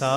सा 0.00 0.10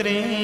estrella. 0.00 0.39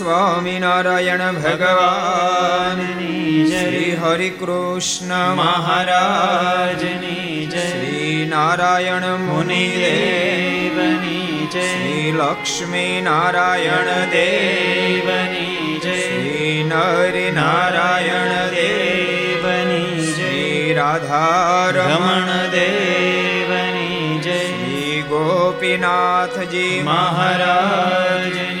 સ્વામિનારાયણ 0.00 1.18
ભગવાનની 1.18 3.46
શ્રી 3.46 3.96
હરિકૃષ્ણ 3.96 5.34
મહારાજની 5.34 7.46
જય. 7.46 7.58
શ્રી 7.58 8.26
નારાયણ 8.30 9.16
મુનિદેવની 9.16 11.48
જય. 11.52 11.60
શ્રી 11.60 12.14
લક્ષ્મી 12.16 13.00
નારાયણ 13.04 14.10
દેવની 14.10 15.80
જય. 15.82 16.00
શ્રી 16.00 16.64
નર 16.68 17.32
નારાયણ 17.32 18.50
દેવની 18.50 20.12
શ્રી 20.12 20.74
રાધારમણ 20.74 22.50
દેવની 22.50 24.20
જય. 24.24 24.38
શ્રી 24.38 25.04
ગોપીનાથજી 25.08 26.82
મહારાજની 26.84 28.59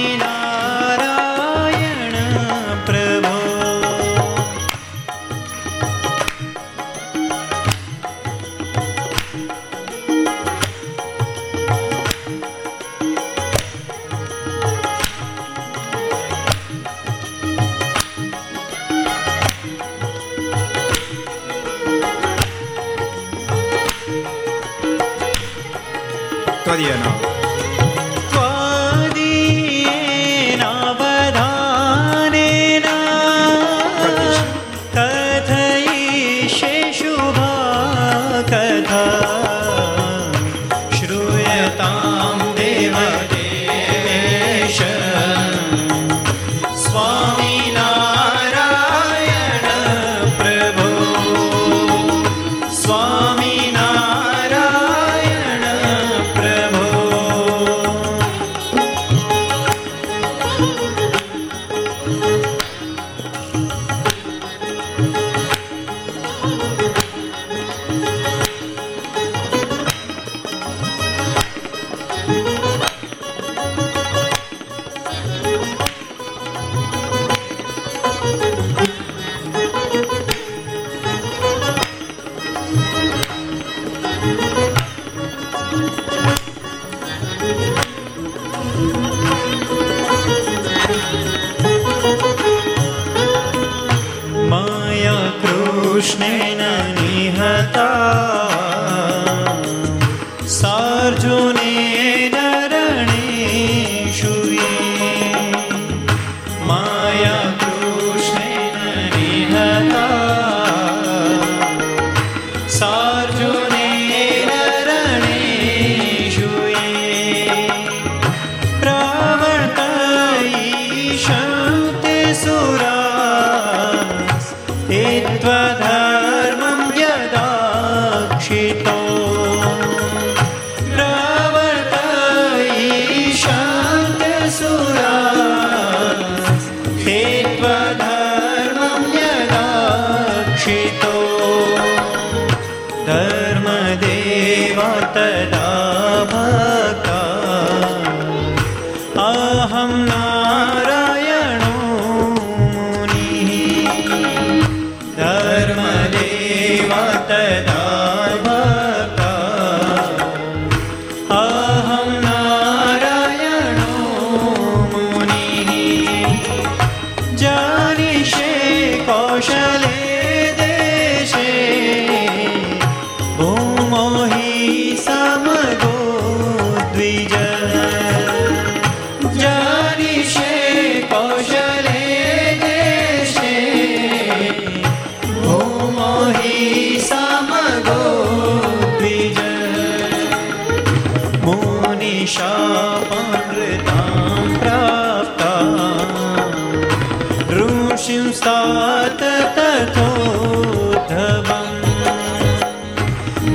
Diana. 26.79 27.18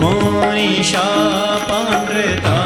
इषा 0.07 1.07
अमृता 1.81 2.64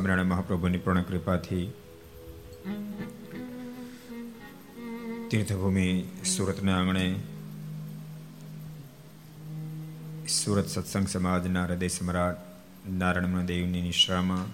સ્વામિનારાયણ 0.00 0.28
મહાપ્રભુની 0.28 0.78
પૂર્ણ 0.78 1.02
કૃપાથી 1.02 1.64
તીર્થભૂમિ 5.30 5.88
સુરતના 6.24 6.76
આંગણે 6.76 7.04
સુરત 10.28 10.68
સત્સંગ 10.68 11.08
સમાજના 11.08 11.66
હૃદય 11.66 11.88
સમ્રાટ 11.88 12.40
નારાયણ 12.94 13.46
દેવની 13.46 13.82
નિશ્રામાં 13.82 14.48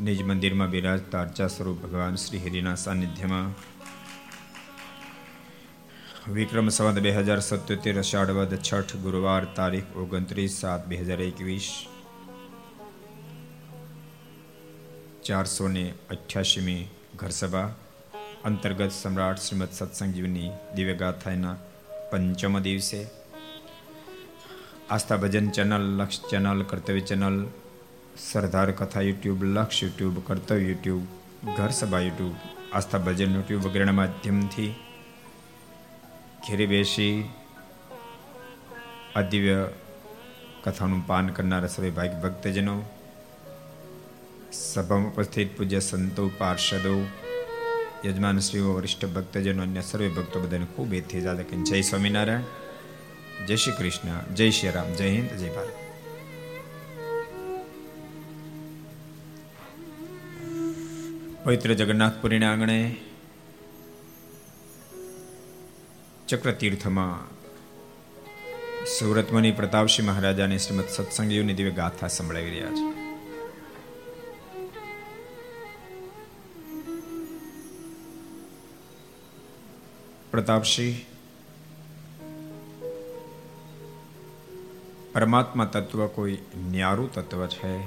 નિજ 0.00 0.22
મંદિરમાં 0.22 0.70
બિરાજતા 0.70 1.22
અર્ચા 1.22 1.48
સ્વરૂપ 1.48 1.82
ભગવાન 1.82 2.16
શ્રી 2.16 2.44
હરિના 2.46 2.76
સાનિધ્યમાં 2.76 3.50
વિક્રમ 6.32 6.68
સંવત 6.68 7.00
બે 7.02 7.10
હજાર 7.12 7.40
સત્યોતેર 7.40 7.98
અષાઢવદ 7.98 8.52
છઠ, 8.56 8.96
ગુરુવાર 8.96 9.44
તારીખ 9.44 9.96
ઓગણત્રીસ 9.96 10.60
સાત, 10.60 10.86
બે 10.86 10.96
હજાર 10.96 11.20
એકવીસ. 11.20 11.86
ચારસો 15.24 15.68
ને 15.68 15.92
અઠ્યાસીમી 16.10 16.88
ઘરસભા. 17.16 17.74
અંતર્ગત 18.44 18.90
સમ્રાટ 18.90 19.38
શ્રીમદ 19.38 19.68
સત્સંગજીવની 19.72 20.50
દિવ્યગાથાના 20.76 21.56
પંચમ 22.10 22.58
દિવસે. 22.58 23.06
Aastha 24.90 25.16
Bhajan 25.16 25.50
channel, 25.50 25.98
Laksh 25.98 26.20
channel, 26.30 26.62
Kartavya 26.62 27.00
channel, 27.00 27.46
Sardar 28.30 28.70
Katha 28.70 29.00
YouTube, 29.00 29.44
Laksh 29.44 29.82
YouTube, 29.82 30.18
Kartavya 30.26 30.68
YouTube 30.68 31.04
ઘર 31.56 31.68
સભા 31.68 32.00
યુટ્યુબ, 32.00 32.34
આસ્થા 32.72 32.98
ભજન 32.98 33.34
યુટ્યુબ 33.34 33.62
વગેરેના 33.62 33.92
માધ્યમથી 33.92 34.72
ઘેરી 36.48 36.66
બેસી 36.66 37.28
અદિવ્ય 39.16 39.68
કથાનું 40.64 41.06
પાન 41.06 41.28
કરનારા 41.28 41.66
સર્વે 41.66 41.90
ભાઈ 41.90 42.08
ભક્તજનો, 42.22 42.82
સભામાં 44.52 45.08
ઉપસ્થિત 45.08 45.56
પૂજ્ય 45.56 45.78
સંતો, 45.78 46.30
પાર્ષદો, 46.38 47.06
યજમાન 48.06 48.38
શ્રીઓ, 48.38 48.74
વરિષ્ઠ 48.74 49.04
ભક્તજનો 49.04 49.62
અન્ય 49.62 49.80
સર્વે 49.80 50.08
ભક્તો 50.08 50.40
બધાને 50.40 50.66
ખૂબ 50.76 50.94
એથી 50.94 51.20
જાદા 51.20 51.42
કે 51.42 51.56
જય 51.56 51.80
સ્વામિનારાયણ, 51.80 53.46
જય 53.46 53.56
શ્રી 53.56 53.72
કૃષ્ણ, 53.72 54.34
જય 54.34 54.50
શ્રી 54.50 54.70
રામ, 54.70 54.92
જય 54.92 55.10
હિન્દ, 55.10 55.30
જય 55.30 55.48
ભારત. 55.48 55.72
પવિત્ર 61.44 61.74
જગન્નાથપુરીના 61.74 62.52
આંગણે 62.52 62.96
ચક્રતીર્થમાં 66.28 67.34
સુરતમની 68.84 69.52
પ્રતાપસિંહ 69.52 70.08
મહારાજાને 70.08 70.58
શ્રીમદ 70.58 70.88
સત્સંગીઓની 70.88 71.54
દિવ્ય 71.54 71.70
ગાથા 71.70 72.08
સંભળાવી 72.08 72.50
રહ્યા 72.50 72.68
છે. 72.68 73.04
પ્રતાપસિંહ 80.30 80.96
પરમાત્મા 85.12 85.64
તત્વ 85.64 86.06
કોઈ 86.06 86.38
ન્યારું 86.56 87.12
તત્વ 87.12 87.46
છે? 87.46 87.86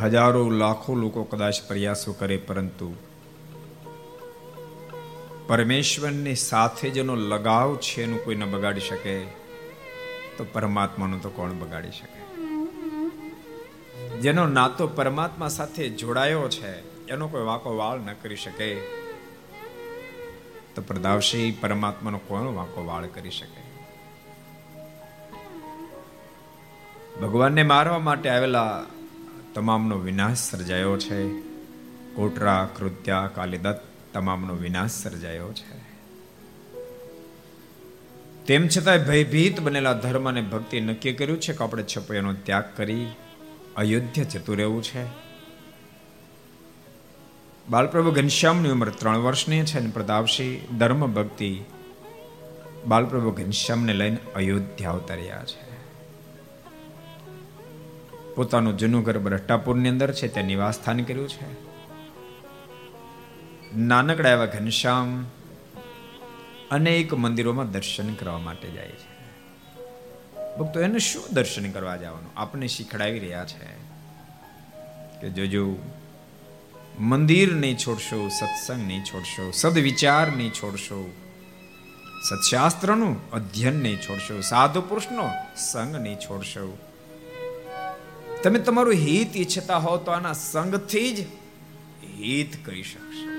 હજારો 0.00 0.50
લાખો 0.50 0.94
લોકો 0.94 1.24
કદાચ 1.24 1.62
પ્રયાસો 1.68 2.12
કરે, 2.12 2.36
પરંતુ 2.36 3.07
પરમેશ્વરની 5.48 6.34
સાથે 6.34 6.90
જેનો 6.90 7.14
લગાવ 7.14 7.76
છે 7.76 8.02
એનું 8.02 8.24
કોઈ 8.24 8.34
ન 8.34 8.50
બગાડી 8.50 8.80
શકે, 8.80 9.24
તો 10.36 10.46
પરમાત્માનું 10.52 11.22
તો 11.22 11.30
કોણ 11.30 11.52
બગાડી 11.52 11.90
શકે? 11.90 12.18
જેનો 14.20 14.46
નાતો 14.46 14.86
પરમાત્મા 14.86 15.48
સાથે 15.48 15.88
જોડાયો 15.88 16.48
છે, 16.48 17.06
એનો 17.06 17.28
કોઈ 17.28 17.42
વાંકો 17.42 17.76
વાળ 17.76 18.00
ન 18.00 18.12
કરી 18.22 18.36
શકે. 18.36 18.74
તો 20.74 20.82
પ્રદાવશી 20.86 21.58
પરમાત્માનો 21.60 22.18
કોણ 22.18 22.40
વાંકો 22.40 22.86
વાળ 22.86 23.06
કરી 23.06 23.30
શકે? 23.30 23.68
ભગવાનને 27.20 27.62
મારવા 27.62 27.98
માટે 27.98 28.28
આવેલા 28.28 28.86
તમામનો 29.54 29.98
વિનાશ 29.98 30.36
સર્જાયો 30.36 30.98
છે. 30.98 31.40
કોટરા, 32.14 32.68
કૃત્યા, 32.76 33.30
કાલિદત્ત 33.34 33.87
તમામનો 34.12 34.54
વિનાશ 34.54 34.90
સર્જાયો 34.90 35.52
છે. 35.52 35.88
તેમ 38.46 38.68
છતાંય 38.68 38.98
ભયભીત 38.98 39.60
બનેલા 39.60 39.92
ધર્મ 39.92 40.28
અને 40.28 40.40
ભક્તિ 40.40 40.80
નક્કી 40.80 41.12
કર્યું 41.12 41.40
છે 41.40 41.52
કે 41.52 41.64
આપણે 41.64 41.84
છપૈયાનો 41.96 42.32
ત્યાગ 42.32 42.64
કરી 42.76 43.06
અયોધ્યા 43.76 44.24
જતું 44.24 44.56
રહેવું 44.56 44.82
છે. 44.82 45.28
બાલપ્રભુ 47.68 48.10
ઘનશ્યામની 48.10 48.68
ઉંમર 48.68 48.88
ત્રણ 48.88 49.18
વર્ષની 49.18 49.64
છે 49.64 49.78
અને 49.78 49.90
પ્રતાપસિંહ 49.90 50.78
ધર્મ 50.78 51.12
ભક્તિ 51.12 51.60
બાલપ્રભુ 52.86 53.30
ઘનશ્યામને 53.30 53.92
લઈને 53.92 54.18
અયોધ્યા 54.36 54.90
અવતર્યા 54.90 55.44
છે. 55.44 55.68
પોતાનું 58.34 58.76
જૂનું 58.76 59.02
ઘર 59.02 59.18
બ્રહ્ટાપુરની 59.18 59.88
અંદર 59.88 60.12
છે, 60.12 60.28
ત્યાં 60.28 60.46
નિવાસ 60.46 60.74
સ્થાન 60.74 61.02
કર્યું 61.02 61.28
છે. 61.28 61.67
નાનકડા 63.76 64.30
એવા 64.30 64.46
ઘનશ્યામ 64.46 65.26
અનેક 66.70 67.14
મંદિરોમાં 67.14 67.72
દર્શન 67.72 68.14
કરવા 68.14 68.38
માટે 68.38 68.70
જાય 68.70 68.88
છે. 68.88 69.18
ભક્તો, 70.58 70.80
એને 70.80 70.98
શું 70.98 71.24
દર્શન 71.32 71.70
કરવા 71.70 71.96
જવાનું? 71.96 72.30
આપણે 72.36 72.66
શીખડાવી 72.66 73.18
રહ્યા 73.18 73.44
છે 73.44 73.88
કે 75.20 75.30
જોજો 75.30 75.76
મંદિર 76.98 77.54
નહીં 77.54 77.76
છોડશો, 77.76 78.28
સત્સંગ 78.28 78.86
નહીં 78.86 79.04
છોડશો, 79.04 79.50
સદવિચાર 79.50 80.28
નહીં 80.28 80.50
છોડશો, 80.50 81.14
સત્શાસ્ત્રનું 82.28 83.30
અધ્યયન 83.30 83.74
નહીં 83.74 83.96
છોડશો, 83.96 84.40
સાધુ 84.40 84.82
પુરુષનો 84.82 85.30
સંગ 85.56 85.96
નહીં 85.96 86.16
છોડશો. 86.16 86.78
તમે 88.42 88.58
તમારું 88.58 88.94
હિત 88.94 89.36
ઈચ્છતા 89.36 89.76
હો 89.76 89.96
તો 89.96 90.10
આના 90.10 90.32
સંગથી 90.32 91.16
જ 91.16 91.20
હિત 92.20 92.66
કરી 92.66 92.82
શકશો. 92.82 93.37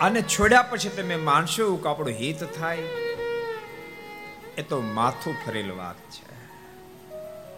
આને 0.00 0.22
છોડ્યા 0.22 0.62
પછી 0.62 0.88
તમે 0.88 1.16
માનશો 1.16 1.62
એવું 1.62 1.90
આપણું 1.90 2.10
હિત 2.10 2.44
થાય? 2.60 2.76
એ 4.58 4.62
તો 4.68 4.80
માથું 4.80 5.34
ફરેલ 5.46 5.72
વાત 5.72 5.96
છે. 5.96 6.30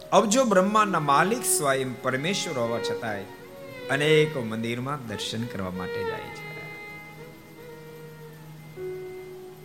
અબજો 0.09 0.43
બ્રહ્માંડના 0.43 0.99
માલિક 0.99 1.45
સ્વયં 1.45 2.01
પરમેશ્વર 2.01 2.57
હોવા 2.57 2.79
છતાંય 2.79 3.23
અનેક 3.89 4.37
મંદિરમાં 4.37 5.07
દર્શન 5.07 5.43
કરવા 5.43 5.71
માટે 5.71 6.03
જાય 6.03 6.35
છે. 6.35 6.53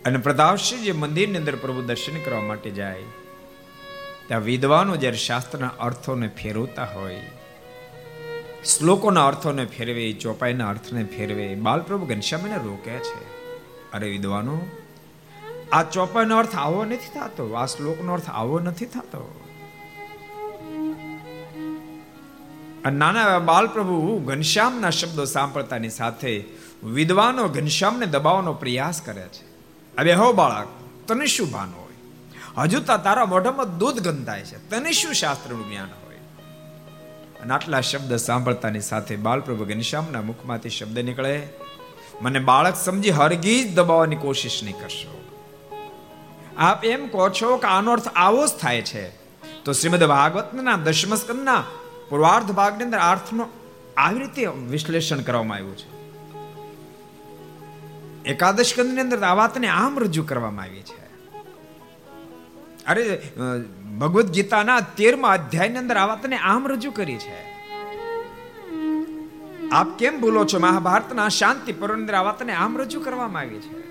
અને 0.03 0.17
પ્રતાપસિંહ 0.17 0.81
જે 0.81 0.91
મંદિરની 0.91 1.37
અંદર 1.37 1.55
પ્રભુ 1.55 1.81
દર્શન 1.81 2.21
કરવા 2.21 2.41
માટે 2.41 2.69
જાય, 2.69 3.03
ત્યાં 4.27 4.41
વિદ્વાનો 4.41 4.95
જ્યારે 4.95 5.17
શાસ્ત્રના 5.17 5.67
અર્થોને 5.67 6.27
ફેરવતા 6.27 6.85
હોય 6.85 7.21
શ્લોકોના 8.65 9.25
અર્થોને 9.27 9.65
ફેરવે, 9.65 10.11
ચોપાઈના 10.11 10.69
અર્થને 10.69 11.03
ફેરવે. 11.03 11.55
બાલપ્રભુ 11.55 12.05
ઘનશ્યામને 12.05 12.55
રોકે 12.55 12.91
છે, 12.91 13.19
અરે 13.91 14.09
વિદ્વાનો, 14.09 14.61
આ 15.71 15.83
ચોપાઈનો 15.83 16.37
અર્થ 16.37 16.55
આવો 16.55 16.85
નથી 16.85 17.19
થતો, 17.19 17.53
આ 17.53 17.65
શ્લોકનો 17.65 18.13
અર્થ 18.13 18.29
આવો 18.29 18.59
નથી 18.59 18.85
થતો. 18.85 19.23
નાના 22.91 23.39
બાલપ્રભુ 23.39 24.19
ઘનશ્યામના 24.25 24.89
શબ્દો 24.89 25.25
સાંભળતાની 25.25 25.89
સાથે 25.89 26.43
વિદ્વાનો 26.83 27.47
ઘનશ્યામને 27.47 28.05
દબાવવાનો 28.05 28.53
પ્રયાસ 28.53 29.01
કરે 29.01 29.27
છે. 29.27 29.45
હવે 29.99 30.13
હો 30.13 30.33
બાળક, 30.33 30.67
તને 31.07 31.25
શું 31.25 31.51
ભાન 31.51 31.69
હોય? 31.69 31.93
હજુ 32.57 32.79
તારા 32.79 33.25
મોઢામાં 33.25 33.77
દૂધ 33.77 33.99
ગંધાય 33.99 34.41
છે. 34.41 34.69
તને 34.69 34.91
શું 34.91 35.13
શાસ્ત્રનું 35.13 35.69
જ્ઞાન 35.69 35.89
હોય? 36.03 36.08
અને 37.41 37.53
આટલા 37.53 37.81
શબ્દ 37.81 38.15
સાંભળતાની 38.15 38.79
સાથે 38.79 39.15
બાલપ્રભુ 39.15 39.65
ઘનશ્યામના 39.65 40.21
મુખમાંથી 40.21 40.69
શબ્દ 40.69 40.99
નીકળે. 40.99 41.49
મને 42.21 42.39
બાળક 42.39 42.75
સમજી 42.75 43.09
હરગીજ 43.09 43.75
દબાવવાની 43.75 44.15
કોશિશ 44.15 44.63
નહીં 44.63 44.79
કરશો. 44.79 45.23
આપ 46.57 46.85
એમ 46.85 47.07
કહો 47.07 47.29
છો 47.29 47.57
કે 47.57 47.67
આનો 47.67 47.91
અર્થ 47.91 48.07
આવો 48.15 48.47
જ 48.47 48.49
થાય 48.49 48.81
છે. 48.81 49.09
તો 49.65 49.73
શ્રીમદ 49.73 50.03
ભાગવતના 50.03 50.75
દશમ 50.75 51.15
સ્કંદના 51.15 51.63
પૂર્વાર્ધ 52.09 52.51
ભાગની 52.51 52.83
અંદર 52.83 52.97
અર્થનો 52.97 53.49
આવી 53.97 54.19
રીતે 54.19 54.45
વિશ્લેષણ 54.45 55.21
કરવામાં 55.21 55.57
આવ્યું 55.57 55.77
છે. 55.77 55.99
એકાદશ 58.25 58.73
કંદની 58.75 59.01
અંદર 59.01 59.23
આ 59.23 59.33
વાતને 59.33 59.67
આમ 59.67 59.99
રજૂ 59.99 60.23
કરવામાં 60.23 60.65
આવી 60.65 60.81
છે. 60.81 61.08
અરે 62.87 63.21
ભગવદ્ 63.97 64.29
ગીતાના 64.29 64.79
તેરમા 64.79 65.29
અધ્યાયની 65.29 65.77
અંદર 65.77 65.97
આ 65.97 66.05
વાતને 66.05 66.37
આમ 66.37 66.67
રજૂ 66.67 66.91
કરી 66.91 67.15
છે. 67.15 67.49
આપ 69.71 69.97
કેમ 69.97 70.21
ભૂલો 70.21 70.45
છો? 70.45 70.59
મહાભારતના 70.59 71.29
શાંતિ 71.29 71.71
પર્વની 71.71 72.11
આ 72.11 72.21
વાતને 72.21 72.53
આમ 72.53 72.77
રજૂ 72.77 72.99
કરવામાં 72.99 73.41
આવી 73.41 73.59
છે. 73.59 73.89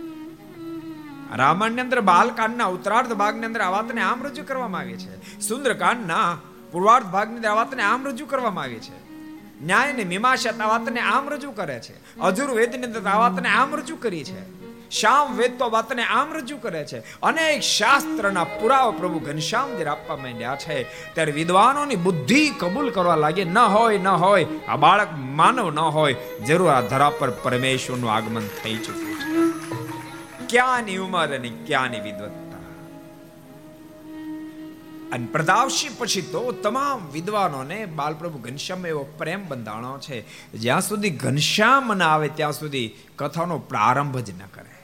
રામાયણની 1.36 1.80
અંદર 1.80 2.00
બાલકાંડના 2.00 2.64
ઉત્તરાર્ધ 2.64 3.12
ભાગની 3.12 3.44
અંદર 3.44 3.60
આ 3.60 3.70
વાતને 3.70 4.00
આમ 4.00 4.22
રજૂ 4.22 4.42
કરવામાં 4.42 4.80
આવી 4.80 4.92
છે. 4.92 5.40
સુંદરકાંડના 5.40 6.38
પૂર્વાર્ધ 6.72 7.06
ભાગની 7.06 7.36
અંદર 7.36 7.48
આ 7.48 7.54
વાતને 7.54 7.82
આમ 7.82 8.06
રજૂ 8.06 8.26
કરવામાં 8.26 8.64
આવી 8.64 8.78
છે. 8.78 9.08
ન્યાય 9.62 9.92
ને 9.92 10.04
મીમાંસા 10.04 10.50
આ 10.60 10.68
વાતને 10.68 11.00
આમ 11.00 11.28
રજૂ 11.28 11.50
કરે 11.50 11.80
છે. 11.80 12.20
અજુર 12.20 12.50
વેદની 12.50 12.82
અંદર 12.82 13.06
આ 13.06 13.18
વાતને 13.18 13.48
આમ 13.48 13.74
રજૂ 13.74 13.96
કરી 13.96 14.24
છે. 14.24 14.67
શ્યામ 14.90 15.36
વેદ 15.36 15.58
તો 15.58 15.70
વાતને 15.70 16.02
આમ 16.02 16.32
રજૂ 16.32 16.56
કરે 16.56 16.84
છે. 16.84 16.98
અનેક 16.98 17.60
શાસ્ત્રના 17.60 18.44
પુરાવા 18.44 18.90
પ્રભુ 18.90 19.18
ઘનશ્યામ 19.18 19.76
જે 19.76 19.84
આપવા 19.84 20.16
માંડ્યા 20.16 20.56
છે. 20.56 20.82
ત્યારે 21.14 21.32
વિદ્વાનોની 21.32 21.96
બુદ્ધિ 21.96 22.50
કબૂલ 22.50 22.90
કરવા 22.90 23.16
લાગે, 23.16 23.44
ન 23.44 23.58
હોય 23.58 23.98
ન 23.98 24.08
હોય, 24.08 24.46
આ 24.68 24.76
બાળક 24.76 25.08
માનવ 25.12 25.70
ન 25.70 25.78
હોય. 25.78 26.16
જરૂર 26.46 26.68
આ 26.68 26.80
ધરા 26.80 27.10
પર 27.10 27.30
પરમેશ્વરનું 27.30 28.12
આગમન 28.12 28.48
થઈ 28.62 28.76
ચૂક્યું 28.76 29.18
છે. 29.18 30.46
ક્યાંની 30.46 30.96
ઉંમર 30.96 31.28
અને 31.34 31.52
ક્યાંની 31.66 32.00
વિદવત્તા 32.00 32.48
અને 35.12 35.26
પ્રદાવશી 35.26 35.88
પછી 35.98 36.22
તો 36.22 36.52
તમામ 36.52 37.08
વિદ્વાનોને 37.12 37.86
બાલપ્રભુ 37.86 38.38
ઘનશ્યામ 38.38 38.86
એવો 38.86 39.04
પ્રેમ 39.18 39.48
બંધાણો 39.48 39.98
છે. 39.98 40.24
જ્યાં 40.52 40.80
સુધી 40.80 41.10
ઘનશ્યામ 41.10 41.94
ના 41.94 42.08
આવે, 42.08 42.28
ત્યાં 42.28 42.52
સુધી 42.52 42.94
કથાનો 43.16 43.58
પ્રારંભ 43.58 44.18
જ 44.18 44.30
ન 44.30 44.46
કરે. 44.54 44.77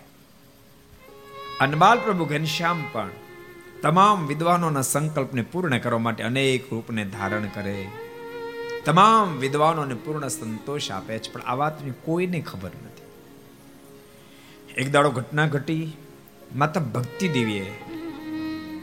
અને 1.60 1.76
બાલપ્રભુ 1.76 2.24
ઘનશ્યામ 2.24 2.84
પણ 2.92 3.10
તમામ 3.82 4.26
વિદ્વાનોના 4.26 4.82
સંકલ્પને 4.82 5.42
પૂર્ણ 5.42 5.78
કરવા 5.78 5.98
માટે 5.98 6.24
અનેક 6.24 6.72
રૂપને 6.72 7.04
ધારણ 7.04 7.46
કરે. 7.54 7.88
તમામ 8.84 9.36
વિદ્વાનોને 9.38 9.94
પૂર્ણ 9.94 10.28
સંતોષ 10.28 10.90
આપે 10.90 11.18
છે, 11.18 11.32
પણ 11.32 11.40
આ 11.40 11.54
વાતની 11.54 11.90
કોઈને 11.90 12.40
ખબર 12.40 12.70
નથી. 12.84 13.04
એક 14.74 14.90
દાડો 14.90 15.10
ઘટના 15.10 15.46
ઘટી, 15.46 15.92
માતા 16.56 16.80
ભક્તિ 16.80 17.28
દેવીએ 17.28 17.74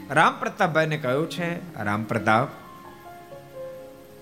રામ 0.10 0.40
પ્રતાપભાઈને 0.40 0.98
કહ્યું 0.98 1.30
છે 1.30 1.50
રામ 1.84 2.04
પ્રતાપ 2.04 2.48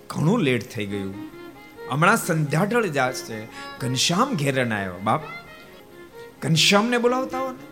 ઘણું 0.10 0.39
લેટ 0.39 0.72
થઈ 0.72 0.86
ગયું. 0.86 1.15
હમણાં 1.91 2.18
સંધ્યાઢળ 2.18 2.86
ઢળ 2.86 3.13
છે 3.13 3.46
ઘનશ્યામ 3.79 4.36
ઘેરન 4.36 4.74
આવ્યો. 4.74 5.00
બાપ, 5.03 5.22
ઘનશ્યામને 6.41 6.98
બોલાવતા 6.98 7.39
હો 7.39 7.51
ને. 7.51 7.69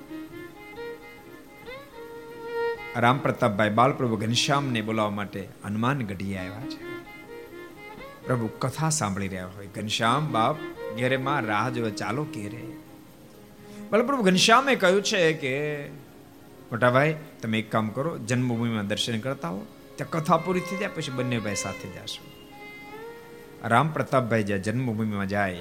રામ 2.96 3.17
પ્રતાપભાઈ 3.17 3.70
બાલપ્રભુ 3.70 4.15
ઘનશ્યામને 4.15 4.82
બોલાવવા 4.82 5.10
માટે 5.10 5.48
હનુમાન 5.65 6.00
ગઢી 6.00 6.38
આવ્યા 6.38 6.62
છે. 6.70 6.88
પ્રભુ 8.25 8.48
કથા 8.48 8.89
સાંભળી 8.89 9.27
રહ્યા 9.27 9.48
હોય. 9.48 9.67
ઘનશ્યામ 9.67 10.32
બાપ, 10.32 10.58
ઘેરે 10.96 11.17
માં 11.17 11.46
રાહ 11.46 11.70
જોવે 11.70 11.91
ચાલો 11.91 12.24
ઘેરે. 12.24 12.63
બાલપ્રભુ 13.91 14.24
ઘનશ્યામે 14.24 14.75
કહ્યું 14.75 15.03
છે 15.03 15.34
કે 15.34 15.88
મોટાભાઈ 16.72 17.15
તમે 17.41 17.60
એક 17.60 17.72
કામ 17.72 17.89
કરો, 17.89 18.17
જન્મભૂમિમાં 18.17 18.88
દર્શન 18.88 19.20
કરતા 19.20 19.50
હો. 19.50 19.65
ત્યાં 19.96 20.10
કથા 20.10 20.38
પૂરી 20.38 20.60
થઈ 20.60 20.77
જાય, 20.77 20.89
પછી 20.89 21.12
બંને 21.12 21.39
ભાઈ 21.39 21.56
સાથે 21.56 21.89
જશો. 21.89 22.32
રામ 23.67 23.91
પ્રતાપભાઈ 23.91 24.44
જ્યાં 24.44 24.63
જન્મભૂમિમાં 24.63 25.27
જાય, 25.27 25.60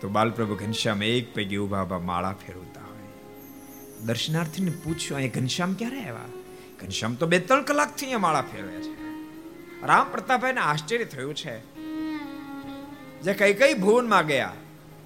તો 0.00 0.08
બાલપ્રભુ 0.08 0.54
ઘનશ્યામ 0.54 1.02
એક 1.02 1.34
પૈકી 1.34 1.56
ઊભા 1.56 1.82
ઊભા 1.82 1.98
માળા 1.98 2.32
ફેરવતા 2.32 2.75
દર્શનાર્થીને 4.06 4.70
પૂછ્યું, 4.70 5.16
અહીં 5.16 5.32
ઘનશ્યામ 5.34 5.74
ક્યારે 5.74 6.00
આવ્યા? 6.00 6.24
ઘનશ્યામ 6.82 7.14
તો 7.14 7.26
બે 7.26 7.38
ત્રણ 7.38 7.62
કલાકથી 7.62 8.06
અહીંયા 8.06 8.18
માળા 8.18 8.40
ફેરવે 8.40 8.82
છે. 8.82 9.06
રામ 9.86 10.10
પ્રતાપભાઈને 10.10 10.60
આશ્ચર્ય 10.60 11.04
થયું 11.04 11.34
છે. 11.34 11.76
જે 13.20 13.34
કઈ 13.34 13.54
કઈ 13.54 13.74
ભુવનમાં 13.74 14.26
ગયા? 14.26 14.52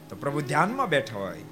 તો 0.08 0.16
પ્રભુ 0.16 0.40
ધ્યાનમાં 0.40 0.88
બેઠા 0.88 1.16
હોય. 1.16 1.42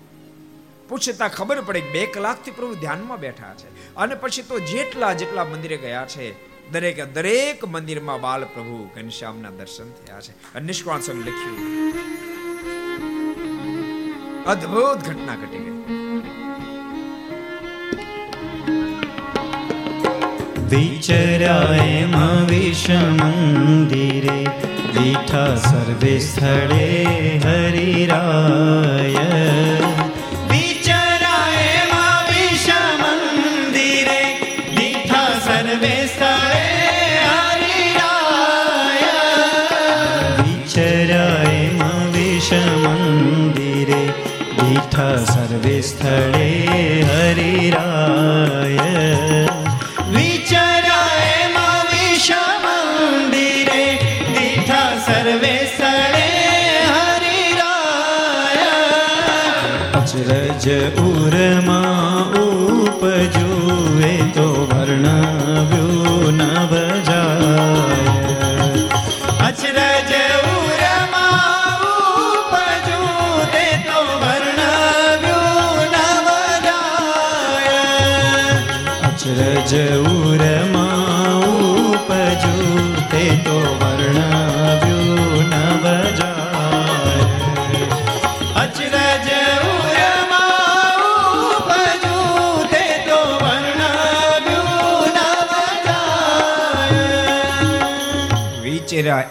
પૂછતા 0.89 1.29
ખબર 1.29 1.61
પડે 1.61 1.81
બે 1.81 2.07
કલાકથી 2.07 2.51
પ્રભુ 2.51 2.75
ધ્યાનમાં 2.75 3.21
બેઠા 3.21 3.55
છે. 3.55 3.95
અને 3.95 4.15
પછી 4.15 4.43
તો 4.43 4.59
જેટલા 4.59 5.13
જેટલા 5.13 5.45
મંદિરે 5.45 5.77
ગયા 5.77 6.07
છે, 6.07 6.49
દરેક 6.71 7.13
દરેક 7.15 7.65
મંદિરમાં 7.65 8.21
બાલ 8.21 8.45
પ્રભુ 8.45 8.91
ઘનશ્યામના 8.95 9.51
દર્શન 9.51 9.91
થયા 9.91 10.21
છે. 10.21 10.55
અને 10.55 10.73
લખ્યું, 11.09 11.59
અદ્ભુત 14.45 15.09
ઘટના 15.09 15.37
ઘટી 15.37 15.59
ગઈ. 15.59 15.78
વિચરાય 20.69 22.07
વિષ 22.47 22.91
મંદિરે 22.91 24.47
દીઠા 24.95 25.55
સર્વે 25.55 26.19
સ્થળે 26.19 27.41
હરિરાય. 27.45 29.29
સર્વે 45.25 45.81
સ્થળે 45.81 47.03
હરિરાય. 47.03 49.38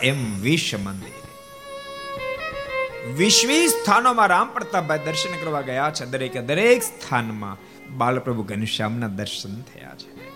એમ 0.08 0.41
વિશ્વ 0.41 0.78
મંદિર. 0.78 1.13
વિશ્વી 3.13 3.67
સ્થાનોમાં 3.67 4.28
રામ 4.28 4.54
પ્રતાપભાઈ 4.54 5.00
દર્શન 5.00 5.46
કરવા 5.46 5.62
ગયા 5.62 5.91
છે. 5.93 6.06
દરેકે 6.06 6.41
દરેક 6.41 6.84
સ્થાનમાં 6.84 7.58
બાલપ્રભુ 7.98 8.43
ઘનશ્યામના 8.43 9.08
દર્શન 9.08 9.62
થયા 9.62 9.96
છે. 9.96 10.28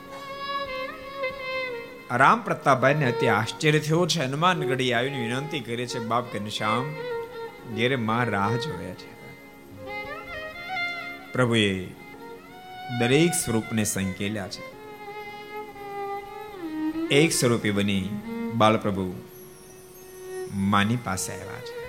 રામ 2.18 2.42
પ્રતાપભાઈને 2.42 3.12
અતિ 3.12 3.28
આશ્ચર્ય 3.28 3.80
થયો 3.80 4.08
છે. 4.08 4.20
હનુમાનગઢી 4.20 4.94
આવીને 4.94 5.22
વિનંતી 5.22 5.60
કરે 5.60 5.86
છે 5.86 6.00
બાપ 6.00 6.34
ઘનશ્યામ 6.34 6.96
ઘેરે 7.76 7.96
માં 7.96 8.26
રાહ 8.26 8.56
જોયા 8.56 8.94
છે. 8.94 9.12
પ્રભુએ 11.34 11.84
દરેક 13.00 13.32
સ્વરૂપને 13.46 13.84
સંકેલ્યા 13.84 14.48
છે. 14.48 14.72
એક 17.08 17.32
સ્વરૂપે 17.32 17.72
બની 17.72 18.10
બાલપ્રભુ 18.54 19.31
માની 20.56 20.96
પાસે 20.96 21.34
આવ્યા 21.34 21.46
છે. 21.46 21.82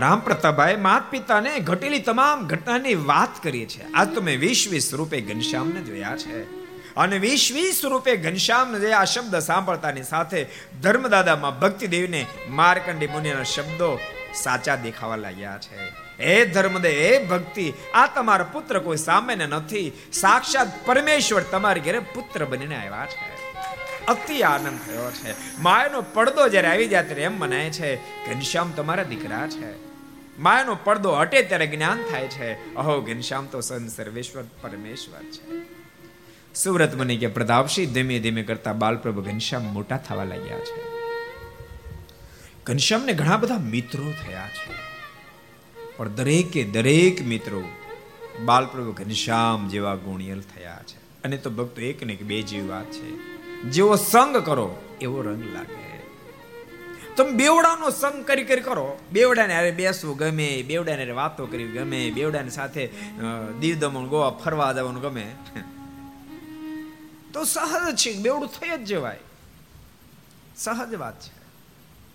રામ 0.00 0.20
પ્રતાપભાઈ 0.20 0.76
માત 0.76 1.10
પિતાને 1.10 1.58
ઘટેલી 1.58 1.98
તમામ 1.98 2.46
ઘટનાની 2.46 2.94
વાત 2.94 3.42
કરી 3.42 3.66
છે. 3.66 3.92
આજ 3.92 4.14
તમે 4.14 4.36
વીસ 4.36 4.68
વીસ 4.70 4.94
રૂપે 4.94 5.20
ઘનશ્યામને 5.20 5.80
જોયા 5.80 6.16
છે. 6.16 6.58
અને 6.94 7.18
વીસ 7.18 7.50
વીસ 7.54 7.84
રૂપે 7.84 8.16
ઘનશ્યામ 8.16 8.78
જે 8.78 8.92
આ 8.92 9.04
શબ્દ 9.04 9.36
સાંભળતાની 9.36 10.02
સાથે 10.02 10.46
ધર્મદાદામાં 10.82 11.60
ભક્તિ 11.60 11.86
દેવીને 11.86 12.26
માર્કંડી 12.48 13.06
મુનિના 13.06 13.42
શબ્દો 13.42 13.98
સાચા 14.34 14.76
દેખાવા 14.76 15.16
લાગ્યા 15.16 15.58
છે. 15.58 16.08
હે 16.20 16.44
ધર્મદે 16.44 16.90
હે 16.90 17.24
ભક્તિ, 17.24 17.72
આ 17.94 18.06
તમારા 18.06 18.44
પુત્ર 18.44 18.78
કોઈ 18.78 18.96
સામાન્ય 18.96 19.46
નથી. 19.46 19.92
સાક્ષાત 20.12 20.86
પરમેશ્વર 20.86 21.40
તમારી 21.40 21.80
ઘરે 21.80 21.98
પુત્ર 21.98 22.44
બનીને 22.44 22.76
આવ્યા 22.76 23.06
છે. 23.06 23.47
અતિ 24.08 24.42
આનંદ 24.42 24.78
થયો 24.86 25.10
છે. 25.10 25.60
માયાનો 25.60 26.02
પડદો 26.02 26.48
જ્યારે 26.48 26.68
આવી 26.68 26.88
જાય 26.88 27.02
ત્યારે 27.02 27.22
એમ 27.22 27.38
મનાય 27.38 27.70
છે 27.70 27.96
ઘનશ્યામ 27.96 28.70
તમારા 28.70 29.02
દીકરા 29.02 29.48
છે. 29.48 29.88
માયાનો 30.38 30.78
પડદો 30.84 31.16
હટે 31.16 31.42
ત્યારે 31.42 31.66
જ્ઞાન 31.66 31.98
થાય 32.10 32.28
છે. 32.28 32.74
અહો, 32.74 33.00
ઘનશ્યામ 33.00 33.46
તો 33.46 33.60
સન 33.60 33.88
સર્વેશ્વર 33.88 34.42
પરમેશ્વર 34.42 35.22
છે. 35.22 35.78
સુરત 36.54 36.94
મને 36.94 37.16
કે 37.16 37.26
પ્રતાપસિંહ 37.26 37.92
ધીમે 37.92 38.18
ધીમે 38.18 38.42
કરતા 38.42 38.72
બાલપ્રભુ 38.72 39.22
ઘનશ્યામ 39.22 39.62
મોટા 39.62 39.96
થવા 39.96 40.24
લાગ્યા 40.24 40.58
છે. 40.58 40.98
ઘનશ્યામને 42.64 43.12
ઘણા 43.12 43.36
બધા 43.36 43.58
મિત્રો 43.58 44.04
થયા 44.04 44.48
છે. 44.48 44.88
પણ 45.96 46.08
દરેકે 46.08 46.64
દરેક 46.64 47.22
મિત્રો 47.22 47.62
બાલપ્રભુ 48.44 48.92
ઘનશ્યામ 48.92 49.68
જેવા 49.68 49.94
ગુણિયલ 49.94 50.40
થયા 50.40 50.80
છે. 50.86 51.22
અને 51.22 51.36
તો 51.36 51.50
ભક્તો 51.50 51.82
એક 51.82 52.02
ને 52.02 52.12
એક 52.12 52.22
બે 52.22 52.42
જેવી 52.42 52.68
વાત 52.68 52.84
છે. 52.84 53.37
જેવો 53.64 53.96
સંગ 53.96 54.36
કરો, 54.36 54.66
એવો 55.00 55.22
રંગ 55.22 55.44
લાગે. 55.44 55.88
તમે 57.16 57.30
બેવડાનો 57.30 57.90
સંગ 57.90 58.24
કરી 58.24 58.44
કરી 58.44 58.60
કરો. 58.60 58.98
બેવડાને 59.12 59.54
અરે 59.56 59.70
બેસવું 59.70 60.16
ગમે, 60.16 60.62
બેવડાને 60.62 61.02
અરે 61.02 61.12
વાતો 61.12 61.46
કરવી 61.46 61.68
ગમે, 61.68 62.10
બેવડાની 62.10 62.50
સાથે 62.50 62.86
દીવ 63.60 63.78
દમણ, 63.78 64.06
ગોવા 64.06 64.30
ફરવા 64.30 64.72
જવાનું 64.72 65.02
ગમે. 65.02 65.26
તો 67.32 67.44
સહજ 67.44 67.96
છે 67.96 68.14
બેવડું 68.14 68.48
થઈ 68.48 68.70
જ 68.76 68.84
જવાય. 68.84 69.18
સહજ 70.56 70.94
વાત 70.94 71.20
છે. 71.20 71.34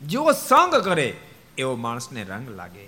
જેવો 0.02 0.32
સંગ 0.32 0.76
કરે, 0.76 1.16
એવો 1.58 1.76
માણસને 1.76 2.24
રંગ 2.24 2.50
લાગે. 2.50 2.88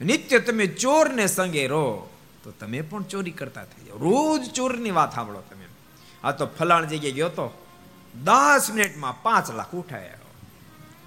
નિત્ય 0.00 0.38
તમે 0.38 0.66
ચોરને 0.66 1.26
સંગે 1.26 1.66
રહો, 1.66 2.10
તો 2.44 2.50
તમે 2.50 2.80
પણ 2.80 3.02
ચોરી 3.02 3.30
કરતા 3.30 3.64
થઈ 3.64 3.86
જાઓ. 3.86 3.98
રોજ 3.98 4.50
ચોરની 4.52 4.90
વાત 4.90 5.14
સાંભળો 5.14 5.42
તમે. 5.50 5.64
આ 6.24 6.32
તો 6.32 6.46
ફલાણ 6.46 6.86
જગ્યાએ 6.86 7.12
ગયો 7.12 7.28
તો 7.28 7.46
દસ 8.24 8.70
મિનિટમાં 8.74 9.22
પાંચ 9.22 9.50
લાખ 9.50 9.74
ઉઠાયા. 9.74 10.14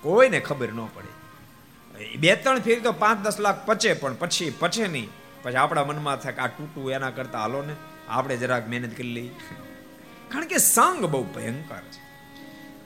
કોઈને 0.01 0.39
ખબર 0.39 0.73
ન 0.73 0.87
પડે. 0.93 1.19
બે 2.15 2.35
ત્રણ 2.35 2.59
ફેરી 2.59 2.81
તો 2.81 2.91
પાંચ 2.91 3.19
દસ 3.19 3.39
લાખ 3.39 3.65
પચે, 3.65 3.93
પણ 3.93 4.13
પછી, 4.13 4.53
પચે 4.59 4.87
નહીં. 4.87 5.09
પછી 5.43 5.55
આપણા 5.55 5.83
મનમાં 5.83 6.17
થાય 6.17 6.33
કે 6.33 6.41
આ 6.41 6.47
તૂટું 6.47 6.91
એના 6.91 7.09
કરતા 7.09 7.39
હાલો 7.39 7.61
ને, 7.61 7.75
આપણે 8.09 8.37
જરાક 8.37 8.69
મહેનત 8.69 8.97
કરી 8.97 9.13
લઈ 9.13 9.27
કારણ 10.29 10.45
કે 10.45 10.57
સંગ 10.57 11.05
બહુ 11.05 11.23
ભયંકર 11.23 11.77
છે. 11.77 12.09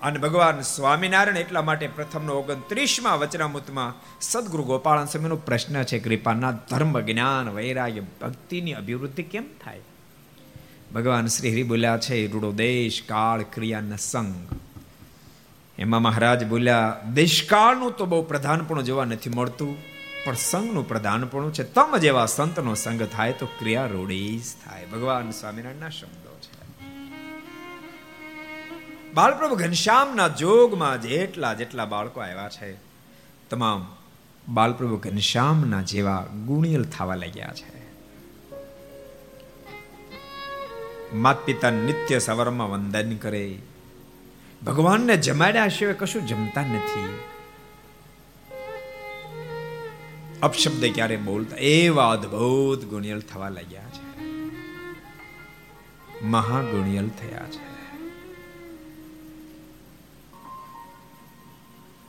અને 0.02 0.20
ભગવાન 0.20 0.62
સ્વામિનારાયણ 0.62 1.38
એટલા 1.38 1.62
માટે 1.62 1.88
પ્રથમનો 1.88 2.34
ઓગણત્રીસમાં 2.34 3.20
વચનામૃતમાં 3.20 3.94
સદગુરુ 4.22 4.64
ગોપાળન 4.64 5.06
સ્વામીનો 5.06 5.36
પ્રશ્ન 5.36 5.84
છે 5.84 6.00
કૃપાના 6.00 6.52
ધર્મ, 6.52 7.00
જ્ઞાન, 7.00 7.50
વૈરાગ્ય, 7.50 8.00
ભક્તિની 8.00 8.74
અભિવૃદ્ધિ 8.74 9.24
કેમ 9.24 9.44
થાય? 9.64 9.80
ભગવાન 10.94 11.28
શ્રી 11.28 11.52
હરિ 11.52 11.64
બોલ્યા 11.64 11.98
છે, 11.98 12.28
રૂડો 12.28 12.52
દેશ, 12.52 13.04
કાળ 13.08 13.42
ક્રિયાના 13.44 13.96
સંગ 13.96 14.48
એમાં 15.78 16.02
મહારાજ 16.02 16.48
બોલ્યા, 16.48 17.02
દેશકાળનું 17.14 17.92
તો 17.92 18.06
બહુ 18.06 18.22
પ્રધાનપણું 18.24 18.84
જોવા 18.84 19.06
નથી 19.06 19.30
મળતું, 19.30 19.78
પણ 20.26 20.36
સંઘનું 20.36 20.88
પ્રધાનપણું 20.88 21.54
છે. 21.54 21.64
તમ 21.64 21.98
જેવા 21.98 22.26
સંતનો 22.26 22.74
સંગ 22.74 23.04
થાય 23.04 23.34
તો 23.34 23.46
ક્રિયા 23.46 23.86
રૂડી 23.86 24.42
થાય. 24.66 24.86
ભગવાન 24.86 25.32
સ્વામિનારાયણના 25.32 25.90
શબ્દો 25.90 26.38
છે. 26.42 26.54
બાળપ્રભુ 29.14 29.56
ઘનશ્યામના 29.56 30.28
જોગમાં 30.28 31.02
જેટલા 31.02 31.54
જેટલા 31.54 31.86
બાળકો 31.86 32.20
આવ્યા 32.22 32.50
છે, 32.50 32.78
તમામ 33.50 33.96
બાલપ્રભુ 34.50 34.98
ઘનશ્યામના 34.98 35.82
જેવા 35.82 36.26
ગુણિયલ 36.46 36.84
થવા 36.84 37.16
લાગ્યા 37.16 37.54
છે. 37.54 37.73
માત 41.14 41.46
પિતા 41.46 41.70
નિત્ય 41.70 42.20
સવારમાં 42.20 42.72
વંદન 42.72 43.16
કરે. 43.16 43.60
ભગવાનને 44.66 45.18
જમાડ્યા 45.18 45.68
સિવાય 45.68 45.94
કશું 45.94 46.28
જમતા 46.28 46.62
નથી. 46.62 47.20
અપશબ્દ 50.42 50.86
ક્યારે 50.96 51.18
બોલતા? 51.18 51.56
એવા 51.58 52.12
અદ્ભુત 52.12 52.86
ગુણિયલ 52.86 53.22
થવા 53.22 53.50
લાગ્યા 53.50 53.82
છે. 53.82 54.26
મહાગુણિયલ 56.26 57.10
થયા 57.10 57.46
છે. 57.50 57.74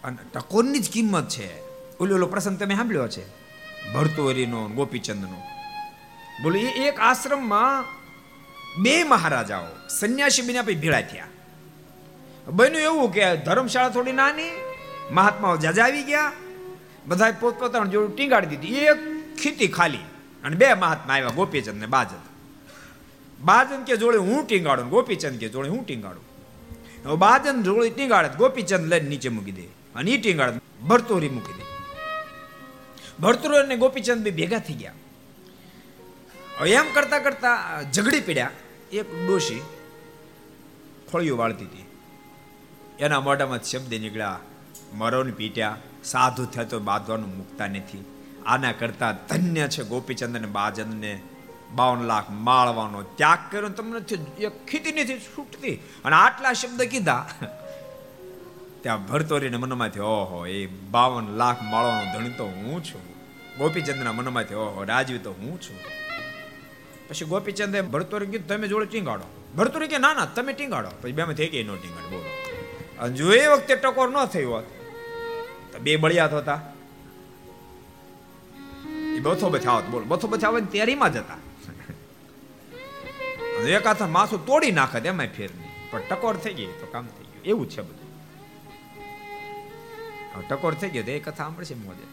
અને 0.05 0.17
ટકોરની 0.35 0.79
જ 0.79 0.91
કિંમત 0.91 1.29
છે. 1.29 1.61
ઓલો 1.99 2.15
ઓલો 2.15 2.27
પ્રસંગ 2.27 2.59
તમે 2.59 2.75
સાંભળ્યો 2.75 3.09
છે 3.09 3.29
ભરતોરીનો 3.95 4.69
ગોપીચંદનો. 4.69 5.43
બોલો, 6.43 6.57
એ 6.57 6.67
એક 6.67 7.01
આશ્રમમાં 7.01 8.04
બે 8.83 9.05
મહારાજાઓ, 9.05 9.69
સંન્યાસી 9.89 10.43
બન્યા 10.43 10.63
પછી 10.63 10.83
ભેળા 10.85 11.03
થયા. 11.11 11.31
બન્યું 12.47 12.87
એવું 12.89 13.13
કે 13.13 13.25
ધર્મશાળા 13.47 13.95
થોડી 13.97 14.13
નાની, 14.13 14.53
મહાત્માઓ 15.11 15.57
જાજાવી 15.57 16.05
ગયા 16.05 16.33
બધા 17.07 17.33
પોતપોતાનું 17.41 17.91
જોડું 17.93 18.13
ટીંગાડી 18.17 18.57
દીધી. 18.57 18.85
એક 18.93 19.01
ખીતી 19.41 19.71
ખાલી 19.77 20.07
અને 20.45 20.57
બે 20.57 20.75
મહાત્મા 20.75 21.15
આવ્યા, 21.15 21.37
ગોપીચંદ 21.39 21.81
ને 21.81 21.87
બાજન. 21.87 22.23
બાજન 23.41 23.81
કે 23.85 23.95
જોડે 23.97 24.19
હું 24.19 24.41
ટીંગાડું, 24.47 24.89
ગોપીચંદ 24.89 25.37
કે 25.43 25.49
જોડે 25.49 25.69
હું 25.69 25.85
ટીંગાડું. 25.85 26.25
બાજન 27.25 27.63
જોડે 27.63 27.89
ટીંગાડે 27.91 28.37
ગોપીચંદ 28.43 28.85
લઈને 28.91 29.09
નીચે 29.09 29.29
મૂકી 29.29 29.57
દે 29.61 29.65
અને 29.95 30.11
એ 30.11 30.19
ટીંગાડ 30.19 30.61
ભરતોરી 30.89 31.33
મૂકી 31.37 31.57
દે. 31.59 31.65
ભરતોરી 33.23 33.63
અને 33.67 33.77
ગોપીચંદ 33.77 34.21
બી 34.27 34.37
ભેગા 34.41 34.63
થઈ 34.67 34.79
ગયા. 34.83 34.99
એમ 36.79 36.87
કરતા 36.95 37.19
કરતા 37.27 37.57
ઝઘડી 37.95 38.21
પડ્યા. 38.21 38.51
એક 38.95 39.09
ડોશી 39.27 39.63
ફળિયું 41.13 41.39
વાળતી 41.39 41.65
હતી. 41.65 41.87
એના 43.01 43.21
મોઢામાં 43.21 43.63
શબ્દ 43.63 43.93
નીકળ્યા, 43.95 44.41
મરોને 44.95 45.33
પીટ્યા, 45.33 45.77
સાધુ 46.05 46.45
થયા 46.47 46.65
તો 46.65 46.79
બાંધવાનું 46.81 47.37
મૂકતા 47.37 47.67
નથી. 47.67 48.05
આના 48.47 48.73
કરતા 48.73 49.13
ધન્ય 49.29 49.69
છે 49.69 49.83
ગોપીચંદ 49.85 50.37
ને 50.37 50.47
બાજનને 50.47 51.13
બાવન 51.75 52.03
લાખ 52.03 52.31
માળવાનો 52.31 53.03
ત્યાગ 53.03 53.39
કર્યો 53.51 53.69
તમને 53.69 54.01
એક 54.45 54.55
ખીતી 54.67 54.93
નથી 54.93 55.19
છૂટતી. 55.19 55.75
અને 56.05 56.17
આટલા 56.17 56.53
શબ્દ 56.53 56.83
કીધા, 56.83 57.27
ત્યાં 58.83 59.07
ભરતોરીને 59.07 59.57
મનમાંથી, 59.57 60.01
ઓહો, 60.01 60.47
એ 60.47 60.67
બાવન 60.91 61.27
લાખ 61.37 61.63
માળવાનો 61.63 62.07
ધણી 62.13 62.39
તો 62.39 62.47
હું 62.47 62.85
છું. 62.85 63.05
ગોપીચંદના 63.59 64.13
મનમાંથી, 64.13 64.55
ઓહો, 64.55 64.85
રાજવી 64.85 65.19
તો 65.19 65.33
હું 65.33 65.61
છું. 65.61 65.79
પછી 67.09 67.25
ગોપીચંદે 67.25 67.81
ભરતોરી 67.83 68.27
તમે 68.27 68.69
જોડે 68.69 68.87
ટીંગાડો. 68.87 69.25
ભરતોરી 69.57 69.89
કે, 69.89 69.99
ના 69.99 70.15
ના, 70.15 70.27
તમે 70.27 70.53
ટીંગાડો. 70.53 70.91
પછી 71.03 71.13
બે 71.13 71.35
થઈ 71.35 71.49
ગઈ 71.49 71.63
નો 71.63 71.77
ટીંગાડ, 71.77 72.11
બોલો. 72.11 72.31
અને 72.99 73.15
જો 73.15 73.33
એ 73.33 73.47
વખતે 73.47 73.77
ટકોર 73.77 74.11
ન 74.11 74.25
થઈ 74.25 74.45
હોત, 74.45 74.65
તો 75.73 75.79
બે 75.79 75.97
બળિયાત 75.97 76.35
હતા. 76.35 76.61
એ 79.17 79.21
બથો 79.21 79.51
બથાવત 79.51 79.85
બોલો. 79.85 80.05
બથો 80.05 80.29
બથાવે 80.29 80.61
જ 80.61 81.17
હતા. 81.17 81.37
એક 83.69 83.87
હાથ 83.87 84.03
માથું 84.03 84.47
તોડી 84.47 84.71
નાખે 84.71 84.99
એમાં 84.99 85.27
ફેર 85.27 85.51
નહીં. 85.55 85.91
પણ 85.91 86.01
ટકોર 86.11 86.37
થઈ 86.37 86.55
ગઈ 86.55 86.67
તો 86.67 86.87
કામ 86.93 87.07
થઈ 87.07 87.25
ગયું. 87.25 87.45
એવું 87.45 87.71
છે 87.71 87.83
બધું. 87.83 88.05
ટકોર 90.49 90.75
થઈ 90.75 90.89
ગયો 90.89 91.03
તો 91.03 91.11
એ 91.11 91.19
કથા 91.19 91.37
સાંભળશે 91.37 91.75
મોજે. 91.75 92.07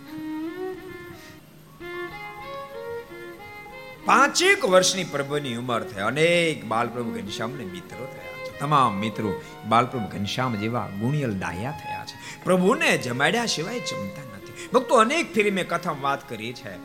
પાંચેક 4.05 4.65
વર્ષની 4.65 5.03
પ્રભુની 5.03 5.55
ઉંમર 5.55 5.83
થઈ 5.83 6.01
અનેક 6.01 6.65
બાલપ્રભુ 6.65 7.09
ઘનશ્યામને 7.09 7.65
મિત્રો 7.65 8.05
થયા 8.05 8.45
છે. 8.45 8.59
તમામ 8.59 8.93
મિત્રો 8.93 9.41
બાલપ્રભુ 9.69 10.17
ઘનશ્યામ 10.17 10.55
જેવા 10.55 10.87
ગુણિયલ 10.87 11.39
ડાયા 11.39 11.71
થયા 11.71 12.05
છે. 12.05 12.43
પ્રભુને 12.43 12.97
જમાડ્યા 12.97 13.45
સિવાય 13.45 13.79
જમતા 13.79 14.21
નથી. 14.21 14.69
ભક્તો, 14.73 14.95
અનેક 14.95 15.33
ફેરી 15.33 15.51
મેં 15.51 15.67
કથા 15.67 15.95
વાત 16.01 16.29
કરી 16.29 16.53
છે. 16.53 16.75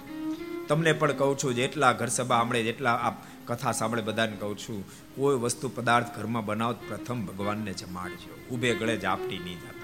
તમને 0.69 0.93
પણ 0.93 1.13
કહું 1.13 1.39
છું, 1.39 1.55
જેટલા 1.55 1.93
ઘર 1.93 2.07
સભા 2.07 2.37
સાંભળે 2.37 2.63
જેટલા 2.63 2.95
આ 2.95 3.11
કથા 3.45 3.73
સાંભળે 3.73 4.03
બધાને 4.03 4.37
કહું 4.37 4.59
છું, 4.59 4.89
કોઈ 5.17 5.37
વસ્તુ 5.37 5.69
પદાર્થ 5.69 6.17
ઘરમાં 6.17 6.47
બનાવ 6.47 6.73
પ્રથમ 6.73 7.27
ભગવાનને 7.27 7.73
જમાડજો. 7.73 8.55
ઉભે 8.55 8.75
ગળે 8.75 8.97
જ 8.97 9.05
આપટી 9.05 9.39
નહીં 9.39 9.57
જતા 9.57 9.77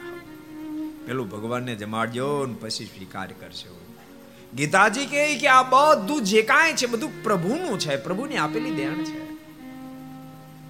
પેલું 1.06 1.30
ભગવાનને 1.30 1.74
જમાડજો 1.74 2.46
ને 2.46 2.54
પછી 2.54 2.84
સ્વીકાર 2.84 3.32
કરશો 3.32 3.81
ગીતાજી 4.54 5.06
કહે 5.06 5.38
કે 5.38 5.48
આ 5.48 5.62
બધું 5.62 6.24
જે 6.24 6.42
કાંઈ 6.42 6.72
છે, 6.72 6.86
બધું 6.86 7.22
પ્રભુનું 7.22 7.78
છે, 7.78 7.96
પ્રભુની 7.96 8.36
આપેલી 8.36 8.70
દેણ 8.70 9.04
છે. 9.04 9.32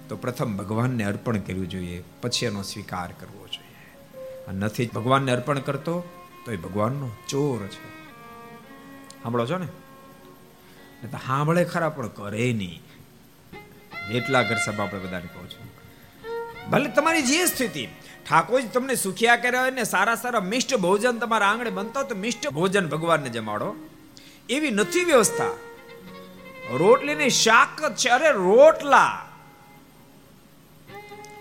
તો 0.07 0.15
પ્રથમ 0.15 0.57
ભગવાનને 0.57 1.03
અર્પણ 1.03 1.37
કરવું 1.37 1.69
જોઈએ, 1.69 2.03
પછી 2.21 2.45
એનો 2.45 2.61
સ્વીકાર 2.61 3.11
કરવો 3.11 3.47
જોઈએ. 3.47 4.57
નથી 4.57 4.87
ભગવાનને 4.87 5.31
અર્પણ 5.31 5.59
કરતો 5.59 6.03
તો 6.45 6.51
એ 6.51 6.55
ભગવાનનો 6.55 7.11
ચોર 7.29 7.67
છે. 7.67 8.03
સાંભળો 9.23 9.45
છો 9.45 9.57
ને? 9.57 9.67
સાંભળે 11.07 11.65
ખરા, 11.65 11.89
પણ 11.89 12.07
કરે 12.07 12.53
નહીં. 12.53 12.81
એટલા 14.11 14.41
ઘર 14.41 14.55
સભા 14.65 14.83
આપણે 14.83 14.99
બધાને 14.99 15.25
કહું 15.25 15.49
છું. 15.49 15.73
ભલે 16.69 16.89
તમારી 16.89 17.21
જે 17.21 17.45
સ્થિતિ 17.45 17.87
ઠાકોરજી 18.29 18.67
તમને 18.67 18.95
સુખિયા 18.95 19.35
કર્યા 19.35 19.61
હોય 19.61 19.71
ને 19.71 19.83
સારા 19.83 20.15
સારા 20.15 20.39
મિષ્ટ 20.39 20.75
ભોજન 20.75 21.17
તમારા 21.17 21.47
આંગણે 21.47 21.69
બનતા 21.69 22.01
તો 22.01 22.15
મિષ્ટ 22.15 22.49
ભોજન 22.49 22.89
ભગવાનને 22.89 23.29
જમાડો. 23.29 23.75
એવી 24.49 24.71
નથી 24.71 25.05
વ્યવસ્થા. 25.05 25.45
રોટલીની 26.77 27.29
શાક 27.29 27.95
છે. 27.95 28.09
અરે 28.09 28.31
રોટલા! 28.31 29.25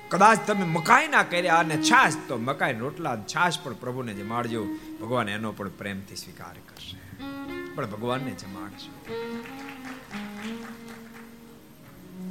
કદાચ 0.09 0.39
તમે 0.47 0.65
મકાઈ 0.65 1.09
ના 1.09 1.23
કર્યા 1.23 1.59
અને 1.59 1.83
છાશ, 1.83 2.13
તો 2.29 2.37
મકાઈ 2.37 2.79
રોટલા 2.79 3.17
છાશ 3.17 3.59
પણ 3.63 3.73
પ્રભુને 3.73 4.15
જમાડજો. 4.15 4.65
ભગવાન 5.01 5.29
એનો 5.29 5.53
પણ 5.53 5.69
પ્રેમથી 5.69 6.17
સ્વીકાર 6.17 6.53
કરશે. 6.53 7.27
પણ 7.75 7.87
ભગવાનને 7.87 8.31
જમાડશે. 8.31 9.13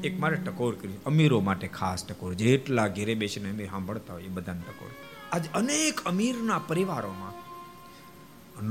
એક 0.03 0.19
મારે 0.19 0.35
ટકોર 0.35 0.75
કરી. 0.75 0.93
અમીરો 1.05 1.39
માટે 1.39 1.67
ખાસ 1.67 2.05
ટકોર. 2.05 2.33
જેટલા 2.33 2.87
ઘેરે 2.87 3.15
બેસીને 3.15 3.49
અમીર 3.49 3.69
સાંભળતા 3.69 4.13
હોય 4.13 4.23
એ 4.23 4.27
બધાને 4.27 4.61
ટકોર. 4.61 4.91
આજ 5.31 5.45
અનેક 5.53 5.99
અમીરના 6.05 6.59
પરિવારોમાં 6.59 7.41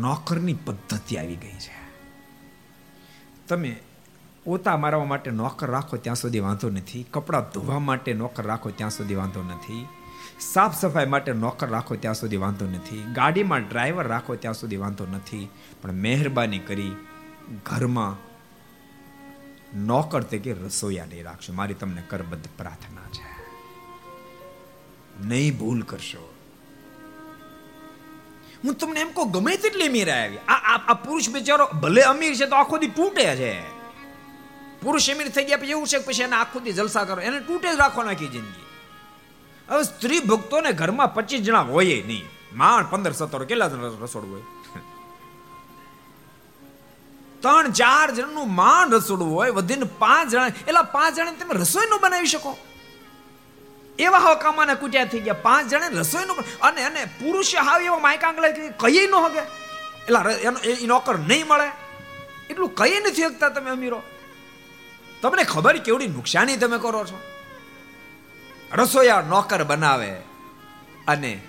નોકરની 0.00 0.54
પદ્ધતિ 0.54 1.16
આવી 1.16 1.36
ગઈ 1.36 1.52
છે. 1.52 1.90
તમે 3.48 3.76
પોતા 4.44 4.76
મારવા 4.76 5.04
માટે 5.04 5.30
નોકર 5.30 5.70
રાખો 5.70 5.96
ત્યાં 5.96 6.16
સુધી 6.16 6.40
વાંધો 6.40 6.70
નથી. 6.70 7.06
કપડાં 7.10 7.42
ધોવા 7.42 7.78
માટે 7.78 8.12
નોકર 8.12 8.42
રાખો 8.42 8.70
ત્યાં 8.70 8.90
સુધી 8.90 9.14
વાંધો 9.14 9.42
નથી. 9.42 9.86
સાફ 10.40 10.80
સફાઈ 10.80 11.06
માટે 11.06 11.32
નોકર 11.32 11.68
રાખો 11.68 11.94
ત્યાં 11.96 12.14
સુધી 12.14 12.36
વાંધો 12.36 12.66
નથી. 12.66 13.04
ગાડીમાં 13.14 13.68
ડ્રાઈવર 13.68 14.06
રાખો 14.06 14.34
ત્યાં 14.34 14.54
સુધી 14.54 14.76
વાંધો 14.76 15.06
નથી. 15.06 15.48
પણ 15.82 15.92
મહેરબાની 15.92 16.58
કરી 16.58 16.96
ઘરમાં 17.64 18.29
નોકર 19.76 20.22
તરીકે 20.22 20.52
રસોઈયા 20.52 21.06
નહીં 21.06 21.24
રાખશો. 21.24 21.52
મારી 21.52 21.74
તમને 21.74 22.02
કરબદ્ધ 22.02 22.48
પ્રાર્થના 22.58 23.08
છે. 23.08 23.30
નહીં 25.24 25.58
ભૂલ 25.58 25.82
કરશો. 25.82 26.34
હું 28.64 28.74
તમને 28.74 29.00
એમ 29.00 29.08
કહું, 29.12 29.30
ગમે 29.30 29.56
તેટલી 29.56 29.86
અમીર 29.86 30.10
આવી. 30.10 30.36
આ 30.36 30.76
આ 30.88 30.94
પુરુષ 30.94 31.28
બિચારો 31.28 31.66
ભલે 31.66 32.02
અમીર 32.02 32.34
છે 32.34 32.46
તો 32.46 32.56
આખો 32.56 32.78
દી 32.78 32.86
તૂટે 32.86 33.36
છે. 33.36 33.60
પુરુષ 34.80 35.10
અમીર 35.10 35.28
થઈ 35.28 35.44
ગયા 35.44 35.56
પછી 35.56 35.66
એવું 35.66 35.86
છે 35.86 35.98
પછી 35.98 36.22
એને 36.22 36.36
આખો 36.36 36.60
દી 36.60 36.72
જલસા 36.72 37.04
કરો. 37.04 37.22
એને 37.22 37.40
તૂટે 37.40 37.74
જ 37.74 37.76
રાખો 37.76 38.02
નાખી 38.02 38.26
જિંદગી. 38.26 38.64
હવે 39.68 39.82
સ્ત્રી 39.82 40.20
ભક્તોને 40.20 40.72
ઘરમાં 40.72 41.14
પચીસ 41.14 41.40
જણા 41.40 41.60
હોય 41.60 42.02
નહીં. 42.02 42.24
માણ 42.52 42.90
પંદર 42.90 43.12
સત્તર, 43.12 43.44
કેટલા 43.44 43.66
રસોડું 44.02 44.32
હોય? 44.32 44.42
ત્રણ, 47.42 47.72
ચાર 47.72 48.14
જણનું 48.14 48.54
માંડ 48.54 48.94
રસોડું 48.94 49.34
હોય, 49.34 49.50
વધીને 49.50 49.84
પાંચ 49.98 50.30
જણા 50.32 50.46
એટલે 50.46 50.82
પાંચ 50.92 51.16
જણા 51.16 51.32
તમે 51.32 51.60
રસોઈ 51.60 51.88
નું 51.90 52.00
બનાવી 52.00 52.26
શકો. 52.26 52.58
એવા 53.98 54.18
હકામાના 54.18 54.74
કુટ્યા 54.74 55.04
થઈ 55.04 55.20
ગયા. 55.20 55.34
પાંચ 55.34 55.70
જણે 55.70 55.88
રસોઈનું 55.88 56.36
અને 56.62 56.84
અને 56.84 57.04
પુરુષ 57.04 57.54
હાવ 57.56 57.82
એવો 57.82 57.98
માયકાંગલા 57.98 58.48
કહીએ 58.76 59.06
ન 59.06 59.14
હગે. 59.14 59.38
એટલે 59.38 60.32
એનો 60.32 60.58
એ 60.58 60.86
નોકર 60.86 61.18
નહીં 61.18 61.46
મળે. 61.46 61.70
એટલું 62.50 62.74
કઈ 62.74 63.00
નથી 63.00 63.22
શકતા 63.22 63.48
તમે 63.48 63.70
અમીરો. 63.70 64.02
તમને 65.22 65.44
ખબર 65.44 65.76
કેવડી 65.78 66.06
નુકસાની 66.06 66.56
તમે 66.56 66.78
કરો 66.78 67.04
છો? 67.04 67.20
રસોયા 68.72 69.20
નોકર 69.20 69.64
બનાવે 69.64 70.10
અને 71.08 71.40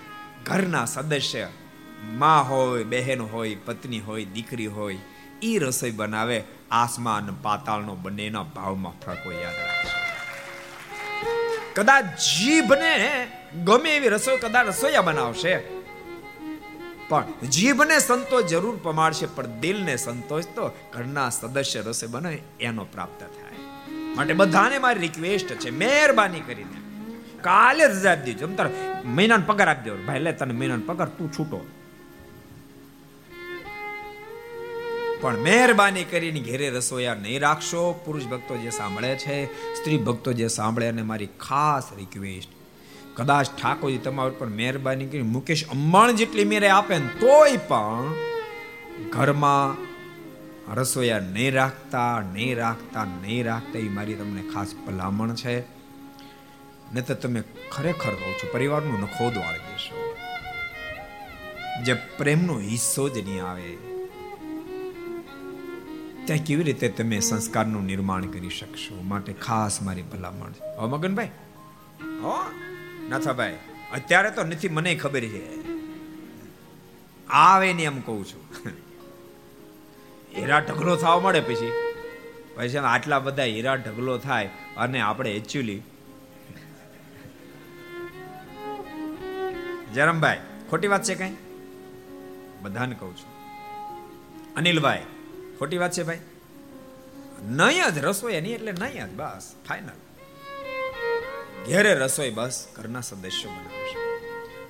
ઘરના 0.44 0.84
સદસ્યમાં 0.84 2.48
હોય, 2.50 2.84
બહેન 2.84 3.20
હોય, 3.20 3.54
પત્ની 3.54 4.00
હોય, 4.00 4.24
દીકરી 4.24 4.66
હોય 4.66 4.98
એ 5.42 5.58
રસોઈ 5.58 5.90
બનાવે, 5.90 6.44
આસમાન 6.70 7.28
પાતાળનો 7.42 7.94
બંનેના 7.96 8.42
ભાવમાં 8.56 8.96
ફરક 9.02 9.24
યાદ 9.42 9.58
રાખજો. 9.64 9.98
કદાચ 11.74 12.04
જીભને 12.26 12.92
ગમે 13.64 13.96
એવી 13.96 14.08
રસોઈ 14.08 14.38
કદાચ 14.38 14.66
રસોઈયા 14.68 15.02
બનાવશે. 15.02 15.54
પણ 17.08 17.48
જીભને 17.48 17.98
સંતોષ 17.98 18.44
જરૂર 18.44 18.76
પમાડશે, 18.82 19.26
પણ 19.26 19.60
દિલને 19.60 19.96
સંતોષ 19.96 20.46
તો 20.54 20.64
ઘરના 20.92 21.30
સદસ્ય 21.30 21.80
રસોઈ 21.80 22.08
બનાવે 22.08 22.42
એનો 22.60 22.84
પ્રાપ્ત 22.84 23.20
થાય. 23.20 23.58
માટે 24.16 24.32
બધાને 24.32 24.78
મારી 24.78 25.00
રિક્વેસ્ટ 25.00 25.52
છે, 25.52 25.70
મહેરબાની 25.70 26.40
કરીને 26.40 26.78
કાલે 27.42 27.84
રજા 27.86 28.12
આપી 28.12 28.34
દેજો 28.34 28.46
તાર 28.46 28.68
મહિનાનો 29.04 29.44
પગાર 29.46 29.68
આપી 29.68 29.84
દેવો 29.84 29.96
ભાઈ, 30.06 30.18
લે 30.18 30.32
તને 30.32 30.52
મહિનાનો 30.52 30.84
પગાર 30.86 31.08
તું 31.08 31.32
છૂટો. 31.32 31.58
પણ 35.22 35.38
મહેરબાની 35.38 36.04
કરીને 36.04 36.40
ઘેરે 36.40 36.70
રસોયા 36.70 37.14
નહીં 37.14 37.40
રાખશો. 37.40 37.92
પુરુષ 37.92 38.24
ભક્તો 38.24 38.56
જે 38.56 38.70
સાંભળે 38.70 39.16
છે, 39.16 39.44
સ્ત્રી 39.74 39.98
ભક્તો 39.98 40.32
જે 40.32 40.48
સાંભળે 40.48 40.88
અને 40.88 41.02
મારી 41.02 41.28
ખાસ 41.40 41.84
રિક્વેસ્ટ 41.98 42.48
કદાચ 43.16 43.46
ઠાકોરજી 43.62 43.98
તમારા 43.98 44.30
ઉપર 44.30 44.46
મહેરબાની 44.46 45.06
કરી 45.06 45.22
મુકેશ 45.22 45.68
અંબાણ 45.68 46.12
જેટલી 46.12 46.44
મેરે 46.44 46.68
આપે 46.68 46.98
ને 46.98 47.08
તોય 47.20 47.56
પણ 47.56 48.14
ઘરમાં 49.10 49.92
રસોયા 50.74 51.18
નહીં 51.18 51.54
રાખતા 51.54 52.20
નહીં 52.32 52.56
રાખતા 52.56 53.04
નહીં 53.04 53.44
રાખતા 53.44 53.78
એ 53.78 53.82
મારી 53.82 54.14
તમને 54.14 54.42
ખાસ 54.54 54.74
ભલામણ 54.86 55.34
છે. 55.34 55.60
ને 56.94 57.00
તો 57.00 57.14
તમે 57.14 57.42
ખરેખર 57.70 58.10
કહો 58.10 58.32
છો, 58.32 58.48
પરિવારનું 58.52 59.00
નખો 59.00 59.24
વાળી 59.24 59.58
દેશો. 59.58 60.16
જે 61.84 61.94
પ્રેમનો 61.94 62.58
હિસ્સો 62.58 63.08
જ 63.08 63.18
નહીં 63.28 63.44
આવે. 63.44 63.91
ત્યાં 66.24 66.44
કેવી 66.44 66.62
રીતે 66.62 66.88
તમે 66.88 67.20
સંસ્કારનું 67.20 67.84
નિર્માણ 67.84 68.24
કરી 68.24 68.50
શકશો? 68.50 69.02
માટે 69.02 69.32
ખાસ 69.32 69.82
મારી 69.82 70.02
ભલામણ 70.02 70.52
હો, 70.78 70.86
મગનભાઈ? 70.86 71.30
હો, 72.20 72.34
નાથાભાઈ, 73.08 73.58
અત્યારે 73.92 74.30
તો 74.30 74.44
નથી, 74.44 74.68
મને 74.68 74.94
ખબર 74.94 75.20
છે. 75.20 75.44
આવે 77.28 77.72
ને 77.72 77.82
એમ 77.82 78.00
કહું 78.00 78.24
છું. 78.26 78.42
હીરા 80.36 80.58
ઢગલો 80.58 80.96
થવા 80.96 81.20
મળે 81.20 81.40
પછી. 81.40 81.70
પછી 82.54 82.78
આટલા 82.78 83.18
બધા 83.18 83.42
હીરા 83.44 83.74
ઢગલો 83.74 84.18
થાય 84.18 84.50
અને 84.76 85.00
આપણે 85.00 85.30
એકચ્યુઅલી 85.32 85.80
જરમભાઈ, 89.94 90.38
ખોટી 90.70 90.88
વાત 90.88 91.02
છે 91.02 91.14
કઈ? 91.14 91.32
બધાને 92.62 92.94
કહું 92.94 93.16
છું. 93.16 93.30
અનિલભાઈ 94.56 95.02
ખોટી 95.62 95.78
વાત 95.78 95.92
છે 95.92 96.02
ભાઈ? 96.02 96.18
નહીં 97.42 97.94
જ 97.94 97.98
રસોઈ 97.98 98.34
એની 98.34 98.52
એટલે 98.52 98.72
નહીં 98.72 99.06
જ 99.06 99.10
બસ 99.10 99.52
ફાઈનલ 99.68 99.90
ઘેરે 101.66 101.94
રસોઈ 101.94 102.30
બસ, 102.30 102.66
ઘરના 102.76 103.00
સદસ્યો 103.00 103.50
બનાવશે 103.50 103.96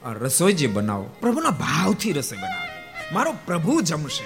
આ 0.04 0.12
રસોઈ 0.12 0.52
જે 0.52 0.66
બનાવો, 0.66 1.10
પ્રભુના 1.20 1.50
ભાવથી 1.50 2.12
રસોઈ 2.12 2.38
બનાવો. 2.38 2.66
મારો 3.14 3.34
પ્રભુ 3.46 3.80
જમશે. 3.80 4.24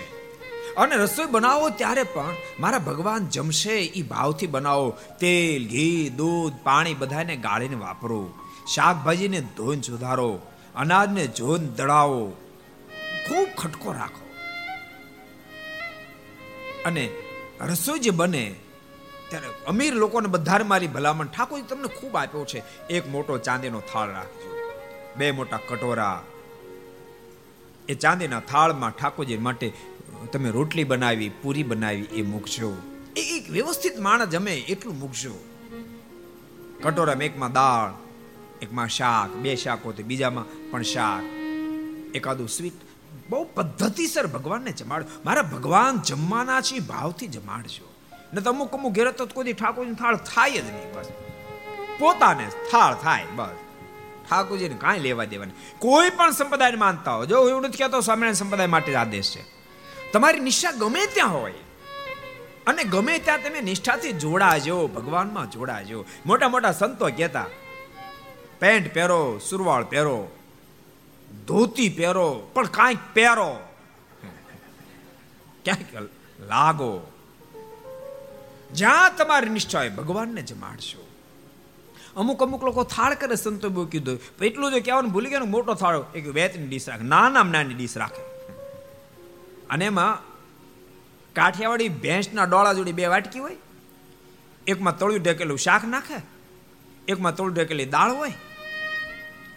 અને 0.76 0.96
રસોઈ 0.96 1.26
બનાવો 1.26 1.70
ત્યારે 1.70 2.02
પણ 2.02 2.34
મારા 2.60 2.78
ભગવાન 2.78 3.26
જમશે 3.26 3.70
એ 3.70 4.02
ભાવથી 4.02 4.46
બનાવો. 4.46 4.90
તેલ, 5.20 5.68
ઘી, 5.68 6.12
દૂધ, 6.16 6.52
પાણી 6.62 6.94
બધાને 6.94 7.36
ગાળીને 7.36 7.74
વાપરો. 7.74 8.34
શાકભાજીને 8.74 9.40
ધોઈને 9.40 9.82
સુધારો. 9.82 10.40
અનાજને 10.74 11.26
જોઈને 11.26 11.66
દળાવો. 11.66 12.36
ખૂબ 13.28 13.48
ખટકો 13.58 13.92
રાખો. 13.92 14.25
અને 16.86 17.10
રસોઈ 17.60 17.98
જે 17.98 18.10
બને, 18.10 18.54
ત્યારે 19.28 19.46
અમીર 19.66 19.94
લોકોને 19.94 20.28
બધાને 20.28 20.64
મારી 20.64 20.86
ભલામણ 20.86 21.26
ઠાકોર 21.26 21.60
તમને 21.60 22.00
ખૂબ 22.00 22.16
આપ્યો 22.16 22.44
છે. 22.44 22.88
એક 22.88 23.08
મોટો 23.08 23.38
ચાંદીનો 23.38 23.80
થાળ 23.80 24.10
રાખજો. 24.10 24.56
બે 25.16 25.30
મોટા 25.30 25.58
કટોરા. 25.68 26.24
એ 27.88 27.94
ચાંદીના 27.94 28.40
થાળમાં 28.40 28.90
ઠાકોરજી 28.90 29.36
માટે, 29.36 29.72
તમે 30.32 30.50
રોટલી 30.50 30.84
બનાવી, 30.84 31.28
પૂરી 31.42 31.62
બનાવી, 31.62 32.02
એ 32.02 32.22
મૂકજો. 32.22 32.76
એ 33.16 33.20
એક 33.20 33.50
વ્યવસ્થિત 33.50 33.98
માણસ 33.98 34.28
જમે, 34.28 34.54
એટલું 34.54 34.98
મૂકજો. 34.98 35.34
કટોરામાં 36.82 37.24
એકમાં 37.24 37.52
દાળ, 37.52 37.92
એકમાં 38.62 38.88
શાક, 38.88 39.36
બે 39.36 39.56
શાક 39.56 39.78
હોય 39.84 39.94
બીજામાં 39.94 40.70
પણ 40.70 40.82
શાક, 40.82 41.22
એકાદું 42.14 42.48
સ્વીટ 42.48 42.85
બહુ 43.28 43.44
પદ્ધતિસર 43.54 44.26
ભગવાનને 44.26 44.72
જમાડો. 44.72 45.06
મારા 45.24 45.42
ભગવાન 45.42 46.00
જમવાના 46.02 46.60
છે, 46.60 46.78
ભાવથી 46.78 47.26
જમાડજો. 47.26 47.86
ને 48.34 48.40
તો 48.40 48.50
અમુક 48.50 48.72
અમુક 48.72 48.92
ઘેર 48.92 49.10
તો 49.10 49.26
કોઈ 49.26 49.52
ઠાકોરજી 49.52 49.92
થાળ 49.92 50.16
થાય 50.16 50.50
જ 50.50 50.64
નહીં, 50.64 50.92
બસ. 50.94 51.08
પોતાને 51.98 52.46
થાળ 52.70 52.94
થાય, 52.94 53.26
બસ. 53.34 53.56
ઠાકોરજીને 54.30 54.76
કાંઈ 54.80 54.98
લેવા 54.98 55.24
દેવાની 55.24 55.52
કોઈ 55.78 56.10
પણ 56.10 56.30
સંપ્રદાયને 56.30 56.76
માનતા 56.76 57.14
હો 57.14 57.26
જો 57.26 57.48
એવું 57.48 57.62
નથી 57.62 57.78
કહેતો, 57.78 58.00
સ્વામિનારાયણ 58.00 58.34
સંપ્રદાય 58.34 58.66
માટે 58.66 58.92
જ 58.92 58.94
આદેશ 58.94 59.30
છે. 59.36 59.42
તમારી 60.12 60.40
નિષ્ઠા 60.40 60.72
ગમે 60.72 61.06
ત્યાં 61.06 61.34
હોય, 61.34 61.54
અને 62.66 62.84
ગમે 62.84 63.18
ત્યાં 63.18 63.42
તમે 63.42 63.60
નિષ્ઠાથી 63.60 64.12
જોડાજો, 64.12 64.86
ભગવાનમાં 64.86 65.50
જોડાજો. 65.50 66.04
મોટા 66.26 66.48
મોટા 66.48 66.72
સંતો 66.72 67.06
કહેતા, 67.06 67.46
પેન્ટ 68.58 68.94
પહેરો, 68.94 69.38
સુરવાળ 69.38 69.84
પહેરો. 69.84 70.18
ધોતી 71.46 71.88
પહેરો, 71.88 72.50
પણ 72.54 72.66
કાંઈક 72.66 72.98
પહેરો. 73.14 73.60
ક્યાંક 75.64 76.08
લાગો. 76.40 77.12
જ્યાં 78.72 79.16
તમારી 79.16 79.48
નિશ્ચય 79.48 79.88
ભગવાનને 79.88 79.96
ભગવાનને 79.96 80.42
જમાડશો 80.42 81.06
અમુક 82.16 82.42
અમુક 82.42 82.64
લોકો 82.64 82.84
થાળ 82.84 83.14
કરે, 83.14 83.34
સંતો 83.34 83.68
બહુ 83.68 83.86
કીધું. 83.86 84.20
એટલું 84.42 84.70
જો 84.70 84.80
કહેવાનું 84.80 85.12
ભૂલી 85.12 85.30
ગયા 85.30 85.40
મોટો 85.40 85.74
થાળ 85.74 86.04
એક 86.14 86.28
વેતની 86.28 86.66
ડીશ 86.66 86.88
રાખે. 86.88 87.04
નાના 87.04 87.42
નાની 87.42 87.74
ડીશ 87.74 87.96
રાખે. 87.96 88.22
અને 89.70 89.84
એમાં 89.84 90.18
કાઠિયાવાડી 91.34 91.88
ભેંસના 91.88 92.44
ડોળા 92.44 92.72
જોડી 92.72 92.92
બે 92.92 93.06
વાટકી 93.06 93.38
હોય. 93.38 93.56
એકમાં 94.66 94.98
તળિયું 94.98 95.22
ઢેકેલું 95.22 95.58
શાક 95.58 95.84
નાખે. 95.84 96.14
એકમાં 97.08 97.36
તળું 97.36 97.54
ઢેકેલી 97.54 97.84
દાળ 97.84 98.10
હોય. 98.10 98.32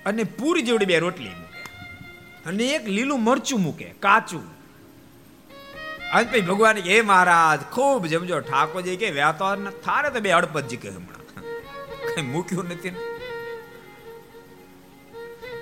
અને 0.05 0.23
પૂરી 0.23 0.61
જેવડી 0.61 0.85
બે 0.85 0.99
રોટલી 0.99 1.29
અને 2.45 2.63
એક 2.63 2.87
લીલું 2.87 3.23
મરચું 3.23 3.59
મૂકે, 3.61 3.85
કાચું. 3.85 4.43
આજ 6.13 6.31
પછી 6.31 6.41
ભગવાન 6.41 6.75
કે 6.75 7.01
મહારાજ, 7.01 7.73
ખૂબ 7.73 8.05
જમજો. 8.05 8.39
ઠાકોરજી 8.39 8.97
કે 8.97 9.11
વ્યાતો 9.11 9.55
થારે 9.55 10.09
તો 10.09 10.19
બે 10.19 10.31
અડપતજી 10.31 10.77
કે 10.77 10.89
હમણાં. 10.89 11.41
કઈ 12.15 12.21
મૂક્યું 12.21 12.65
નથી 12.65 12.91
ને? 12.91 12.97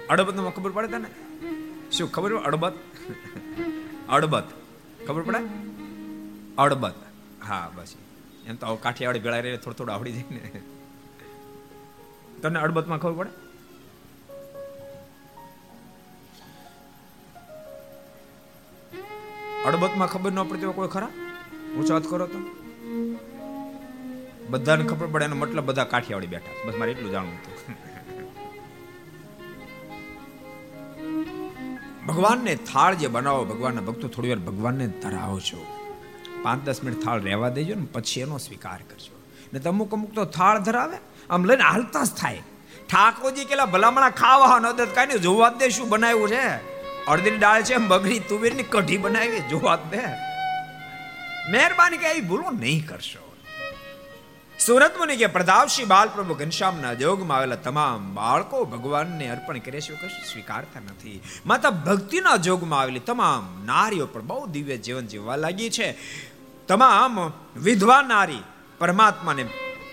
અડબત 0.09 0.51
ખબર 0.55 0.71
પડે 0.71 0.87
તને? 0.87 1.09
શું 1.91 2.11
ખબર 2.11 2.35
અડબત? 2.35 2.73
અડબત. 4.09 4.43
ખબર 5.07 5.21
પડે? 5.21 5.37
અડબત. 6.57 6.93
હા, 7.47 7.71
બસ. 7.75 7.93
એમ 8.45 8.55
તો 8.55 8.75
કાઠિયાવાડી 8.75 9.19
ભેળા 9.19 9.39
રહે 9.39 9.57
થોડું 9.57 9.77
થોડું 9.77 9.95
આવડી 9.95 10.11
જાય 10.11 10.23
ને. 10.29 10.61
તને 12.41 12.59
અડબતમાં 12.59 12.99
ખબર 12.99 13.13
પડે? 13.13 13.46
અડબતમાં 19.65 20.07
ખબર 20.07 20.31
ન 20.31 20.43
પડતી 20.43 20.65
હોય 20.65 20.73
કોઈ 20.73 20.87
ખરા? 20.87 21.07
ઊંચો 21.77 21.93
હાથ 21.93 22.07
કરો 22.07 22.27
તો. 22.27 22.39
બધાને 24.49 24.83
ખબર 24.83 25.07
પડે 25.07 25.25
એનો 25.25 25.35
મતલબ 25.35 25.65
બધા 25.65 25.83
કાઠિયાવાડી 25.83 26.27
બેઠા. 26.27 26.67
બસ 26.67 26.75
મારે 26.75 26.91
એટલું 26.91 27.11
જાણવું 27.11 27.33
હતું. 27.33 27.87
ભગવાનને 32.05 32.55
થાળ 32.55 32.95
જે 32.95 33.07
બનાવો, 33.07 33.45
ભગવાનના 33.45 33.81
ભક્તો 33.81 34.07
થોડી 34.07 34.29
વાર 34.29 34.37
ભગવાનને 34.37 34.87
ધરાવો 34.87 35.39
છો. 35.39 35.65
પાંચ 36.43 36.63
દસ 36.63 36.83
મિનિટ 36.83 37.03
થાળ 37.03 37.21
રહેવા 37.21 37.49
દેજો 37.49 37.75
ને 37.75 37.85
પછી 37.85 38.21
એનો 38.21 38.37
સ્વીકાર 38.37 38.77
કરજો. 38.77 39.21
ને 39.53 39.59
અમુક 39.59 39.93
અમુક 39.93 40.13
તો 40.13 40.25
થાળ 40.25 40.59
ધરાવે. 40.59 40.97
આમ 41.29 41.45
લઈને 41.45 41.63
હાલતા 41.63 42.03
જ 42.03 42.07
થાય. 42.11 42.41
ઠાકોરજી 42.89 43.45
કેલા 43.45 43.65
ભલામણા 43.65 44.09
ખાવા 44.09 44.59
ન 44.59 44.73
કાંઈ 44.73 45.07
નહીં, 45.07 45.21
જોવા 45.21 45.49
દે 45.49 45.69
શું 45.69 45.89
બનાવ્યું 45.89 46.29
છે. 46.29 46.76
અડદીની 47.07 47.37
દાળ 47.37 47.61
છે, 47.61 47.75
મગની 47.75 48.19
તુવેરની 48.19 48.63
કઢી 48.63 48.97
બનાવી 48.97 49.39
જ 49.39 49.53
દે 49.91 50.01
મહેરબાની 51.51 51.97
કે 51.97 52.07
આવી 52.07 52.21
ભૂલો 52.21 52.51
નહીં 52.51 52.87
કરશો. 52.87 53.35
સુરત 54.59 54.97
મુનિ 54.97 55.15
કે 55.15 55.27
પ્રતાપશ્રી 55.27 55.85
બાલ 55.85 56.09
પ્રભુ 56.09 56.33
ઘનશ્યામના 56.33 56.93
જોગમાં 56.93 57.37
આવેલા 57.37 57.55
તમામ 57.55 58.13
બાળકો 58.13 58.65
ભગવાનને 58.65 59.29
અર્પણ 59.29 59.57
કરે 59.57 59.81
છે 59.81 59.95
કશું 59.95 60.31
સ્વીકારતા 60.31 60.79
નથી. 60.79 61.21
માતા 61.45 61.69
ભક્તિના 61.69 62.35
જોગમાં 62.35 62.79
આવેલી 62.79 62.99
તમામ 62.99 63.65
નારીઓ 63.65 64.05
પણ 64.05 64.21
બહુ 64.21 64.47
દિવ્ય 64.47 64.77
જીવન 64.77 65.07
જીવવા 65.07 65.35
લાગી 65.35 65.69
છે. 65.69 65.97
તમામ 66.67 67.31
વિધવા 67.55 68.01
નારી 68.01 68.43
પરમાત્માને 68.79 69.45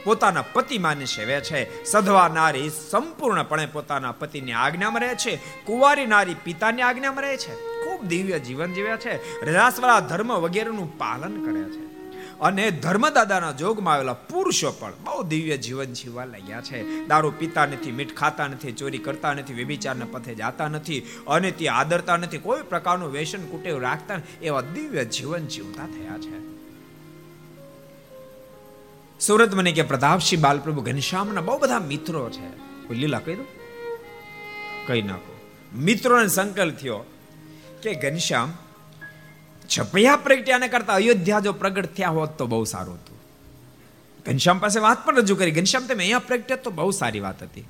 પોતાના 0.04 0.42
પતિ 0.42 0.78
માને 0.78 1.04
સેવે 1.04 1.40
છે. 1.40 1.84
સધવા 1.84 2.28
નારી 2.28 2.70
સંપૂર્ણપણે 2.90 3.66
પોતાના 3.66 4.12
પતિની 4.12 4.52
આજ્ઞામાં 4.52 5.00
રહે 5.00 5.14
છે. 5.14 5.36
કુંવારી 5.64 6.06
નારી 6.06 6.34
પિતાની 6.34 6.82
આજ્ઞામાં 6.82 7.22
રહે 7.22 7.36
છે. 7.36 7.54
ખૂબ 7.54 8.04
દિવ્ય 8.04 8.38
જીવન 8.38 8.72
જીવે 8.72 8.96
છે. 8.96 9.40
રજાસવાળા 9.46 10.00
ધર્મ 10.00 10.32
વગેરેનું 10.32 10.98
પાલન 10.98 11.44
કરે 11.44 11.64
છે. 11.64 11.94
અને 12.40 12.70
ધર્મદાદાના 12.70 13.52
જોગમાં 13.52 13.94
આવેલા 13.94 14.12
પુરુષો 14.12 14.72
પણ 14.72 14.92
બહુ 15.04 15.22
દિવ્ય 15.22 15.56
જીવન 15.56 15.92
જીવવા 15.92 16.24
લાગ્યા 16.24 16.60
છે. 16.60 17.06
દારૂ 17.06 17.32
પીતા 17.38 17.66
નથી, 17.66 17.92
મીઠ 17.92 18.14
ખાતા 18.14 18.46
નથી, 18.46 18.72
ચોરી 18.72 18.98
કરતા 18.98 19.34
નથી, 19.34 19.54
વ્યભિચારના 19.54 20.06
પથે 20.12 20.34
જાતા 20.34 20.68
નથી 20.68 21.00
અને 21.26 21.50
તે 21.50 21.68
આદરતા 21.68 22.16
નથી. 22.16 22.38
કોઈ 22.38 22.62
પ્રકારનું 22.62 23.12
વ્યસન 23.12 23.46
કુટેવ 23.46 23.78
રાખતા 23.78 24.20
એવા 24.42 24.60
દિવ્ય 24.60 25.04
જીવન 25.04 25.46
જીવતા 25.46 25.86
થયા 25.86 26.18
છે. 26.18 26.53
સુરત 29.26 29.54
મને 29.54 29.72
કે 29.72 29.82
પ્રતાપસિંહ 29.82 30.42
બાલપ્રભુ 30.42 30.80
ઘનશ્યામના 30.80 31.40
બહુ 31.40 31.58
બધા 31.58 31.78
મિત્રો 31.78 32.30
છે. 32.30 32.48
કોઈ 32.86 32.96
લીલા 32.96 33.18
કહી 33.18 33.34
દો 33.34 33.44
કહી 34.86 35.02
નાખો 35.02 35.40
મિત્રોને 35.76 36.28
સંકલ્પ 36.28 36.74
થયો 36.74 37.04
કે 37.82 37.94
ઘનશ્યામ 37.94 38.52
છપૈયા 39.78 40.16
પ્રગટ્યાને 40.16 40.68
કરતા 40.68 40.92
અયોધ્યા 40.92 41.40
જો 41.40 41.52
પ્રગટ 41.52 41.86
થયા 41.86 42.08
હોત 42.08 42.38
તો 42.38 42.46
બહુ 42.46 42.64
સારું 42.64 42.94
હતું. 42.94 43.18
ઘનશ્યામ 44.26 44.58
પાસે 44.58 44.80
વાત 44.80 45.06
પણ 45.06 45.16
રજૂ 45.16 45.36
કરી. 45.36 45.50
ઘનશ્યામ, 45.50 45.86
તમે 45.86 45.98
અહીંયા 45.98 46.18
પ્રગટ્યા 46.18 46.56
તો 46.56 46.70
બહુ 46.70 46.90
સારી 46.90 47.20
વાત 47.20 47.42
હતી. 47.42 47.64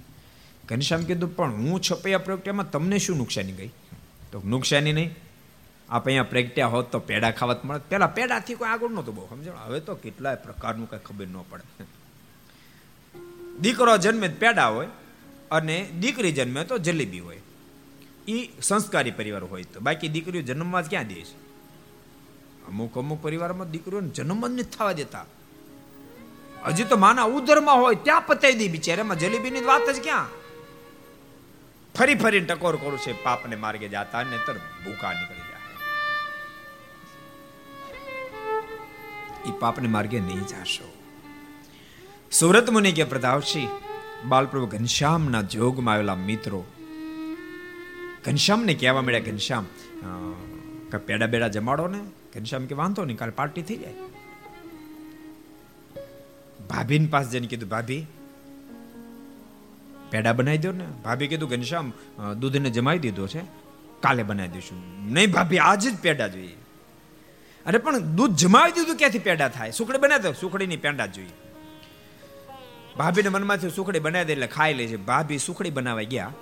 ઘનશ્યામ 0.69 1.05
કીધું, 1.05 1.37
પણ 1.37 1.53
હું 1.53 1.81
છપૈયા 1.81 2.19
પ્રગટ્યામાં 2.19 2.71
તમને 2.71 2.99
શું 2.99 3.17
નુકસાની 3.17 3.53
ગઈ? 3.53 3.69
તો, 4.33 4.43
નુકસાની 4.45 4.93
નહીં. 4.93 5.14
આપ 5.90 6.07
અહીંયા 6.07 6.23
પ્રગટ્યા 6.23 6.66
હોત 6.66 6.92
તો 6.92 6.99
પેડા 6.99 7.31
ખાવત 7.31 7.64
મળે 7.64 7.81
પેલા 7.88 8.07
પેડાથી 8.07 8.55
કોઈ 8.55 8.68
આગળ 8.68 8.88
નહોતું 8.88 9.14
બહુ 9.14 9.27
સમજો 9.27 9.53
હવે 9.53 9.81
તો 9.81 9.94
કેટલાય 9.94 10.37
પ્રકારનું 10.37 10.90
કઈ 10.90 10.99
ખબર 10.99 11.27
ન 11.27 11.37
પડે. 11.51 11.85
દીકરો 13.61 13.97
જન્મે 13.97 14.29
પેડા 14.29 14.68
હોય 14.68 14.88
અને 15.51 15.90
દીકરી 16.01 16.33
જન્મે 16.33 16.64
તો 16.64 16.79
જલેબી 16.79 17.20
હોય. 17.20 17.40
એ 18.29 18.49
સંસ્કારી 18.62 19.11
પરિવાર 19.11 19.44
હોય 19.44 19.62
તો. 19.62 19.81
બાકી 19.81 20.09
દીકરીઓ 20.09 20.42
જન્મમાં 20.42 20.83
જ 20.83 20.88
ક્યાં 20.88 21.07
દે 21.07 21.14
છે? 21.14 21.37
અમુક 22.68 22.99
અમુક 22.99 23.23
પરિવારમાં 23.23 23.70
દીકરીઓને 23.70 24.09
જન્મ 24.09 24.49
જ 24.49 24.51
નથી 24.51 24.62
થવા 24.62 24.92
દેતા. 24.92 25.27
હજી 26.66 26.85
તો 26.85 26.97
માના 26.97 27.23
ઉદરમાં 27.23 27.77
હોય 27.77 27.94
ત્યાં 27.94 28.27
પતાવી 28.27 28.55
દે 28.55 28.68
બિચારામાં. 28.68 29.18
જલેબીની 29.18 29.61
વાત 29.61 29.90
જ 29.90 30.03
ક્યાં? 30.03 30.27
ફરી 31.94 32.14
ફરીને 32.14 32.47
ટકોર 32.47 32.77
કરું 32.77 32.99
છે, 32.99 33.25
પાપને 33.25 33.57
માર્ગે 33.57 33.88
જાતા 33.88 34.23
ને 34.23 34.38
તર 34.47 34.57
ભૂકા 34.57 35.12
નીકળી. 35.12 35.43
એ 39.48 39.50
પાપને 39.61 39.88
માર્ગે 39.88 40.18
નહીં 40.20 40.46
જાશો. 40.46 40.87
સુરત 42.33 42.70
મુનિ 42.70 42.92
કે 42.92 43.04
પ્રતાપસિંહ 43.12 43.72
બાલપ્રભુ 44.28 44.66
ઘનશ્યામના 44.66 45.42
જોગમાં 45.54 45.94
આવેલા 45.94 46.18
મિત્રો, 46.28 46.61
ઘનશ્યામને 48.24 48.74
કહેવા 48.74 49.02
મળ્યા 49.02 49.26
ઘનશ્યામ 49.28 49.66
કે 50.90 50.98
પેડા 51.09 51.30
બેડા 51.33 51.52
જમાડો 51.57 51.87
ને? 51.88 52.00
ઘનશ્યામ 52.35 52.66
કે 52.66 52.74
વાંધો 52.74 53.04
નહીં, 53.04 53.18
કાલે 53.18 53.35
પાર્ટી 53.40 53.64
થઈ 53.68 53.76
જાય. 53.76 53.96
ભાભીની 56.70 57.12
પાસે 57.14 57.28
જઈને 57.30 57.46
કીધું, 57.46 57.68
ભાભી, 57.68 58.02
પેડા 60.11 60.35
બનાવી 60.38 60.62
દો 60.64 60.72
ને? 60.72 60.87
ભાભી 61.04 61.28
કીધું, 61.28 61.48
ઘનશ્યામ 61.48 61.87
દૂધને 62.40 62.70
જમાવી 62.70 63.02
દીધો 63.07 63.26
છે, 63.26 63.42
કાલે 64.02 64.22
બનાવી 64.22 64.52
દઈશું. 64.54 64.80
નહીં 65.14 65.33
ભાભી, 65.33 65.62
આજે 65.68 65.88
જ 65.90 65.96
પેડા 66.07 66.28
જોઈએ. 66.35 66.57
અરે 67.66 67.79
પણ 67.79 67.98
દૂધ 67.98 68.31
જમાવી 68.31 68.72
દીધું 68.72 68.96
ક્યાંથી 68.96 69.18
પેડા 69.18 69.48
થાય? 69.48 69.70
સુખડી 69.70 69.98
બનાવી 69.98 70.22
દો, 70.22 70.33
સુખડીની 70.33 70.77
પેંડા 70.77 71.07
જોઈએ. 71.07 71.31
ભાભીને 72.96 73.29
મનમાંથી 73.29 73.70
સુખડી 73.70 73.98
બનાવી 73.98 74.24
દે 74.24 74.33
એટલે 74.33 74.46
ખાઈ 74.46 74.74
લે 74.74 74.87
છે 74.87 74.96
ભાભી 74.96 75.38
સુખડી 75.38 75.70
બનાવવા 75.70 76.03
ગયા. 76.03 76.33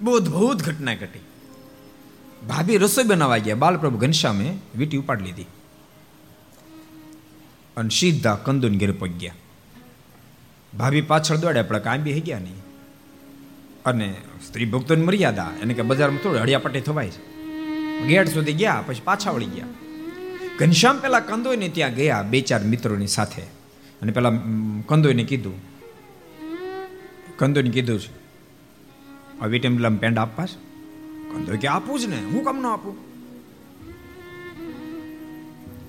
બહુ 0.00 0.16
અદભુત 0.16 0.62
ઘટના 0.62 0.94
ઘટી. 0.94 1.20
ભાભી 2.48 2.76
રસોઈ 2.76 3.04
બનાવવા 3.04 3.36
ગયા. 3.36 3.54
બાલપ્રભુ 3.54 3.98
ઘનશ્યામે 3.98 4.58
વીટી 4.76 4.96
ઉપાડી 4.96 5.24
લીધી. 5.24 5.46
અને 7.76 7.88
સીધા 7.88 8.34
કંદુન 8.34 8.78
ઘેર 8.78 8.92
પગ 8.92 9.08
ગયા. 9.08 9.34
ભાભી 10.78 11.00
પાછળ 11.00 11.36
દોડ્યા, 11.36 11.62
પણ 11.62 11.78
કાંબી 11.78 12.12
બી 12.12 12.20
ગયા 12.20 12.38
નહીં. 12.38 12.56
અને 13.84 14.16
સ્ત્રી 14.46 14.64
ભક્તોની 14.64 15.02
મર્યાદા. 15.02 15.50
એને 15.62 15.74
કે 15.74 15.82
બજારમાં 15.82 16.18
થોડું 16.18 16.40
હળિયાપટ્ટી 16.40 16.80
થવાય 16.80 17.10
છે. 17.10 17.33
ગેટ 18.02 18.28
સુધી 18.28 18.52
ગયા, 18.52 18.82
પછી 18.86 19.00
પાછા 19.04 19.30
વળી 19.30 19.46
ગયા. 19.46 19.66
ઘનશ્યામ 20.58 20.98
પેલા 20.98 21.20
કંદોઈને 21.20 21.68
ત્યાં 21.68 21.94
ગયા, 21.94 22.22
બે 22.22 22.40
ચાર 22.40 22.62
મિત્રોની 22.62 23.06
સાથે. 23.06 23.42
અને 24.02 24.12
પેલા 24.12 24.30
કંદોઈને 24.88 25.24
કીધું. 25.24 25.56
કંદોઈને 27.36 27.70
કીધું 27.70 28.00
છે, 28.00 28.12
આ 29.40 29.46
વિટેમ્બલમ 29.46 29.96
પેન્ડ 29.96 30.18
આપવા 30.18 30.46
છે? 30.46 30.58
કંદોય 31.32 31.56
કે, 31.56 31.68
આપું 31.68 32.00
જ 32.00 32.04
ને, 32.04 32.16
હું 32.16 32.44
કામ 32.44 32.62
ન 32.62 32.66
આપું? 32.66 32.94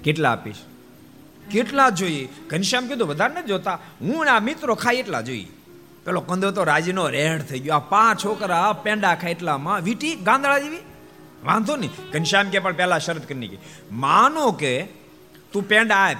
કેટલા 0.03 0.31
આપીશ? 0.31 0.55
કેટલા 1.51 1.89
જોઈએ? 1.89 2.27
ઘનશ્યામ 2.49 2.87
કીધું, 2.87 3.07
વધારે 3.07 3.33
ને 3.33 3.47
જોતા, 3.47 3.77
હું 4.01 4.33
આ 4.35 4.39
મિત્રો 4.39 4.75
ખાય 4.75 4.95
એટલા 4.95 5.21
જોઈએ. 5.21 5.47
પેલો 6.05 6.21
કંદો 6.21 6.51
તો 6.51 6.63
રાજીનો 6.63 7.09
રેડ 7.09 7.41
થઈ 7.41 7.59
ગયો, 7.59 7.75
આ 7.75 7.79
પાંચ 7.79 8.25
છોકરા 8.25 8.73
પેંડા 8.73 9.15
ખાય 9.15 9.31
એટલામાં, 9.31 9.81
વીટી 9.81 10.15
ગાંદડા 10.15 10.59
જેવી 10.59 10.83
વાંધો 11.43 11.75
નહીં. 11.75 11.91
ઘનશ્યામ 12.11 12.49
કે 12.49 12.59
પણ 12.59 12.73
પહેલા 12.73 12.99
શરત 12.99 13.29
કરી 13.29 13.47
ગઈ 13.47 13.59
માનો 13.91 14.51
કે 14.51 14.87
તું 15.51 15.63
પેંડા 15.63 15.95
આપ, 15.95 16.17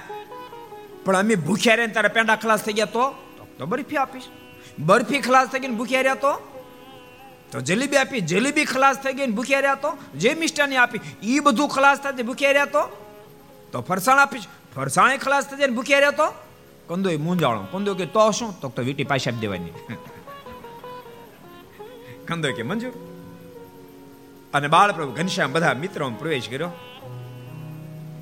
પણ 1.04 1.16
અમે 1.16 1.34
ભૂખ્યા 1.34 1.74
રહીને 1.74 1.92
તારા 1.92 2.08
પેંડા 2.08 2.36
ખલાસ 2.36 2.62
થઈ 2.62 2.72
ગયા 2.72 2.84
તો? 2.84 3.14
તો 3.58 3.66
બરફી 3.66 3.96
આપીશ. 3.96 4.22
બરફી 4.78 5.20
ખલાસ 5.20 5.48
થઈ 5.48 5.58
ગઈ 5.58 5.68
ભૂખ્યા 5.68 6.00
રહ્યા 6.00 6.14
તો? 6.14 6.50
તો 7.52 7.60
જલેબી 7.60 7.96
આપી. 7.96 8.20
જલેબી 8.20 8.64
ખલાસ 8.64 8.96
થઈ 8.96 9.12
ગઈ 9.12 9.26
ભૂખ્યા 9.26 9.60
રહ્યા 9.60 9.74
તો? 9.74 9.98
જે 10.16 10.34
મિષ્ટાની 10.34 10.76
આપી 10.76 11.00
એ 11.22 11.40
બધું 11.40 11.68
ખલાસ 11.68 11.98
થાય 11.98 12.12
ભૂખ્યા 12.12 12.50
રહ્યા 12.50 12.64
તો? 12.64 12.88
તો 13.72 13.80
ફરસાણ 13.80 14.18
આપીશ. 14.18 14.48
ફરસાણે 14.76 15.16
ખલાસ 15.16 15.44
થઈ 15.44 15.56
જાય 15.56 15.66
ને 15.66 15.74
ભૂખ્યા 15.74 15.98
રહ્યા 15.98 16.10
તો? 16.10 16.34
કંદો 16.88 17.10
એ 17.10 17.16
મૂંઝાણો. 17.16 17.66
કંદો 17.72 17.94
કે, 17.94 18.06
તો 18.06 18.30
શું? 18.30 18.60
તો 18.60 18.72
વીટી 18.78 19.04
પાછી 19.04 19.30
આપી 19.30 19.40
દેવાની. 19.40 19.70
કંદો 22.26 22.52
કે, 22.52 22.62
મંજૂર. 22.62 22.92
અને 24.56 24.68
બાળપ્રભુ 24.68 25.12
ઘનશ્યામ 25.12 25.52
બધા 25.52 25.74
મિત્રો 25.74 26.10
પ્રવેશ 26.10 26.48
કર્યો. 26.48 26.70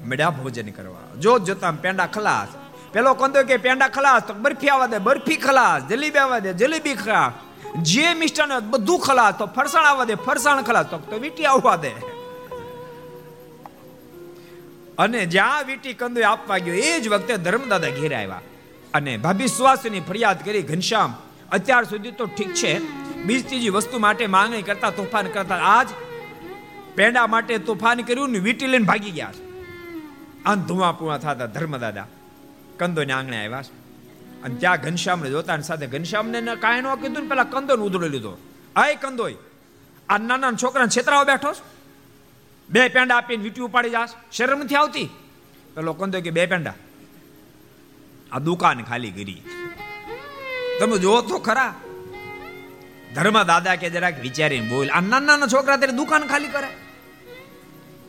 મેળા 0.04 0.30
ભોજન 0.30 0.70
કરવા. 0.70 1.20
જોત 1.20 1.44
જોતા 1.44 1.70
પેંડા 1.70 2.06
ખલાસ. 2.06 2.48
પેલો 2.92 3.14
કંદો 3.14 3.42
કે 3.42 3.56
પેંડા 3.56 3.88
ખલાસ, 3.88 4.22
તો 4.22 4.34
બરફી 4.34 4.68
આવવા 4.68 4.86
દે, 4.86 4.98
બરફી 4.98 5.36
ખલાસ, 5.36 5.82
જલેબી 5.82 6.18
આવવા 6.18 6.38
દે, 6.38 6.52
જલેબી 6.52 6.94
ખલાસ. 6.94 7.32
જે 7.82 8.14
મિષ્ટાન 8.14 8.58
બધું 8.70 8.98
ખલાસ, 8.98 9.34
તો 9.38 9.46
ફરસાણ 9.46 9.84
આવવા 9.84 10.04
દે, 10.04 10.14
ફરસાણ 10.14 10.62
ખલાસ, 10.62 10.86
તો 10.86 10.98
તો 10.98 11.18
વીટી 11.18 11.44
આવવા 11.44 11.76
દે. 11.76 11.90
અને 14.98 15.26
જ્યાં 15.26 15.64
વીટી 15.66 15.94
કંદો 15.94 16.22
આપવા 16.26 16.58
ગયો, 16.58 16.74
એ 16.74 17.00
જ 17.00 17.08
વખતે 17.08 17.36
ધર્મદાદા 17.36 17.88
ઘેર 17.88 18.16
આવ્યા. 18.16 18.40
અને 18.94 19.16
ભાભી 19.16 19.46
સુવાસની 19.46 20.00
ફરિયાદ 20.00 20.44
કરી, 20.44 20.62
ઘનશ્યામ, 20.62 21.14
અત્યાર 21.52 21.84
સુધી 21.84 22.10
તો 22.10 22.26
ઠીક 22.26 22.54
છે. 22.54 22.78
બીજ 23.22 23.48
ત્રીજી 23.48 23.68
વસ્તુ 23.68 23.98
માટે 23.98 24.26
માંગણી 24.26 24.62
કરતા, 24.62 24.90
તોફાન 24.90 25.26
કરતા, 25.26 25.54
આજ 25.54 25.88
પેંડા 26.94 27.26
માટે 27.26 27.58
તોફાન 27.58 28.00
કર્યું 28.00 28.30
ને 28.30 28.38
વીટી 28.38 28.66
લઈને 28.66 28.84
ભાગી 28.84 29.10
ગયા 29.10 29.32
છે. 29.32 29.44
આમ 30.44 30.60
ધુમા 30.62 30.92
પુમા 30.92 31.18
થતા 31.18 31.46
ધર્મદાદા 31.46 32.06
કંદોને 32.78 33.12
આંગણે 33.12 33.38
આવ્યા 33.44 33.62
છે. 33.62 33.74
અને 34.42 34.54
ત્યાં 34.54 34.76
ઘનશ્યામને 34.76 35.30
જોતા 35.30 35.58
સાથે 35.60 35.86
ઘનશ્યામને 35.86 36.56
કાંઈ 36.60 36.80
ન 36.80 36.94
કીધું 36.94 37.22
ને 37.22 37.28
પેલા 37.28 37.44
કંદોને 37.44 37.82
ઉધડો 37.82 38.08
લીધો. 38.08 38.32
આય 38.76 38.94
કંદોય, 38.94 39.34
આ 40.08 40.18
નાના 40.18 40.52
છોકરાને 40.62 40.92
છેતરાવા 40.96 41.24
બેઠો 41.24 41.52
છે? 41.52 41.62
બે 42.68 42.88
પેંડા 42.88 43.16
આપીને 43.16 43.42
વીટી 43.42 43.60
ઉપાડી 43.60 43.90
જાશ 43.90 44.10
શરમ 44.32 44.58
નથી 44.58 44.74
આવતી? 44.74 45.08
પેલો 45.74 45.92
કંદો 45.92 46.20
કે, 46.20 46.30
બે 46.30 46.46
પેંડા, 46.46 46.74
આ 48.32 48.38
દુકાન 48.38 48.82
ખાલી 48.82 49.10
કરી. 49.10 49.40
તમે 50.80 50.98
જોવો 50.98 51.20
તો 51.22 51.38
ખરા. 51.38 51.74
ધર્મ 53.14 53.42
દાદા 53.42 53.76
કે 53.76 53.90
જરાક 53.90 54.20
વિચારીને 54.20 54.68
બોલ, 54.68 54.88
આ 54.88 55.00
નાના 55.00 55.26
નાના 55.26 55.46
છોકરા 55.46 55.76
ત્યારે 55.76 55.96
દુકાન 55.96 56.26
ખાલી 56.26 56.48
કરે? 56.48 56.70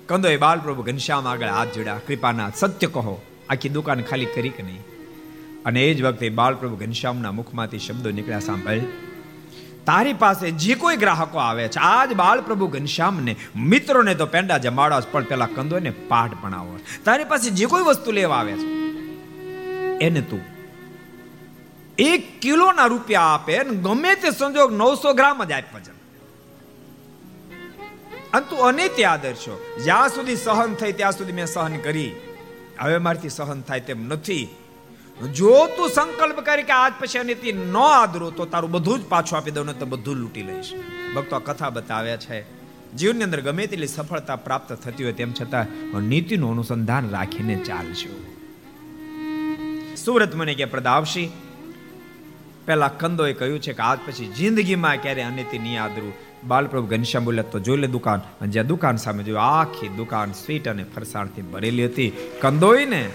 કંદો 0.09 0.29
એ 0.29 0.37
બાલપ્રભુ 0.37 0.83
ઘનશ્યામ 0.83 1.27
આગળ 1.27 1.47
હાથ 1.47 1.71
જોડ્યા 1.75 2.03
કૃપાના 2.07 2.49
સત્ય 2.55 2.87
કહો, 2.87 3.21
આખી 3.49 3.69
દુકાન 3.69 4.01
ખાલી 4.01 4.25
કરી 4.25 4.49
કે 4.49 4.63
નહીં? 4.63 4.83
અને 5.65 5.79
એ 5.85 5.93
જ 5.93 6.03
વખતે 6.03 6.29
બાલપ્રભુ 6.29 6.75
ઘનશ્યામના 6.75 7.31
મુખમાંથી 7.31 7.79
શબ્દો 7.79 8.11
નીકળ્યા 8.11 8.39
સાંભળ, 8.39 8.83
તારી 9.85 10.13
પાસે 10.13 10.51
જે 10.51 10.75
કોઈ 10.75 10.95
ગ્રાહકો 10.95 11.37
આવે 11.37 11.67
છે, 11.67 11.79
આજ 11.79 12.13
બાલપ્રભુ 12.13 12.67
ઘનશ્યામને, 12.67 13.35
મિત્રોને 13.55 14.13
તો 14.15 14.25
પેંડા 14.25 14.57
જમાડો 14.57 15.01
પણ 15.11 15.23
પેલા 15.23 15.49
કંદોને 15.55 15.91
પાઠ 16.07 16.37
ભણાવો. 16.43 16.77
તારી 17.05 17.23
પાસે 17.23 17.49
જે 17.49 17.65
કોઈ 17.65 17.83
વસ્તુ 17.83 18.11
લેવા 18.11 18.37
આવે 18.37 18.53
છે, 18.53 18.67
એને 20.01 20.21
તું 20.21 20.43
એક 21.97 22.41
કિલોના 22.41 22.85
રૂપિયા 22.85 23.21
આપે 23.21 23.59
ગમે 23.63 24.15
તે 24.15 24.29
સંજોગ 24.31 24.71
નવસો 24.73 25.13
ગ્રામ 25.13 25.43
જ 25.43 25.51
આપવા 25.51 25.94
છે 28.35 28.41
અને 28.41 28.45
તું 28.49 28.59
અનેત્ય 28.59 29.03
આદર્શો 29.03 29.55
જ્યાં 29.83 30.09
સુધી 30.09 30.35
સહન 30.35 30.73
થઈ 30.73 30.91
ત્યાં 30.91 31.11
સુધી 31.11 31.33
મેં 31.33 31.45
સહન 31.45 31.77
કરી. 31.77 32.11
હવે 32.79 32.97
મારથી 32.97 33.29
સહન 33.29 33.61
થાય 33.61 33.79
તેમ 33.79 34.07
નથી. 34.07 34.47
જો 35.35 35.67
તું 35.67 35.89
સંકલ્પ 35.89 36.39
કરી 36.39 36.63
કે 36.63 36.71
આજ 36.71 36.93
પછી 36.99 37.19
અનિતિ 37.19 37.51
ન 37.51 37.77
આદરો, 37.77 38.31
તો 38.31 38.45
તારું 38.45 38.71
બધું 38.71 38.99
જ 38.99 39.03
પાછું 39.09 39.37
આપી 39.37 39.51
દઉં 39.51 39.65
ને 39.65 39.73
તો 39.73 39.85
બધું 39.85 40.15
લૂંટી 40.15 40.43
લઈશ. 40.43 40.71
ભક્તો 41.15 41.39
કથા 41.39 41.69
બતાવ્યા 41.69 42.17
છે. 42.17 42.39
જીવનની 42.95 43.23
અંદર 43.23 43.41
ગમે 43.41 43.67
તેટલી 43.67 43.87
સફળતા 43.87 44.35
પ્રાપ્ત 44.35 44.73
થતી 44.73 45.03
હોય 45.03 45.13
તેમ 45.13 45.33
છતાં 45.33 45.65
નીતિનું 45.99 46.51
અનુસંધાન 46.51 47.09
રાખીને 47.09 47.55
ચાલશો 47.55 48.13
સુરત 49.95 50.35
મને 50.35 50.53
કે 50.53 50.65
પ્રદાવશી 50.65 51.31
પેલા 52.65 52.87
કંદોએ 52.87 53.33
કહ્યું 53.33 53.59
છે 53.59 53.73
કે 53.73 53.81
આજ 53.81 53.99
પછી 54.05 54.25
જિંદગીમાં 54.25 54.97
ક્યારે 54.97 55.23
અનિતિ 55.23 55.59
નહીં 55.59 55.83
આદરું. 55.83 56.24
બાલપ્રભુ 56.47 56.87
ઘનશ્યામ 56.87 57.25
બોલ્યા, 57.25 57.43
તો 57.43 57.59
જોઈ 57.59 57.77
લે 57.77 57.87
દુકાન. 57.87 58.19
અને 58.19 58.51
જ્યાં 58.51 58.67
દુકાન 58.67 58.97
સામે 58.97 59.23
જોયું, 59.23 59.41
આખી 59.41 59.87
દુકાન 59.87 60.31
સ્વીટ 60.31 60.67
અને 60.67 60.83
ફરસાણથી 60.83 61.41
ભરેલી 61.41 61.85
હતી. 61.85 62.11
કંદોઈને 62.41 63.09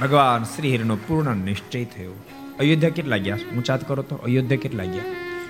ભગવાન 0.00 0.44
શ્રી 0.44 0.76
હરિનો 0.76 0.96
પૂર્ણ 0.96 1.36
નિશ્ચય 1.36 1.84
થયો. 1.84 2.12
અયોધ્યા 2.58 2.90
કેટલા 2.90 3.16
ગયા? 3.16 3.36
ઊંચાત 3.56 3.88
કરો 3.88 4.02
તો? 4.02 4.16
અયોધ્યા 4.16 4.58
કેટલા 4.60 4.84
ગયા? 4.84 5.02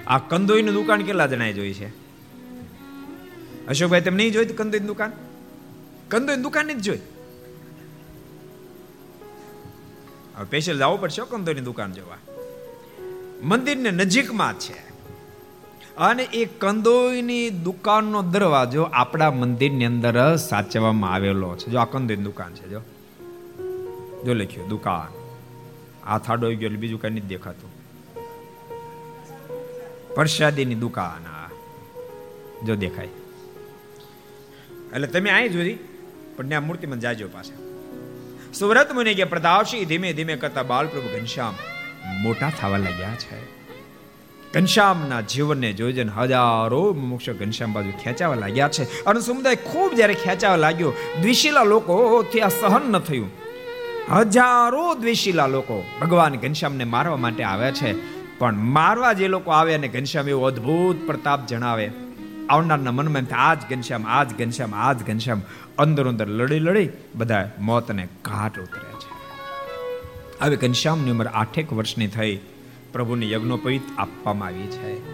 આ 0.07 0.19
કંદોઈની 0.19 0.73
દુકાન 0.73 1.03
કેટલા 1.03 1.27
જણાએ 1.27 1.53
જોઈ 1.53 1.73
છે? 1.73 1.89
અશોકભાઈ 3.67 4.01
તમે 4.01 4.17
નહીં 4.17 4.33
જોઈ 4.33 4.45
કંદોઈની 4.45 4.87
દુકાન? 4.87 5.13
કંદોઈની 6.09 6.43
દુકાન 6.43 6.69
જ 6.69 6.77
જોઈ. 6.77 6.99
હવે 10.37 10.47
સ્પેશિયલ 10.47 10.79
જવું 10.79 11.01
પડશે 11.01 11.23
કંદોઈની 11.31 11.61
દુકાન 11.61 11.93
જોવા. 11.93 12.17
મંદિરને 13.43 13.91
નજીકમાં 13.91 14.55
છે. 14.55 14.88
અને 15.99 16.23
એ 16.23 16.45
કંદોઈની 16.45 17.51
દુકાનનો 17.51 18.23
દરવાજો 18.23 18.83
આપણા 18.83 19.31
મંદિરની 19.31 19.85
અંદર 19.85 20.37
સાચવવામાં 20.37 21.15
આવેલો 21.15 21.57
છે. 21.57 21.71
જો 21.71 21.79
આ 21.79 21.85
કંદોઈ 21.85 22.17
દુકાન 22.17 22.55
છે, 22.55 22.69
જો. 22.69 22.81
જો 24.25 24.35
લખ્યું, 24.35 24.69
દુકાન. 24.69 25.19
આ 26.07 26.19
થાડો 26.19 26.49
ગયો 26.49 26.67
એટલે 26.67 26.79
બીજું 26.79 27.01
કઈ 27.01 27.11
નથી 27.11 27.21
દેખાતું. 27.21 27.71
પ્રસાદીની 30.15 30.75
દુકાન 30.75 31.27
આ. 31.27 31.51
જો 32.67 32.75
દેખાય. 32.75 33.09
એટલે 34.93 35.07
તમે 35.07 35.31
અહીં 35.31 35.53
જોઈ. 35.53 35.79
પણ 36.37 36.49
ત્યાં 36.49 36.67
મૂર્તિમાં 36.67 37.01
જાજો 37.01 37.29
પાસે 37.29 37.69
સુરત 38.53 38.93
મુનિ 38.93 39.15
કે 39.15 39.25
પ્રતાપસિંહ 39.25 39.85
ધીમે 39.85 40.13
ધીમે 40.13 40.37
કરતા 40.37 40.63
બાલપ્રભુ 40.63 41.19
ઘનશ્યામ 41.19 41.55
મોટા 42.23 42.53
થવા 42.61 42.77
લાગ્યા 42.77 43.15
છે. 43.15 43.58
ઘનશ્યામના 44.55 45.21
જીવનને 45.21 45.73
જોઈને 45.73 46.13
હજારો 46.17 46.95
મોક્ષ 46.95 47.31
ઘનશ્યામ 47.31 47.73
બાજુ 47.73 47.93
ખેંચાવા 48.03 48.35
લાગ્યા 48.35 48.69
છે. 48.69 49.05
અને 49.05 49.21
સમુદાય 49.21 49.57
ખૂબ 49.57 49.95
જ્યારે 49.95 50.15
ખેંચાવા 50.15 50.57
લાગ્યો, 50.57 50.93
દ્વિશીલા 51.23 51.63
લોકો 51.63 52.25
આ 52.45 52.49
સહન 52.49 52.93
ન 52.93 52.99
થયું. 52.99 53.31
હજારો 54.13 54.95
દ્વિશીલા 54.95 55.47
લોકો 55.47 55.85
ભગવાન 56.01 56.35
ઘનશ્યામને 56.35 56.85
મારવા 56.85 57.17
માટે 57.17 57.45
આવ્યા 57.45 57.71
છે. 57.71 57.93
પણ 58.39 58.55
મારવા 58.55 59.13
જે 59.13 59.29
લોકો 59.29 59.51
આવે 59.51 59.75
અને 59.75 59.89
ઘનશ્યામ 59.89 60.29
એવો 60.29 60.45
અદ્ભુત 60.45 61.07
પ્રતાપ 61.07 61.47
જણાવે, 61.47 61.91
આવનારના 62.49 62.93
મનમાં 62.93 63.49
આજ 63.49 63.59
ઘનશ્યામ 63.71 64.07
આજ 64.07 64.29
ઘનશ્યામ 64.39 64.75
આજ 64.75 65.07
ઘનશ્યામ. 65.07 65.43
અંદર 65.79 66.09
અંદર 66.09 66.29
લડી 66.29 66.59
લડી 66.59 66.89
બધા 67.15 67.51
મોતને 67.61 68.09
ઘાટ 68.25 68.59
ઉતરે 68.59 68.93
છે. 69.01 69.11
હવે 70.41 70.57
ઘનશ્યામની 70.57 71.11
ઉંમર 71.11 71.27
આઠેક 71.27 71.73
વર્ષની 71.73 72.07
થઈ. 72.07 72.39
પ્રભુને 72.93 73.31
યજ્ઞોપવિત 73.31 73.83
આપવામાં 73.99 74.49
આવી 74.49 74.67
છે. 74.67 75.11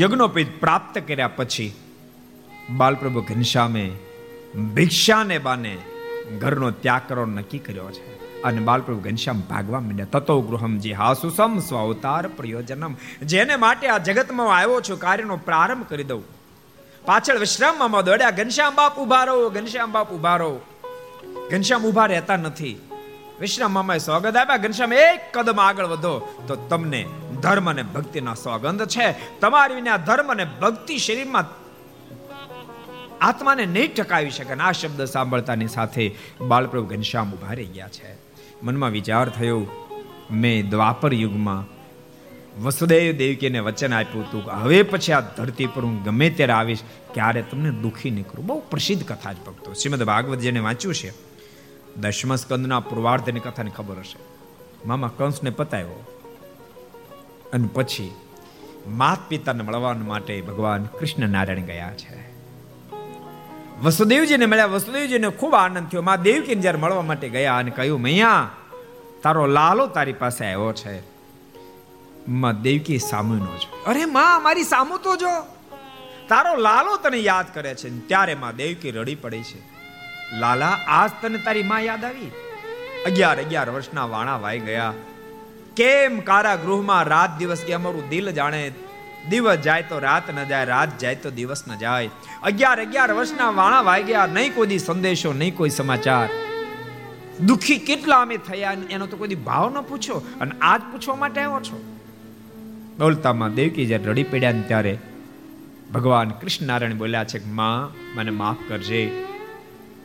યજ્ઞોપવિત 0.00 0.60
પ્રાપ્ત 0.60 0.98
કર્યા 0.98 1.28
પછી 1.28 1.72
બાલપ્રભુ 2.70 3.20
ઘનશ્યામે 3.20 3.90
ભિક્ષાને 4.74 5.38
બાને 5.38 5.78
ઘરનો 6.38 6.70
ત્યાગ 6.70 7.00
કરવાનો 7.08 7.34
નક્કી 7.34 7.58
કર્યો 7.58 7.90
છે. 7.90 8.18
અને 8.42 8.60
બાલપ્રભુ 8.60 9.00
ઘનશ્યામ 9.00 9.40
ભાગવા 9.40 9.80
માંડ્યા. 9.80 10.06
તતો 10.12 10.40
ગૃહમ 10.40 10.78
જે 10.78 10.92
હાસુસમ 10.92 11.58
સ્વ 11.58 11.76
અવતાર 11.76 12.28
પ્રયોજનમ. 12.28 12.94
જેને 13.22 13.56
માટે 13.56 13.88
આ 13.88 13.98
જગતમાં 13.98 14.56
આવ્યો 14.56 14.80
છું, 14.80 14.98
કાર્યનો 14.98 15.36
પ્રારંભ 15.36 15.86
કરી 15.88 16.04
દઉં. 16.04 16.24
પાછળ 17.06 17.38
વિશ્રામમાં 17.38 18.04
દોડ્યા. 18.04 18.30
ઘનશ્યામ 18.30 18.74
બાપ 18.74 18.98
ઊભા 18.98 19.24
રહો, 19.24 19.50
ઘનશ્યામ 19.50 19.92
બાપ 19.92 20.12
ઊભા 20.12 20.36
રહો. 20.36 20.60
ઘનશ્યામ 21.50 21.86
ઊભા 21.86 22.06
રહેતા 22.06 22.36
નથી. 22.36 22.78
વિશ્રામ 23.40 23.72
મામાએ 23.72 23.98
સ્વાગત 23.98 24.36
આપ્યા. 24.36 24.56
ઘનશ્યામ, 24.56 24.92
એક 24.92 25.20
કદમ 25.34 25.60
આગળ 25.60 25.86
વધો 25.86 26.44
તો 26.48 26.56
તમને 26.56 27.06
ધર્મ 27.42 27.70
અને 27.70 27.82
ભક્તિના 27.82 28.34
સોગંદ 28.34 28.84
છે. 28.84 29.38
તમારી 29.40 29.74
વિના 29.74 29.96
ધર્મ 29.96 30.28
અને 30.28 30.44
ભક્તિ 30.44 30.98
શરીરમાં 30.98 31.46
આત્માને 33.20 33.66
નહીં 33.66 33.94
ટકાવી 33.94 34.30
શકે 34.30 34.54
આ 34.54 34.72
શબ્દ 34.72 35.04
સાંભળતાની 35.04 35.68
સાથે 35.68 36.14
બાળપ્રભુ 36.40 36.86
ઘનશ્યામ 36.86 37.32
ઊભા 37.32 37.52
રહી 37.52 37.64
ગયા 37.64 37.88
છે. 37.88 38.14
મનમાં 38.62 38.90
વિચાર 38.90 39.28
થયો, 39.28 39.60
મેં 40.30 40.70
દ્વાપર 40.70 41.14
યુગમાં 41.14 41.64
વસુદેવ 42.62 43.16
દેવકીને 43.16 43.58
વચન 43.58 43.94
આપ્યું 43.94 44.24
હતું 44.24 44.44
કે 44.44 44.50
હવે 44.50 44.82
પછી 44.82 45.12
આ 45.12 45.20
ધરતી 45.20 45.66
પર 45.66 45.82
હું 45.82 46.02
ગમે 46.02 46.30
ત્યારે 46.30 46.52
આવીશ, 46.52 46.82
ક્યારે 47.14 47.42
તમને 47.42 47.70
દુખી 47.70 48.10
નહીં 48.10 48.26
કરું 48.26 48.46
બહુ 48.46 48.60
પ્રસિદ્ધ 48.60 49.06
કથા 49.06 49.32
જ 49.32 49.36
ભક્તો. 49.46 49.72
શ્રીમદ 49.72 50.02
ભાગવત 50.02 50.38
જેને 50.38 50.60
વાંચ્યું 50.60 50.94
છે. 50.94 51.27
દશમ 52.00 52.34
સ્કંદના 52.34 52.80
પૂર્વાર્ધની 52.80 53.40
કથાની 53.40 53.70
ખબર 53.70 53.98
હશે. 53.98 54.18
મામા 54.86 55.10
કંસને 55.18 55.50
પતાવ્યો. 55.50 56.06
અને 57.52 57.68
પછી 57.74 58.14
માત 58.86 59.18
પિતાને 59.28 59.62
મળવા 59.62 59.92
માટે 59.92 60.40
ભગવાન 60.40 60.84
કૃષ્ણ 60.84 61.28
નારાયણ 61.28 61.60
ગયા 61.60 61.94
છે. 61.94 62.34
વસુદેવજીને 63.82 64.46
મળ્યા. 64.46 64.66
વસુદેવજીને 64.66 65.28
ખૂબ 65.28 65.54
આનંદ 65.54 65.88
થયો. 65.88 66.02
મા 66.02 66.16
દેવકીને 66.16 66.62
જ્યારે 66.62 66.78
મળવા 66.78 67.02
માટે 67.02 67.28
ગયા 67.28 67.56
અને 67.56 67.70
કહ્યું, 67.70 68.00
મૈયા, 68.00 68.50
તારો 69.22 69.46
લાલો 69.46 69.86
તારી 69.86 70.12
પાસે 70.12 70.44
આવ્યો 70.44 70.72
છે. 70.72 71.02
માં 72.28 72.62
દેવકી 72.62 72.98
સામુ 72.98 73.34
નો 73.34 73.56
જો 73.56 73.84
અરે 73.86 74.04
માં, 74.04 74.42
મારી 74.42 74.62
સામુ 74.62 74.98
તો 74.98 75.16
જો. 75.16 75.28
તારો 76.28 76.56
લાલો 76.56 76.96
તને 76.96 77.16
યાદ 77.16 77.54
કરે 77.54 77.74
છે. 77.74 78.06
ત્યારે 78.06 78.34
માં 78.34 78.56
દેવકી 78.56 78.90
રડી 78.90 79.14
પડી 79.14 79.42
છે. 79.42 79.77
લાલા, 80.32 80.66
આજ 80.66 81.10
તને 81.22 81.38
તારી 81.38 81.62
માં 81.62 81.80
યાદ 81.80 82.04
આવી? 82.04 82.30
અગિયાર 83.06 83.40
અગિયાર 83.40 83.70
વર્ષના 83.70 84.04
વાણા 84.04 84.36
વાઈ 84.36 84.58
ગયા. 84.58 84.92
કેમ 85.76 86.20
કારાગૃહમાં 86.20 87.04
રાત 87.04 87.38
દિવસ 87.38 87.64
કે 87.66 87.72
અમારું 87.72 88.08
દિલ 88.08 88.30
જાણે? 88.30 88.72
દિવસ 89.30 89.56
જાય 89.56 89.82
તો 89.82 89.98
રાત 89.98 90.34
ન 90.34 90.48
જાય, 90.48 90.64
રાત 90.64 90.98
જાય 90.98 91.14
તો 91.14 91.30
દિવસ 91.30 91.64
ન 91.68 91.76
જાય. 91.76 92.10
અગિયાર 92.42 92.80
અગિયાર 92.80 93.12
વર્ષના 93.12 93.50
વાણા 93.50 93.80
વાઈ 93.80 94.02
ગયા, 94.02 94.26
નહીં 94.26 94.54
કોઈ 94.54 94.78
સંદેશો, 94.78 95.32
નહીં 95.32 95.56
કોઈ 95.56 95.70
સમાચાર. 95.70 96.28
દુખી 97.46 97.78
કેટલા 97.78 98.20
અમે 98.20 98.36
થયા 98.36 98.76
એનો 98.90 99.06
તો 99.06 99.16
કોઈ 99.16 99.28
ભાવ 99.28 99.70
ન 99.70 99.80
પૂછો 99.80 100.14
અને 100.40 100.50
આજ 100.60 100.80
પૂછવા 100.92 101.14
માટે 101.14 101.40
આવ્યો 101.40 101.60
છો? 101.60 101.96
બોલતામાં 102.98 103.54
દેવકી 103.54 103.86
જ્યારે 103.86 104.04
રડી 104.04 104.22
પડ્યા 104.22 104.52
ને 104.52 104.62
ત્યારે 104.62 104.98
ભગવાન 105.92 106.30
કૃષ્ણ 106.30 106.66
નારાયણ 106.66 106.94
બોલ્યા 106.94 107.24
છે 107.24 107.38
કે, 107.38 107.50
માં, 107.50 107.92
મને 108.16 108.30
માફ 108.30 108.56
કરજે. 108.68 109.24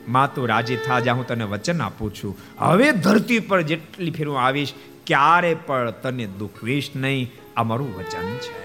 માં 0.07 0.35
તું 0.35 0.47
રાજી 0.47 0.77
થા 0.77 0.99
જ્યાં 0.99 1.17
હું 1.17 1.27
તને 1.27 1.43
વચન 1.43 1.81
આપું 1.81 2.13
છું. 2.13 2.37
હવે 2.59 2.91
ધરતી 2.91 3.39
પર 3.39 3.61
જેટલી 3.61 4.11
ફેર 4.11 4.27
હું 4.27 4.41
આવીશ, 4.41 4.73
ક્યારે 5.07 5.55
પણ 5.55 5.91
તને 5.91 6.25
દુખવીશ 6.25 6.91
નહીં. 6.95 7.31
આ 7.57 7.63
મારું 7.63 7.97
વચન 7.97 8.35
છે. 8.35 8.63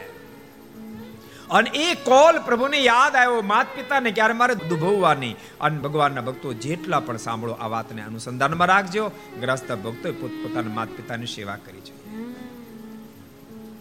અને 1.50 1.70
એ 1.70 1.94
કોલ 1.94 2.42
પ્રભુને 2.42 2.78
યાદ 2.78 3.16
આવ્યો, 3.16 3.42
માત 3.42 3.66
પિતાને 3.76 4.10
ક્યારે 4.10 4.34
મારે 4.34 4.54
દુભવવાની. 4.54 5.34
અને 5.60 5.78
ભગવાનના 5.78 6.20
ભક્તો 6.20 6.52
જેટલા 6.52 7.00
પણ 7.00 7.16
સાંભળો 7.16 7.52
આ 7.52 7.66
વાતને 7.66 8.02
અનુસંધાનમાં 8.02 8.68
રાખજો. 8.68 9.10
ગ્રસ્ત 9.40 9.72
ભક્તોએ 9.72 10.12
પોતપોતાના 10.12 10.74
માત 10.74 10.88
પિતાની 10.88 11.26
સેવા 11.26 11.56
કરી 11.56 11.80
છે. 11.80 12.08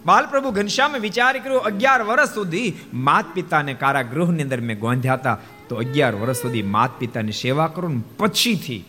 બાલપ્રભુ 0.08 0.50
ઘનશ્યામે 0.50 0.98
વિચાર 0.98 1.32
કર્યો, 1.38 1.64
અગિયાર 1.70 2.02
વર્ષ 2.02 2.34
સુધી 2.34 2.68
માત 3.06 3.32
પિતાને 3.34 3.72
કારાગૃહની 3.74 4.42
અંદર 4.42 4.60
મેં 4.60 4.78
ગોંધ્યા 4.78 5.14
હતા, 5.14 5.38
તો 5.68 5.76
અગિયાર 5.76 6.14
વર્ષ 6.14 6.44
સુધી 6.44 6.68
માત 6.76 6.94
પિતાની 6.98 7.40
સેવા 7.40 7.72
કરું 7.74 7.96
ને 7.96 8.06
પછીથી 8.18 8.84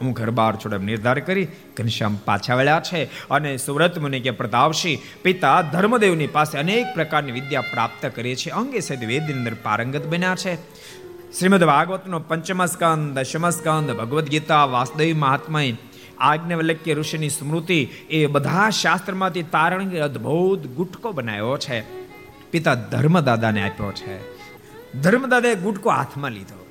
હું 0.00 0.12
ઘર 0.12 0.30
બહાર 0.30 0.54
છોડે 0.56 0.78
નિર્ધાર 0.86 1.18
કરી 1.20 1.46
ઘનશ્યામ 1.76 2.16
પાછા 2.24 2.56
વળ્યા 2.58 2.82
છે 2.88 3.00
અને 3.30 3.50
સુરત 3.56 3.94
મુનિ 3.98 4.18
કે 4.20 4.32
પ્રતાપસિંહ 4.40 5.06
પિતા 5.22 5.56
ધર્મદેવની 5.72 6.26
પાસે 6.26 6.56
અનેક 6.58 6.90
પ્રકારની 6.94 7.36
વિદ્યા 7.38 7.70
પ્રાપ્ત 7.72 8.02
કરી 8.16 8.36
છે. 8.36 8.50
અંગે 8.50 8.80
સહિત 8.80 9.02
વેદની 9.12 9.38
અંદર 9.38 9.54
પારંગત 9.62 10.06
બન્યા 10.06 10.36
છે. 10.42 10.54
શ્રીમદ 11.38 11.64
ભાગવતનો 11.64 12.18
પંચમસ્કંદ, 12.28 13.18
દશમસ્કંદ, 13.18 13.88
ભગવદ્ 13.90 14.28
ગીતા, 14.34 14.64
વાસુદેવ 14.74 15.16
મહાત્મા 15.16 15.64
આજ્ઞવલ્ક્ય 16.18 16.94
ઋષિની 16.94 17.28
સ્મૃતિ 17.28 17.88
એ 18.10 18.26
બધા 18.26 18.70
શાસ્ત્રમાંથી 18.70 19.42
તારણ 19.42 19.90
અદ્ભુત 19.90 20.66
ગુટકો 20.66 21.12
બનાવ્યો 21.12 21.56
છે. 21.56 22.06
પિતા 22.50 22.74
ધર્મદાદાને 22.74 23.68
આપ્યો 23.68 23.92
છે. 23.92 24.36
ધર્મદાદાએ 25.00 25.54
ગુટકો 25.54 25.90
હાથમાં 25.90 26.30
લીધો. 26.30 26.66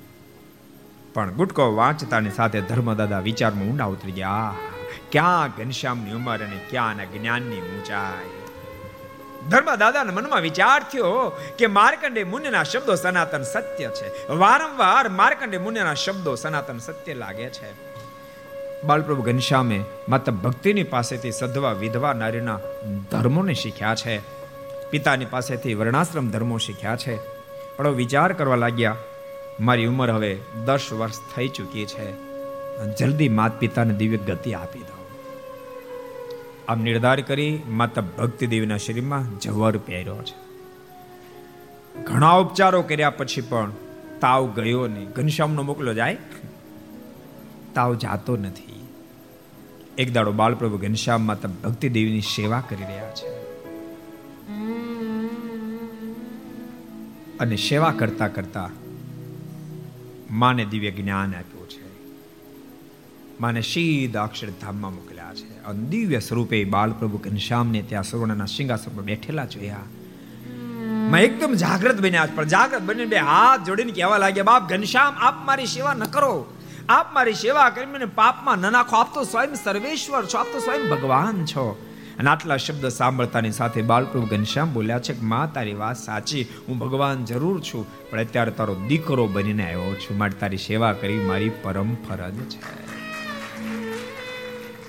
પણ 1.14 1.32
ગુટકો 1.32 1.74
વાંચતાની 1.74 2.30
સાથે 2.30 2.60
ધર્મદાદા 2.60 3.18
વિચારમાં 3.18 3.64
ઊંડા 3.64 3.84
ઉતરી 3.84 4.12
ગયા. 4.12 4.54
ક્યાં 5.12 5.48
ઘનશ્યામની 5.48 6.12
ઉંમર 6.12 6.38
અને 6.38 6.60
ક્યાં 6.70 6.96
જ્ઞાનની 7.12 7.56
ઊંચાઈ? 7.56 8.30
ધર્મદાદાના 9.48 10.12
મનમાં 10.12 10.40
વિચાર 10.40 10.82
થયો 10.82 11.40
કે 11.58 11.66
માર્કંડે 11.66 12.24
મુનિના 12.24 12.62
શબ્દો 12.62 12.94
સનાતન 12.94 13.42
સત્ય 13.42 13.88
છે. 13.88 14.32
વારંવાર 14.32 15.08
માર્કંડે 15.08 15.58
મુનિના 15.58 15.94
શબ્દો 15.94 16.34
સનાતન 16.34 16.78
સત્ય 16.78 17.14
લાગે 17.14 17.48
છે. 17.48 17.85
બાલપ્રભુ 18.84 19.22
ઘનશ્યામે 19.22 19.84
માતા 20.08 20.32
ભક્તિની 20.32 20.82
પાસેથી 20.82 21.32
સધવા 21.32 21.72
વિધવા 21.72 22.12
નારીના 22.12 22.58
ધર્મોને 23.10 23.54
શીખ્યા 23.54 23.94
છે. 23.94 24.18
પિતાની 24.90 25.24
પાસેથી 25.24 25.74
વર્ણાશ્રમ 25.74 26.30
ધર્મો 26.30 26.58
શીખ્યા 26.58 26.96
છે. 26.96 27.16
પણ 27.76 27.88
વિચાર 27.88 28.32
કરવા 28.32 28.56
લાગ્યા, 28.56 28.96
મારી 29.60 29.86
ઉંમર 29.86 30.10
હવે 30.10 30.38
દસ 30.66 30.92
વર્ષ 30.92 31.18
થઈ 31.36 31.48
ચૂકી 31.48 31.86
છે. 31.86 32.26
જલ્દી 32.98 33.28
માત 33.28 33.58
પિતાને 33.58 33.94
દિવ્ય 33.94 34.16
ગતિ 34.16 34.54
આપી 34.54 34.78
દો. 34.78 35.08
આમ 36.68 36.82
નિર્ધાર 36.82 37.20
કરી 37.20 37.62
માતા 37.68 38.02
ભક્તિ 38.18 38.46
દેવીના 38.46 38.76
શરીરમાં 38.76 39.38
જવર 39.38 39.76
પહેર્યો 39.76 40.22
છે. 40.22 40.46
ઘણા 42.02 42.32
ઉપચારો 42.32 42.82
કર્યા 42.82 43.10
પછી 43.10 43.40
પણ 43.40 43.70
તાવ 44.20 44.46
ગયો 44.46 44.86
નહીં. 44.86 45.10
ઘનશ્યામનો 45.10 45.62
મોકલો 45.62 45.94
જાય. 45.94 46.16
તાવ 47.76 47.94
જાતો 47.94 48.36
નથી. 48.36 48.88
એક 49.98 50.12
દાડો 50.12 50.32
બાળપ્રભુ 50.32 50.76
ઘનશ્યામ 50.76 51.22
માતા 51.22 51.48
ભક્તિ 51.48 51.88
દેવીની 51.88 52.20
સેવા 52.20 52.62
કરી 52.68 52.84
રહ્યા 52.84 53.10
છે. 53.10 53.36
અને 57.38 57.56
સેવા 57.56 57.90
કરતા 57.90 58.28
કરતા 58.28 58.70
માને 60.30 60.64
દિવ્ય 60.64 60.90
જ્ઞાન 60.90 61.34
આપ્યું 61.34 61.68
છે. 61.68 61.86
માને 63.40 63.60
સીધા 63.60 64.22
અક્ષરધામમાં 64.22 64.94
મોકલ્યા 64.94 65.34
છે. 65.34 65.64
અને 65.64 65.88
દિવ્ય 65.88 66.20
સ્વરૂપે 66.20 66.64
બાલપ્રભુ 66.64 67.18
ઘનશ્યામને 67.18 67.82
ત્યાં 67.82 68.02
સુવર્ણના 68.02 68.46
સિંહાસન 68.46 68.96
પર 68.96 69.02
બેઠેલા 69.02 69.44
જોયા. 69.44 69.76
મેં 71.10 71.22
એકદમ 71.22 71.52
જાગૃત 71.52 72.00
બન્યા 72.00 72.28
પણ 72.34 72.44
જાગૃત 72.44 72.82
બનીને 72.82 73.06
બે 73.06 73.16
હાથ 73.16 73.66
જોડીને 73.66 73.92
કહેવા 73.92 74.18
લાગ્યા, 74.18 74.44
બાપ 74.44 74.68
ઘનશ્યામ, 74.68 75.14
આપ 75.14 75.46
મારી 75.46 75.66
સેવા 75.66 75.94
ન 75.94 76.04
કરો. 76.04 76.52
આપ 76.88 77.14
મારી 77.14 77.34
સેવા 77.34 77.70
કરી 77.70 77.86
મને 77.86 78.04
પાપમાં 78.04 78.58
ન 78.58 78.72
નાખો. 78.72 78.96
આપ 78.96 79.14
તો 79.14 79.24
સ્વયં 79.24 79.54
સર્વેશ્વર 79.54 80.26
છો. 80.26 80.38
આપ 80.38 80.46
તો 80.52 80.58
સ્વયં 80.58 80.90
ભગવાન 80.90 81.44
છો. 81.44 81.82
અને 82.18 82.30
આટલા 82.30 82.56
શબ્દ 82.56 82.88
સાંભળતાની 82.88 83.50
સાથે 83.50 83.82
બાલપ્રભુ 83.82 84.26
ઘનશ્યામ 84.26 84.72
બોલ્યા 84.72 84.98
છે 84.98 85.14
કે, 85.14 85.20
માં, 85.20 85.52
તારી 85.52 85.74
વાત 85.74 85.96
સાચી. 85.96 86.46
હું 86.68 86.78
ભગવાન 86.78 87.24
જરૂર 87.24 87.60
છું, 87.60 88.10
પણ 88.10 88.20
અત્યારે 88.20 88.50
તારો 88.50 88.74
દીકરો 88.74 89.26
બનીને 89.26 89.64
આવ્યો 89.66 89.94
છું. 89.94 90.18
માટે 90.18 90.38
તારી 90.38 90.56
સેવા 90.56 90.92
કરી, 90.92 91.18
મારી 91.18 91.48
પરમ 91.48 91.94
ફરજ 91.94 92.34
છે. 92.34 92.86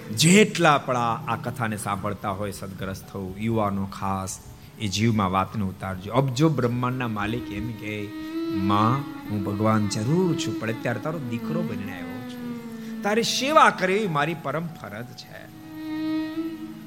જેટલા 0.10 0.78
પણ 0.78 0.98
આ 0.98 1.36
કથાને 1.43 1.78
સાંભળતા 1.78 2.30
હોય 2.30 2.52
સદગ્રસ્ત 2.52 3.12
થવું, 3.12 3.36
યુવાનો 3.38 3.86
ખાસ, 3.86 4.39
એ 4.80 4.88
જીવમાં 4.88 5.32
વાતને 5.32 5.66
ઉતારજો. 5.66 6.14
અબજો 6.14 6.50
બ્રહ્માંડના 6.50 7.08
માલિક 7.08 7.52
એમ 7.52 7.72
કે 7.72 8.08
માં, 8.56 9.02
હું 9.30 9.43
ભગવાન 9.43 9.88
જરૂર 9.88 10.36
છું, 10.36 10.60
પણ 10.60 10.70
અત્યારે 10.70 11.00
તારો 11.00 11.20
દીકરો 11.20 11.62
બનીને 11.62 11.91
આવ્યો 11.91 12.30
છું. 12.30 13.02
તારી 13.02 13.24
સેવા 13.24 13.70
કરવી 13.70 14.08
મારી 14.08 14.36
પરમ 14.43 14.68
ફરજ 14.68 15.06
છે. 15.06 15.48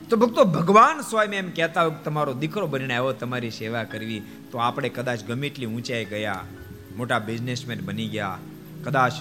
તો 0.09 0.17
ભક્તો, 0.17 0.45
ભગવાન 0.45 1.01
સ્વયં 1.01 1.35
એમ 1.35 1.51
કહેતા 1.51 1.83
હોય 1.83 1.95
તમારો 2.05 2.33
દીકરો 2.35 2.67
બનીને 2.67 2.95
આવ્યો, 2.95 3.13
તમારી 3.13 3.51
સેવા 3.51 3.85
કરવી, 3.85 4.23
તો 4.51 4.59
આપણે 4.59 4.89
કદાચ 4.89 5.25
ગમે 5.25 5.47
એટલી 5.47 5.67
ઊંચાઈ 5.67 6.05
ગયા, 6.05 6.45
મોટા 6.97 7.19
બિઝનેસમેન 7.19 7.81
બની 7.81 8.09
ગયા, 8.09 8.39
કદાચ 8.85 9.13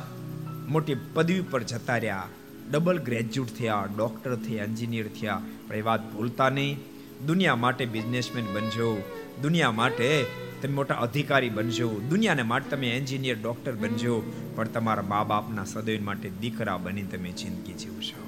મોટી 0.68 0.96
પદવી 1.14 1.42
પર 1.42 1.64
જતા 1.64 1.98
રહ્યા 1.98 2.24
ડબલ 2.72 2.98
ગ્રેજ્યુએટ 2.98 3.58
થયા 3.58 3.86
ડોક્ટર 3.98 4.36
થયા 4.36 4.64
એન્જિનિયર 4.64 5.08
થયા, 5.08 5.42
પણ 5.68 5.76
એ 5.76 5.82
વાત 5.82 6.14
ભૂલતા 6.14 6.50
નહીં. 6.50 6.80
દુનિયા 7.26 7.56
માટે 7.56 7.86
બિઝનેસમેન 7.86 8.46
બનજો. 8.54 9.04
દુનિયા 9.42 9.72
માટે 9.72 10.26
તમે 10.62 10.74
મોટા 10.74 10.96
અધિકારી 10.96 11.50
બનજો. 11.50 11.90
દુનિયાને 12.10 12.44
માટે 12.44 12.70
તમે 12.70 12.90
એન્જિનિયર, 12.98 13.38
ડોક્ટર 13.42 13.72
બનજો. 13.72 14.22
પણ 14.56 14.68
તમારા 14.68 15.04
મા 15.04 15.24
બાપના 15.24 15.66
સદૈવ 15.66 16.04
માટે 16.04 16.30
દીકરા 16.30 16.78
બની 16.78 17.04
તમે 17.04 17.32
જિંદગી 17.32 17.74
જીવશો 17.74 18.24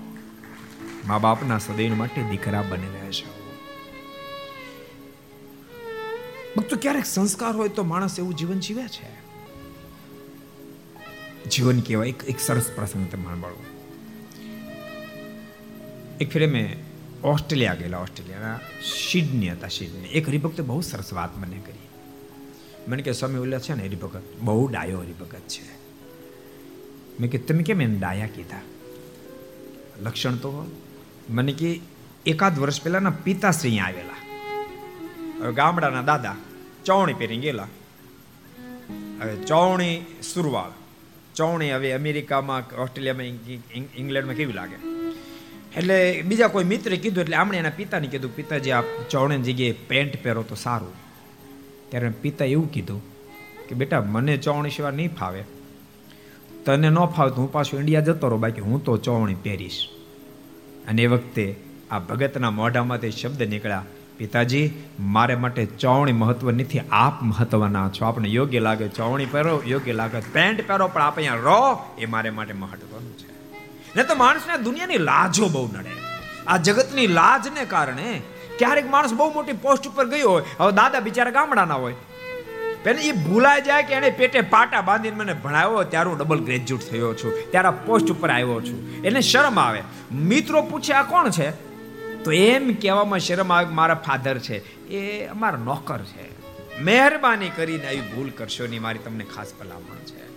મા 1.07 1.17
બાપના 1.17 1.57
સદૈવ 1.57 1.95
માટે 1.95 2.21
દીકરા 2.21 2.61
બની 2.61 2.91
રહેશો 3.01 3.29
ભક્તો, 6.57 6.75
ક્યારેક 6.75 7.05
સંસ્કાર 7.05 7.55
હોય 7.55 7.69
તો 7.69 7.83
માણસ 7.83 8.19
એવું 8.19 8.35
જીવન 8.35 8.59
જીવે 8.59 8.87
છે? 8.87 9.09
જીવન 11.49 11.79
કહેવાય 11.79 12.07
એક 12.07 12.39
સરસ 12.39 12.71
પ્રસંગ 12.75 13.11
તમે 13.11 13.23
સાંભળો 13.23 13.63
એક 16.21 16.31
ફેરે 16.31 16.47
મેં 16.47 16.90
ઓસ્ટ્રેલિયા 17.23 17.75
ગયેલા, 17.75 17.97
ઓસ્ટ્રેલિયાના 17.97 18.59
સિડની 19.11 19.49
હતા, 19.49 19.67
સિડની. 19.67 20.07
એક 20.07 20.27
હરિભક્તે 20.27 20.63
બહુ 20.63 20.81
સરસ 20.81 21.13
વાત 21.13 21.37
મને 21.37 21.61
કરી. 21.65 21.87
મને 22.87 23.03
કે, 23.03 23.11
સ્વામી, 23.11 23.39
ઓલા 23.39 23.59
છે 23.59 23.73
ને 23.73 23.83
હરિભગત? 23.83 24.21
બહુ 24.41 24.67
ડાયો 24.67 24.99
હરિભગત 24.99 25.39
છે. 25.39 25.77
મેં 27.19 27.29
કે, 27.29 27.37
તમે 27.37 27.63
કેમ 27.63 27.81
એને 27.81 27.95
ડાયા 27.95 28.27
કીધા? 28.27 28.61
લક્ષણ 29.99 30.35
તો 30.35 30.71
મને 31.29 31.53
કે, 31.53 31.79
એકાદ 32.25 32.59
વર્ષ 32.59 32.83
પહેલાના 32.83 33.09
પિતાશ્રી 33.09 33.79
આવેલા. 33.79 34.15
હવે 35.43 35.53
ગામડાના 35.53 36.01
દાદા 36.01 36.35
ચૌણી 36.85 37.13
પહેરી 37.13 37.37
ગયેલા. 37.37 37.67
હવે 39.21 39.35
ચૌણી 39.35 40.05
સુરવાળ. 40.33 40.71
ચૌણી 41.35 41.71
હવે 41.71 41.91
અમેરિકામાં, 41.91 42.75
ઓસ્ટ્રેલિયામાં 42.75 43.23
ઇંગ્લેન્ડમાં 43.95 44.35
કેવી 44.35 44.53
લાગે? 44.53 45.00
એટલે 45.77 46.21
બીજા 46.21 46.47
કોઈ 46.47 46.63
મિત્રે 46.63 46.97
કીધું 46.97 47.23
એટલે 47.23 47.35
આમણે 47.35 47.57
એના 47.57 47.69
પિતાને 47.69 48.07
કીધું, 48.07 48.35
પિતાજી, 48.35 48.71
આ 48.71 48.81
ચૌણી 49.11 49.37
જગ્યાએ 49.37 49.71
પેન્ટ 49.71 50.23
પહેરો 50.23 50.43
તો 50.43 50.55
સારું. 50.55 50.93
ત્યારે 51.89 52.09
પિતા 52.09 52.45
એવું 52.45 52.71
કીધું 52.71 53.01
કે, 53.69 53.75
બેટા, 53.75 54.01
મને 54.01 54.37
ચૌણી 54.37 54.69
સિવાય 54.69 54.91
નહીં 54.91 55.15
ફાવે. 55.15 55.43
તને 56.65 56.89
ન 56.89 56.95
ફાવે 56.95 57.29
તો 57.29 57.35
હું 57.35 57.51
પાછું 57.51 57.79
ઇન્ડિયા 57.79 58.01
જતો 58.01 58.29
રહો. 58.29 58.37
બાકી 58.37 58.61
હું 58.61 58.83
તો 58.83 58.97
ચૌણી 58.97 59.35
પહેરીશ. 59.35 59.87
અને 60.87 61.01
એ 61.01 61.07
વખતે 61.07 61.55
આ 61.91 61.99
ભગતના 61.99 62.51
મોઢામાં 62.51 62.99
તે 62.99 63.11
શબ્દ 63.11 63.43
નીકળ્યા, 63.43 63.85
પિતાજી, 64.17 64.71
મારે 64.99 65.35
માટે 65.35 65.65
ચૌણી 65.65 66.11
મહત્વ 66.11 66.51
નથી. 66.51 66.79
આપ 66.91 67.23
મહત્વના 67.23 67.89
છો. 67.89 68.05
આપને 68.05 68.29
યોગ્ય 68.29 68.59
લાગે 68.59 68.87
ચૌણી 68.87 69.25
પહેરો, 69.25 69.63
યોગ્ય 69.67 69.93
લાગે 69.93 70.19
પેન્ટ 70.19 70.67
પહેરો, 70.67 70.87
પણ 70.87 71.01
આપ 71.01 71.15
અહીંયા 71.15 71.35
રહો. 71.35 71.95
એ 71.97 72.05
મારે 72.05 72.29
માટે 72.29 72.53
મહત્વનું 72.53 73.17
છે. 73.17 73.30
ને 73.95 74.03
તો 74.03 74.15
માણસને 74.15 74.57
દુનિયાની 74.57 74.97
લાજો 74.97 75.47
બહુ 75.47 75.67
નડે. 75.67 75.89
આ 76.47 76.57
જગતની 76.57 77.07
લાજને 77.07 77.65
કારણે 77.65 78.21
ક્યારેક 78.57 78.89
માણસ 78.89 79.13
બહુ 79.13 79.33
મોટી 79.33 79.53
પોસ્ટ 79.53 79.87
ઉપર 79.87 80.05
ગયો 80.05 80.29
હોય, 80.29 80.43
હવે 80.59 80.71
દાદા 80.71 80.99
બિચારા 80.99 81.31
ગામડાના 81.31 81.73
હોય. 81.73 81.93
પહેલાં 82.83 83.03
એ 83.03 83.11
ભૂલાઈ 83.11 83.61
જાય 83.61 83.83
કે 83.83 83.93
એને 83.93 84.09
પેટે 84.09 84.41
પાટા 84.41 84.81
બાંધીને 84.81 85.15
મને 85.15 85.33
ભણાવ્યો 85.33 85.83
ત્યારે 85.83 86.09
હું 86.09 86.17
ડબલ 86.17 86.39
ગ્રેજ્યુએટ 86.39 86.91
થયો 86.91 87.13
છું, 87.13 87.51
ત્યારે 87.51 87.69
પોસ્ટ 87.85 88.11
ઉપર 88.11 88.29
આવ્યો 88.29 88.61
છું. 88.61 89.03
એને 89.03 89.21
શરમ 89.21 89.59
આવે. 89.59 89.81
મિત્રો 90.11 90.61
પૂછે, 90.61 90.93
આ 90.93 91.03
કોણ 91.03 91.29
છે? 91.29 91.51
તો 92.23 92.31
એમ 92.31 92.73
કહેવામાં 92.73 93.19
શરમ 93.19 93.53
આવે 93.53 93.65
મારા 93.65 93.95
ફાધર 93.95 94.37
છે. 94.39 94.87
એ 94.89 95.25
અમારા 95.25 95.57
નોકર 95.57 95.99
છે. 95.99 96.41
મહેરબાની 96.81 97.49
કરીને 97.49 97.87
આવી 97.87 98.01
ભૂલ 98.01 98.29
કરશો 98.29 98.67
નહીં, 98.67 98.81
મારી 98.81 98.99
તમને 98.99 99.25
ખાસ 99.35 99.53
ભલામણ 99.59 100.03
છે. 100.05 100.30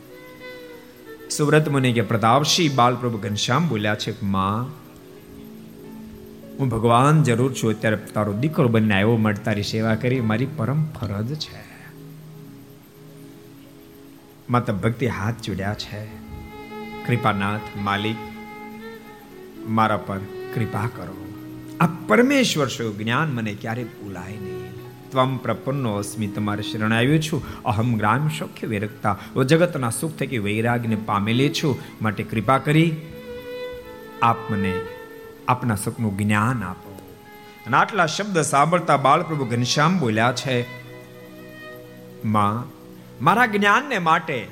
સુવ્રત 1.31 1.69
મુનિ 1.69 1.93
કે 1.93 2.01
પ્રતાપસિંહ 2.01 2.75
બાલપ્રભુ 2.75 3.19
ઘનશ્યામ 3.19 3.69
બોલ્યા 3.69 3.95
છે, 3.95 4.25
માં, 4.25 4.63
હું 6.59 6.69
ભગવાન 6.69 7.23
જરૂર 7.23 7.53
છું, 7.53 7.71
અત્યારે 7.71 7.97
તારો 7.97 8.33
દીકરો 8.33 8.69
બંને 8.69 8.95
આવ્યો 8.95 9.17
માટે 9.17 9.43
તારી 9.43 9.63
સેવા 9.63 9.95
કરી, 9.95 10.21
મારી 10.21 10.47
પરમ 10.57 10.85
ફરજ 10.85 11.35
છે. 11.35 11.75
માતા 14.51 14.73
ભક્તિ 14.73 15.07
હાથ 15.07 15.43
જોડ્યા 15.43 15.75
છે. 15.75 16.05
કૃપાનાથ, 17.07 17.61
માલિક, 17.77 18.17
મારા 19.69 19.97
પર 19.97 20.19
કૃપા 20.55 20.87
કરો. 20.87 21.33
આ 21.81 21.87
પરમેશ્વર 21.87 22.69
શું 22.69 22.99
જ્ઞાન 22.99 23.29
મને 23.29 23.55
ક્યારે 23.55 23.85
ભૂલાય 23.85 24.31
નહીં. 24.31 24.64
ત્વમ 25.15 25.37
પ્રપન્નો 25.37 25.95
અસ્મિ 25.95 26.27
તમારે 26.27 26.63
શરણ 26.63 26.93
આવ્યો 26.93 27.19
છું. 27.19 27.63
અહમ 27.63 27.97
ગ્રામ 27.97 28.29
સૌખ્ય 28.29 28.67
વિરક્તા. 28.67 29.19
ઓ 29.37 29.45
જગતના 29.45 29.91
સુખ 29.91 30.13
થકી 30.13 30.39
વૈરાગને 30.39 30.97
પામેલી 30.97 31.49
છું. 31.49 31.79
માટે 32.03 32.23
કૃપા 32.23 32.59
કરી 32.59 32.97
આપ 34.23 34.51
મને 34.51 34.81
આપના 35.49 35.75
સુખનું 35.75 36.17
જ્ઞાન 36.19 36.63
આપો. 36.65 36.99
અને 37.67 37.77
આટલા 37.77 38.07
શબ્દ 38.07 38.41
સાંભળતા 38.41 38.97
બાળપ્રભુ 38.97 39.45
ઘનશ્યામ 39.45 39.99
બોલ્યા 39.99 40.33
છે, 40.33 40.67
માં, 42.25 42.65
મારા 43.25 43.47
જ્ઞાનને 43.47 43.99
માટે 43.99 44.47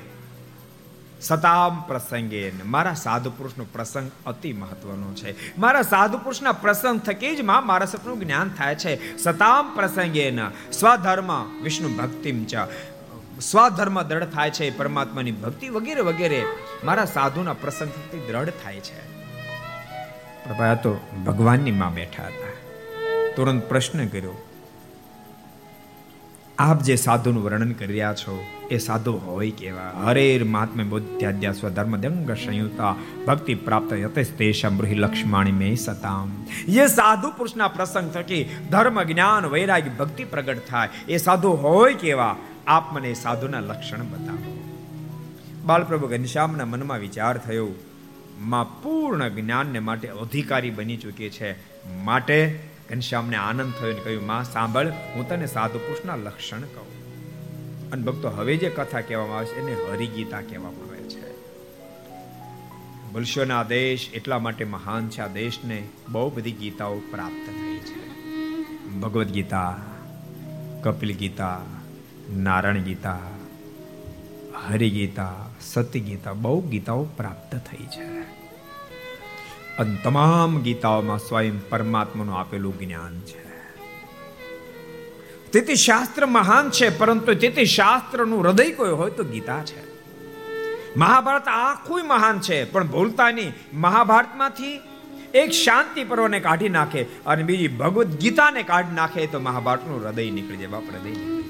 સતામ 1.23 1.81
પ્રસંગે 1.81 2.51
મારા 2.65 2.93
સાધુ 2.93 3.29
પુરુષનો 3.29 3.65
પ્રસંગ 3.73 4.11
અતિ 4.25 4.53
મહત્વનો 4.53 5.13
છે. 5.13 5.57
મારા 5.57 5.81
સાધુ 5.81 6.17
પુરુષના 6.17 6.51
પ્રસંગ 6.51 6.99
થકી 6.99 7.35
જ 7.35 7.41
માં 7.41 7.67
મારા 7.67 7.85
સપનું 7.85 8.19
જ્ઞાન 8.19 8.49
થાય 8.49 8.75
છે. 8.75 9.17
સતામ 9.17 9.75
પ્રસંગે 9.75 10.31
સ્વધર્મ 10.71 11.61
વિષ્ણુ 11.61 11.89
ભક્તિમ 11.89 12.45
ચ. 12.45 12.55
સ્વધર્મ 13.41 14.01
દ્રઢ 14.01 14.23
થાય 14.23 14.49
છે. 14.49 14.77
પરમાત્માની 14.77 15.31
ભક્તિ 15.31 15.69
વગેરે 15.69 16.01
વગેરે 16.01 16.45
મારા 16.83 17.05
સાધુના 17.05 17.53
પ્રસંગથી 17.53 18.19
દ્રઢ 18.27 18.49
થાય 18.49 18.79
છે. 18.79 19.13
પ્રભા 20.45 20.75
તો 20.75 20.93
ભગવાનની 21.27 21.71
માં 21.71 21.93
બેઠા 21.93 22.23
હતા. 22.23 22.53
તુરંત 23.35 23.63
પ્રશ્ન 23.63 24.07
કર્યો 24.07 24.52
આપ 26.59 26.81
જે 26.81 26.95
સાધુનું 26.95 27.43
વર્ણન 27.43 27.71
કરી 27.71 27.87
રહ્યા 27.87 28.13
છો, 28.13 28.43
એ 28.71 28.77
સાધુ 28.77 29.13
હોય 29.13 29.51
કેવા? 29.51 29.91
હરેર 30.05 30.43
મહાત્મે 30.43 30.83
બુદ્ધ્યાદ્યા 30.83 31.51
સ્વધર્મ 31.51 31.97
દંગ 31.97 32.31
સંયુતા, 32.31 32.95
ભક્તિ 33.27 33.55
પ્રાપ્ત 33.55 33.93
તેષમ 34.37 34.77
બ્રુહિ 34.77 34.95
લક્ષ્માણી 34.95 35.51
મે 35.51 35.75
સતામ. 35.75 36.45
એ 36.67 36.87
સાધુ 36.87 37.29
પુરુષના 37.29 37.67
પ્રસંગ 37.67 38.11
થકી 38.11 38.49
ધર્મ, 38.71 39.03
જ્ઞાન, 39.03 39.45
વૈરાગ્ય, 39.45 39.89
ભક્તિ 39.89 40.23
પ્રગટ 40.23 40.67
થાય. 40.67 40.89
એ 41.09 41.17
સાધુ 41.17 41.49
હોય 41.49 41.93
કેવા? 41.93 42.35
આપ 42.67 42.93
મને 42.93 43.13
સાધુના 43.13 43.59
લક્ષણ 43.59 44.03
બતાવો. 44.03 44.59
બાલપ્રભુ 45.65 46.07
ઘનશ્યામના 46.07 46.65
મનમાં 46.65 46.99
વિચાર 46.99 47.37
થયો, 47.37 47.67
માં 48.39 48.83
પૂર્ણ 48.83 49.27
જ્ઞાનને 49.27 49.79
માટે 49.79 50.07
અધિકારી 50.07 50.69
બની 50.69 50.97
ચૂકી 50.97 51.29
છે. 51.29 51.51
માટે 52.03 52.59
ઘનશ્યામને 52.89 53.35
આનંદ 53.35 53.73
થયો 53.79 53.93
કહ્યું, 53.93 54.25
માં, 54.25 54.43
સાંભળ, 54.43 54.87
હું 54.87 55.29
તને 55.29 55.47
સાધુ 55.47 55.79
પુરુષના 55.79 56.15
લક્ષણ 56.15 56.61
કહું. 56.61 56.93
અને 57.91 58.03
ભક્તો 58.03 58.29
હવે 58.29 58.57
જે 58.57 58.69
કથા 58.69 59.01
કહેવામાં 59.01 59.37
આવે 59.37 59.45
છે, 59.45 59.59
એને 59.59 59.91
હરિગીતા 59.91 60.41
કહેવામાં 60.41 60.89
આવે 60.89 61.03
છે. 61.03 61.33
મનુષ્યોના 63.13 63.63
દેશ 63.63 64.09
એટલા 64.13 64.39
માટે 64.39 64.65
મહાન 64.65 65.09
છે, 65.09 65.21
આ 65.21 65.27
દેશને 65.27 65.87
બહુ 66.09 66.29
બધી 66.29 66.51
ગીતાઓ 66.51 66.99
પ્રાપ્ત 66.99 67.49
થઈ 67.49 67.77
છે. 67.77 68.07
ભગવદ્ 68.99 69.27
ગીતા, 69.27 69.77
કપિલ 70.83 71.15
ગીતા, 71.15 71.61
નારાયણ 72.35 72.77
ગીતા, 72.77 73.19
હરિગીતા, 74.67 75.33
સત્ય 75.61 75.99
ગીતા, 75.99 76.33
બહુ 76.33 76.61
ગીતાઓ 76.61 77.03
પ્રાપ્ત 77.03 77.55
થઈ 77.55 77.85
છે. 77.85 78.42
અને 79.79 79.95
તમામ 80.03 80.59
ગીતાઓમાં 80.61 81.19
સ્વયં 81.19 81.57
પરમાત્માનું 81.69 82.35
આપેલું 82.39 82.75
જ્ઞાન 82.79 83.15
છે. 83.19 83.41
તેથી 85.51 85.75
શાસ્ત્ર 85.75 86.25
મહાન 86.25 86.69
છે, 86.69 86.87
પરંતુ 86.97 87.33
તેથી 87.33 87.65
શાસ્ત્રનું 87.65 88.43
હૃદય 88.43 88.71
કોઈ 88.71 88.89
હોય 88.89 89.11
તો 89.11 89.23
ગીતા 89.23 89.63
છે. 89.65 89.81
મહાભારત 90.97 91.47
આખું 91.47 92.07
મહાન 92.07 92.39
છે, 92.39 92.57
પણ 92.63 92.87
ભૂલતા 92.87 93.31
નહીં 93.31 93.53
મહાભારતમાંથી 93.73 94.81
એક 95.33 95.51
શાંતિ 95.51 96.03
પર્વને 96.03 96.39
કાઢી 96.39 96.69
નાખે 96.69 97.01
અને 97.25 97.43
બીજી 97.43 97.67
ભગવદ્ 97.67 98.17
ગીતાને 98.17 98.63
કાઢી 98.63 98.95
નાખે 98.95 99.27
તો 99.27 99.39
મહાભારતનું 99.39 100.05
હૃદય 100.05 100.31
નીકળી 100.31 100.57
જાય, 100.57 100.67
બાપ 100.67 100.83
હૃદય 100.83 101.09
નીકળી 101.09 101.42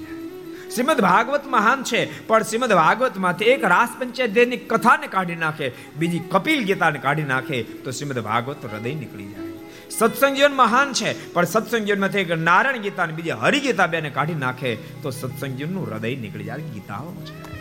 શ્રીમદ 0.76 1.02
ભાગવત 1.02 1.48
મહાન 1.48 1.84
છે, 1.84 2.28
પણ 2.28 2.44
શ્રીમદ 2.44 2.74
ભાગવતમાંથી 2.74 3.46
એક 3.46 3.64
રાસ 3.64 3.90
પંચાયતની 4.00 4.58
કથાને 4.58 5.08
કાઢી 5.08 5.36
નાખે, 5.36 5.72
બીજી 5.98 6.20
કપિલ 6.20 6.64
ગીતાને 6.64 7.00
કાઢી 7.00 7.24
નાખે, 7.24 7.64
તો 7.64 7.92
શ્રીમદ 7.92 8.20
ભાગવત 8.20 8.66
હૃદય 8.66 8.96
નીકળી 8.96 9.26
જાય. 9.26 9.50
સત્સંગ 9.90 10.36
જીવન 10.36 10.54
મહાન 10.54 10.94
છે, 10.94 11.34
પણ 11.34 11.46
સત્સંગ 11.46 11.86
જીવનમાંથી 11.86 12.20
એક 12.20 12.32
નારાયણ 12.32 12.78
ગીતા 12.78 13.04
અને 13.04 13.14
બીજી 13.14 13.32
હરિગીતા 13.32 13.88
બેને 13.88 14.10
કાઢી 14.10 14.34
નાખે, 14.34 14.76
તો 14.76 15.10
સત્સંગ 15.10 15.56
જીવનનું 15.56 15.94
હૃદય 15.94 16.16
નીકળી 16.16 16.44
જાય, 16.44 16.62
ગીતાઓ 16.62 17.14
છે. 17.26 17.54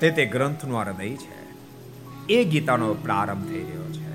તે 0.00 0.10
તે 0.10 0.26
ગ્રંથનું 0.26 0.80
આ 0.80 0.84
હૃદય 0.84 1.08
છે. 1.08 1.36
એ 2.28 2.44
ગીતાનો 2.44 2.94
પ્રારંભ 2.94 3.46
થઈ 3.48 3.60
રહ્યો 3.60 3.92
છે. 3.92 4.06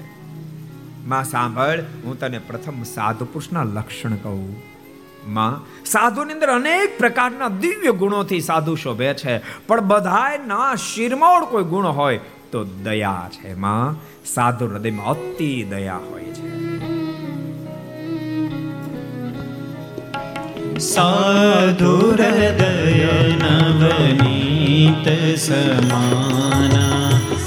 માં 1.06 1.24
સાંભળ, 1.24 1.80
હું 2.04 2.20
તને 2.20 2.40
પ્રથમ 2.40 2.84
સાધુ 2.84 3.26
પુરુષના 3.26 3.64
લક્ષણ 3.64 4.16
કહું. 4.16 4.71
માં, 5.28 5.84
સાધુની 5.86 6.34
અંદર 6.34 6.48
અનેક 6.48 6.98
પ્રકારના 6.98 7.48
દિવ્ય 7.48 7.92
ગુણોથી 7.92 8.42
સાધુ 8.42 8.76
શોભે 8.76 9.14
છે. 9.14 9.42
પણ 9.68 9.82
બધાય 9.82 10.40
ના 10.48 10.76
શિરમોડ 10.76 11.44
કોઈ 11.44 11.64
ગુણ 11.64 11.88
હોય 11.88 12.20
તો 12.52 12.64
દયા 12.64 13.30
છે 13.32 13.54
માં. 13.54 13.96
સાધુ 14.26 14.66
હૃદયમાં 14.66 15.06
અતિ 15.06 15.64
દયા 15.70 15.98
હોય 15.98 16.24
છે. 16.24 16.62
સાધુ 20.80 22.12
હૃદય 22.12 23.36
નવનીત 23.44 25.38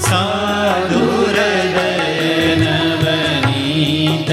સાધુ 0.00 1.26
હૃદય 1.26 2.56
નવનીત 2.56 4.30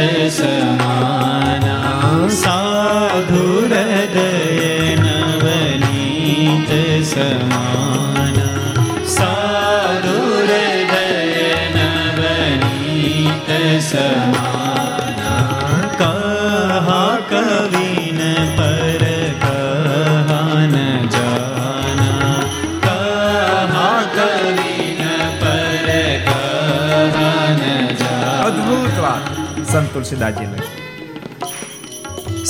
તુલસીદાસજી 29.94 30.48
લખ્યું 30.54 30.80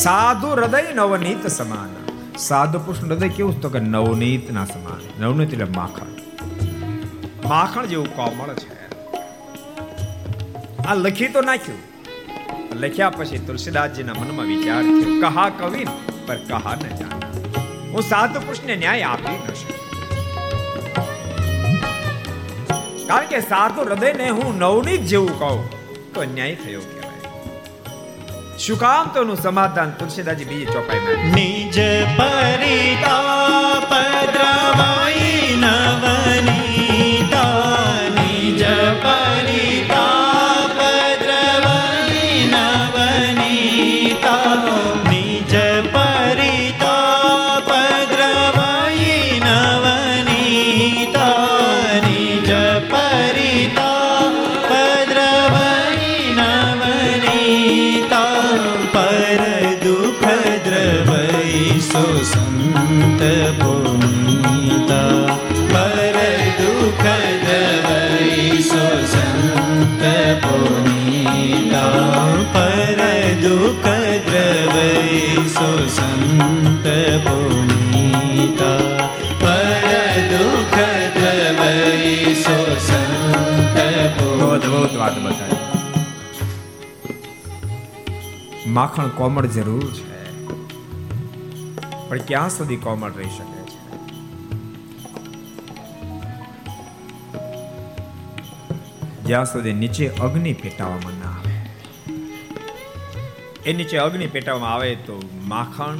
સાધુ 0.04 0.48
હૃદય 0.58 0.82
નવનીત 1.00 1.44
સમાન. 1.58 1.92
સાધુ 2.48 2.78
પુરુષ 2.86 3.02
હૃદય 3.04 3.30
કેવું 3.38 3.56
તો 3.64 3.70
કે 3.76 3.80
નવનીત 3.94 4.46
ના 4.58 4.66
સમાન. 4.66 5.02
નવનીત 5.22 5.52
એટલે 5.56 5.68
માખણ. 5.78 6.12
માખણ 7.52 7.86
જેવું 7.92 8.10
કોમળ 8.16 8.52
છે. 8.62 8.70
આ 10.88 10.96
લખી 11.06 11.32
તો 11.36 11.42
નાખ્યું. 11.50 11.82
લખ્યા 12.84 13.18
પછી 13.18 13.42
તુલસીદાસજીના 13.48 14.18
મનમાં 14.20 14.48
વિચાર 14.52 14.82
થયો, 14.84 15.18
કહા 15.24 15.50
કવિ 15.60 15.84
પર 16.28 16.38
કહા 16.50 16.76
ન 16.76 16.84
જાણ 17.00 17.20
હું 17.92 18.04
સાધુ 18.12 18.38
પુરુષને 18.46 18.76
ન્યાય 18.76 19.06
આપી 19.12 19.38
ન 19.38 19.40
શકું. 19.60 19.78
કારણ 23.10 23.30
કે 23.34 23.40
સાધુ 23.52 23.80
હૃદયને 23.90 24.28
હું 24.40 24.50
નવનીત 24.64 25.04
જેવું 25.14 25.34
કહું, 25.40 25.62
તો 26.14 26.18
અન્યાય 26.22 26.58
થયો 26.64 26.82
કહેવાય 26.82 27.01
શું 28.62 28.78
કામ 28.78 29.10
તો 29.10 29.22
એનું 29.22 29.38
સમાધાન 29.38 29.94
તુલસીદાસજી 29.94 30.48
બીજી 30.48 30.74
ચોપાઈમાં 30.74 31.22
નિજ 31.32 31.78
પરિતાપ 32.18 33.92
દ્રવાઈ 34.36 35.31
વાત 85.02 85.20
બતાવી 85.20 85.56
માખણ 88.68 89.08
કોમળ 89.08 89.46
જરૂર 89.46 89.92
છે. 89.94 90.32
પણ 92.10 92.18
ક્યાં 92.18 92.50
સુધી 92.50 92.76
કોમળ 92.76 93.12
રહી 93.12 93.30
શકે 93.30 93.62
છે? 93.62 93.80
જ્યાં 99.24 99.46
સુધી 99.46 99.74
નીચે 99.74 100.10
અગ્નિ 100.10 100.54
પેટાવામાં 100.54 101.20
ના 101.20 101.32
આવે. 101.32 101.56
એ 103.66 103.74
નીચે 103.74 103.98
અગ્નિ 103.98 104.28
પેટાવામાં 104.28 104.74
આવે 104.74 104.96
તો 104.96 105.30
માખણ 105.44 105.98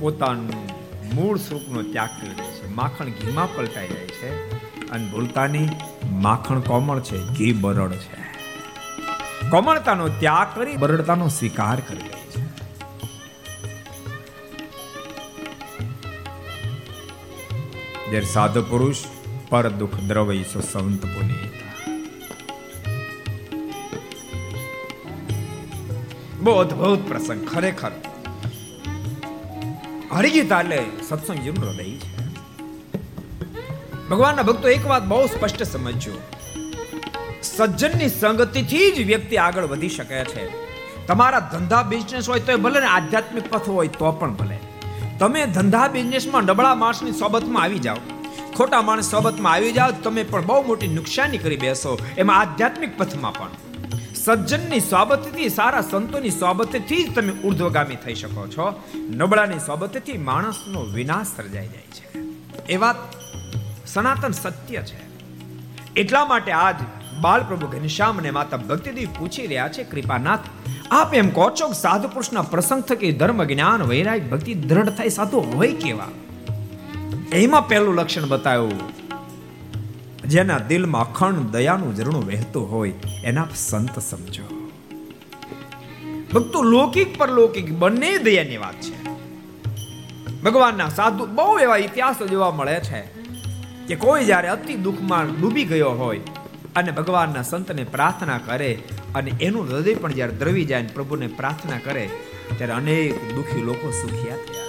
પોતાનું 0.00 0.68
મૂળ 1.14 1.36
સ્વરૂપનો 1.36 1.82
ત્યાગ 1.82 2.08
કરી 2.20 2.30
દે 2.30 2.52
છે. 2.52 2.68
માખણ 2.68 3.08
ઘીમાં 3.08 3.56
પલટાઈ 3.56 3.88
જાય 3.88 4.06
છે. 4.06 4.30
અને 4.90 5.10
ભૂલતાની 5.10 5.68
માખણ 6.16 6.60
કોમળ 6.60 7.00
છે, 7.00 7.22
ઘી 7.22 7.52
બરડ 7.52 7.92
છે. 7.92 8.26
કોમળતાનો 9.50 10.08
ત્યાગ 10.08 10.58
કરી 10.58 10.76
બરડતાનો 10.76 11.28
સ્વીકાર 11.28 11.80
કરી 11.80 11.98
લે 11.98 12.08
છે. 12.08 12.46
જ્યારે 18.10 18.26
સાધુ 18.26 18.62
પુરુષ 18.62 18.96
પર 19.48 19.68
દુઃખ 19.68 19.94
દ્રવય 19.94 20.42
સો 20.42 20.60
સંત 20.60 21.02
પુનીત. 21.02 21.56
બહુ 26.40 26.52
અદભુત 26.52 27.08
પ્રસંગ, 27.08 27.48
ખરેખર. 27.48 27.90
હરિગીતા 30.12 30.60
એટલે 30.60 30.82
સત્સંગ 31.08 31.38
જીવન 31.38 31.64
હૃદય 31.64 31.84
છે. 31.84 32.15
ભગવાનના 34.10 34.42
ભક્તો 34.42 34.68
એક 34.68 34.86
વાત 34.86 35.04
બહુ 35.04 35.26
સ્પષ્ટ 35.26 35.62
સમજજો. 35.62 36.12
સજ્જનની 37.42 38.08
સંગતિથી 38.08 38.90
જ 38.90 39.06
વ્યક્તિ 39.06 39.36
આગળ 39.36 39.64
વધી 39.64 39.88
શકે 39.88 40.24
છે. 40.24 40.66
તમારા 41.06 41.40
ધંધા 41.40 41.82
બિઝનેસ 41.82 42.28
હોય 42.28 42.40
તો 42.40 42.56
ભલે 42.56 42.80
ને 42.80 42.86
આધ્યાત્મિક 42.86 43.50
પથ 43.50 43.68
હોય 43.68 43.88
તો 43.88 44.12
પણ 44.12 44.34
ભલે. 44.34 44.58
તમે 45.18 45.46
ધંધા 45.46 45.88
બિઝનેસમાં 45.88 46.42
નબળા 46.42 46.74
માણસની 46.74 47.12
સોબતમાં 47.12 47.62
આવી 47.62 47.78
જાઓ. 47.78 47.96
ખોટા 48.56 48.82
માણસ 48.82 49.10
સોબતમાં 49.10 49.52
આવી 49.52 49.72
જાઓ 49.72 49.90
તમે 49.90 50.22
પણ 50.22 50.46
બહુ 50.46 50.62
મોટી 50.62 50.88
નુકસાની 50.88 51.38
કરી 51.38 51.56
બેસો. 51.56 51.98
એમાં 52.18 52.40
આધ્યાત્મિક 52.40 52.98
પથમાં 52.98 53.32
પણ. 53.32 53.48
સજ્જનની 54.14 54.80
સોબતથી, 54.80 55.48
સારા 55.48 55.80
સંતોની 55.80 56.30
સોબતથી 56.30 57.02
જ 57.02 57.14
તમે 57.14 57.32
ઉર્ધ્વગામી 57.32 57.96
થઈ 57.96 58.14
શકો 58.14 58.46
છો. 58.46 58.82
નબળાની 58.96 59.58
સોબતથી 59.58 60.18
માણસનો 60.18 60.82
વિનાશ 60.82 61.26
સર્જાઈ 61.36 61.68
જાય 61.68 61.82
છે. 61.82 62.18
એ 62.68 62.76
વાત 62.76 62.96
સનાતન 63.96 64.30
સત્ય 64.30 64.82
છે. 64.82 64.98
એટલા 65.96 66.24
માટે 66.24 66.52
આજ 66.52 66.74
બાલ 67.20 67.42
પ્રભુ 67.44 67.66
ઘનશ્યામ 67.66 68.18
અને 68.18 68.30
માતા 68.30 68.56
ભક્તિદેવી 68.56 69.06
પૂછી 69.06 69.46
રહ્યા 69.46 69.68
છે, 69.68 69.84
કૃપાનાથ, 69.84 70.40
આપ 70.90 71.14
એમ 71.14 71.28
કહો 71.28 71.50
છો 71.50 71.72
સાધુ 71.72 72.08
પુરુષના 72.08 72.42
પ્રસંગ 72.42 72.82
થકી 72.82 73.12
ધર્મ 73.12 73.44
જ્ઞાન, 73.44 73.82
વૈરાગ, 73.82 74.30
ભક્તિ 74.30 74.54
દ્રઢ 74.54 74.88
થાય, 74.88 75.08
સાધુ 75.08 75.40
હોય 75.40 75.72
કેવા? 75.72 76.08
એમાં 77.32 77.68
પહેલું 77.68 77.94
લક્ષણ 77.94 78.28
બતાવ્યું. 78.28 78.80
જેના 80.26 80.58
દિલમાં 80.58 81.12
અખંડ 81.12 81.38
દયાનું 81.38 81.96
ઝરણું 81.96 82.26
વહેતું 82.26 82.72
હોય, 82.72 82.92
એના 83.24 83.48
સંત 83.54 83.98
સમજો. 83.98 84.70
ભક્તો, 86.34 86.62
લૌકિક 86.62 87.18
પર 87.18 87.30
લૌકિક 87.30 87.72
બંને 87.72 88.18
દયાની 88.18 88.56
વાત 88.56 88.74
છે. 88.74 89.04
ભગવાનના 90.42 90.88
સાધુ 90.88 91.26
બહુ 91.26 91.58
એવા 91.58 91.76
ઇતિહાસો 91.76 92.26
જોવા 92.26 92.50
મળે 92.50 92.80
છે. 92.80 93.15
કે 93.88 93.96
કોઈ 93.96 94.24
જ્યારે 94.24 94.48
અતિ 94.48 94.74
દુઃખમાં 94.74 95.40
ડૂબી 95.40 95.64
ગયો 95.64 95.90
હોય 95.90 96.20
અને 96.76 96.90
ભગવાનના 96.90 97.42
સંતને 97.42 97.84
પ્રાર્થના 97.84 98.38
કરે 98.38 98.82
અને 99.14 99.32
એનું 99.40 99.68
હૃદય 99.68 99.94
પણ 99.94 100.12
જ્યારે 100.12 100.32
દ્રવી 100.32 100.64
જાય 100.64 100.86
પ્રભુને 100.86 101.26
પ્રાર્થના 101.26 101.78
કરે, 101.78 102.10
ત્યારે 102.58 102.72
અનેક 102.72 103.34
દુઃખી 103.34 103.60
લોકો 103.62 103.90
સુખિયા 103.90 104.36
થયા. 104.36 104.66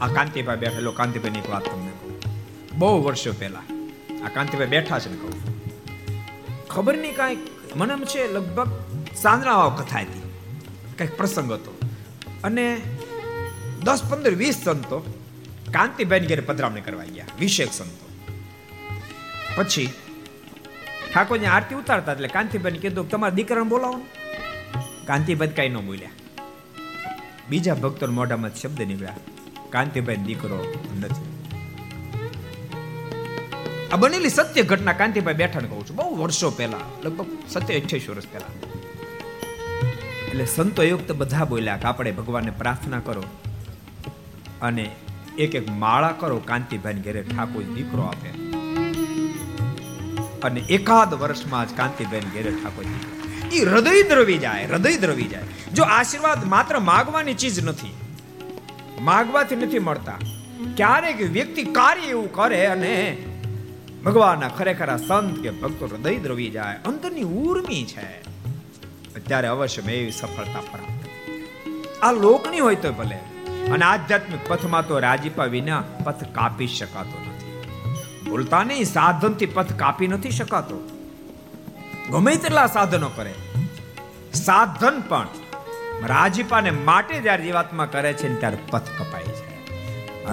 આ 0.00 0.08
કાંતિભાઈ 0.08 0.56
બેઠેલો 0.56 0.92
કાંતિભાઈની 0.92 1.38
એક 1.38 1.50
વાત 1.50 1.64
તમને 1.64 1.92
બહુ 2.74 3.02
વર્ષો 3.02 3.32
પહેલા 3.38 3.58
આ 4.24 4.28
કાંતિભાઈ 4.34 4.66
બેઠા 4.66 4.98
છે 4.98 5.10
ને 5.10 5.16
કહું. 5.16 5.40
ખબર 6.68 6.98
નહીં 6.98 7.16
કાંઈક 7.16 7.38
મને 7.76 7.94
છે, 8.04 8.32
લગભગ 8.32 8.70
સાંજના 9.16 9.68
કથા 9.68 10.00
હતી. 10.00 10.22
કંઈક 10.98 11.16
પ્રસંગ 11.16 11.52
હતો. 11.52 11.78
અને 12.44 12.80
દસ, 13.84 14.02
પંદર, 14.10 14.34
વીસ 14.34 14.54
સંતો 14.64 15.19
કાંતિભાઈ 15.72 16.20
ઘેરે 16.20 16.40
પધરામણી 16.40 16.80
કરવા 16.80 17.04
ગયા 17.04 17.24
વિશેષ 17.38 17.68
સંતો. 17.68 18.08
પછી 19.56 19.88
ઠાકોરની 21.14 21.46
આરતી 21.46 21.74
ઉતારતા 21.74 22.12
એટલે 22.12 22.28
કાંતિબેન 22.28 22.74
કીધું, 22.74 23.10
તમારા 23.10 23.34
દીકરાને 23.34 23.68
બોલાવો 23.68 24.00
કાંતિબેન 25.06 25.50
કઈ 25.50 25.68
ન 25.68 25.76
બોલ્યા. 25.76 26.10
બીજા 27.48 27.74
ભક્તો 27.74 28.06
મોઢામાં 28.06 28.54
શબ્દ 28.54 28.82
નીકળ્યા. 28.82 29.16
કાંતિબેન 29.70 30.24
દીકરો 30.24 30.74
નથી. 31.00 31.26
આ 33.92 33.96
બનેલી 33.96 34.28
સત્ય 34.28 34.62
ઘટના 34.62 34.92
કાંતિભાઈ 34.92 35.34
બેઠા 35.34 35.60
કહું 35.60 35.88
છું. 35.88 35.96
બહુ 35.96 36.16
વર્ષો 36.16 36.50
પહેલા, 36.50 36.76
લગભગ 37.04 37.26
સત્ય 37.48 37.80
અઠ્યાવીસ 37.80 38.10
વર્ષ 38.10 38.24
પહેલા. 38.32 38.70
એટલે 40.28 40.46
સંતો 40.46 40.82
યુક્ત 40.82 41.12
બધા 41.12 41.44
બોલ્યા 41.44 41.76
કે 41.76 41.82
આપણે 41.82 42.12
ભગવાનને 42.12 42.50
પ્રાર્થના 42.50 43.00
કરો. 43.00 43.24
અને 44.62 44.90
એક 45.40 45.54
એક 45.54 45.68
માળા 45.82 46.14
કરો 46.20 46.36
કાંતિભાઈ 46.44 47.04
ઘરે 47.04 47.22
ઠાકોર 47.22 47.62
દીકરો 47.74 48.02
આપે. 48.02 48.30
અને 50.40 50.60
એકાદ 50.70 51.14
વર્ષમાં 51.14 51.68
જ 51.68 51.76
કાંતિભાઈ 51.76 52.32
ઘેરે 52.34 52.50
ઠાકોર 52.50 52.84
એ 53.52 53.64
હૃદય 53.64 54.02
દ્રવી 54.02 54.38
જાય, 54.38 54.66
હૃદય 54.66 54.96
દ્રવી 54.96 55.24
જાય. 55.24 55.74
જો 55.74 55.82
આશીર્વાદ 55.82 56.44
માત્ર 56.44 56.78
માગવાની 56.80 57.34
ચીજ 57.34 57.64
નથી, 57.64 57.94
માગવાથી 59.00 59.56
નથી 59.56 59.78
મળતા, 59.78 60.18
ક્યારેક 60.76 61.18
વ્યક્તિ 61.30 61.62
કાર્ય 61.62 62.06
એવું 62.06 62.28
કરે 62.32 62.60
અને 62.66 62.94
ભગવાનના 64.04 64.48
ખરેખર 64.48 64.96
સંત 64.96 65.42
કે 65.42 65.50
ભક્તો 65.50 65.84
હૃદય 65.86 66.18
દ્રવી 66.18 66.50
જાય 66.50 66.76
અંતરની 66.84 67.26
ઉર્મી 67.42 67.84
છે. 67.84 68.08
ત્યારે 69.26 69.48
અવશ્ય 69.48 69.82
મેં 69.86 69.94
એવી 69.94 70.10
સફળતા 70.10 70.62
પ્રાપ્ત 70.70 71.02
આ 72.02 72.12
લોકની 72.12 72.60
હોય 72.60 72.74
તો 72.74 72.92
ભલે 72.92 73.18
અને 73.72 73.84
આધ્યાત્મિક 73.84 74.40
પથમાં 74.48 74.86
તો 74.86 74.98
રાજીપા 74.98 75.44
વિના 75.44 75.82
પથ 76.04 76.24
કાપી 76.24 76.66
શકાતો 76.66 77.24
નથી. 77.28 77.62
ભૂલતા 78.30 78.64
નહીં, 78.64 78.84
સાધનથી 78.84 79.46
પથ 79.46 79.72
કાપી 79.72 80.08
નથી 80.08 80.30
શકાતો. 80.30 80.88
ગમે 82.10 82.36
તેટલા 82.36 82.66
સાધનો 82.66 83.08
કરે. 83.08 83.34
સાધન 84.34 85.02
પણ 85.08 85.28
રાજીપાને 86.06 86.70
માટે 86.70 87.20
જ્યારે 87.20 87.42
જીવાત્મા 87.42 87.86
કરે 87.86 88.12
છે 88.12 88.40
ત્યારે 88.40 88.58
પથ 88.70 88.82
કપાય 88.98 89.22
છે. 89.22 89.50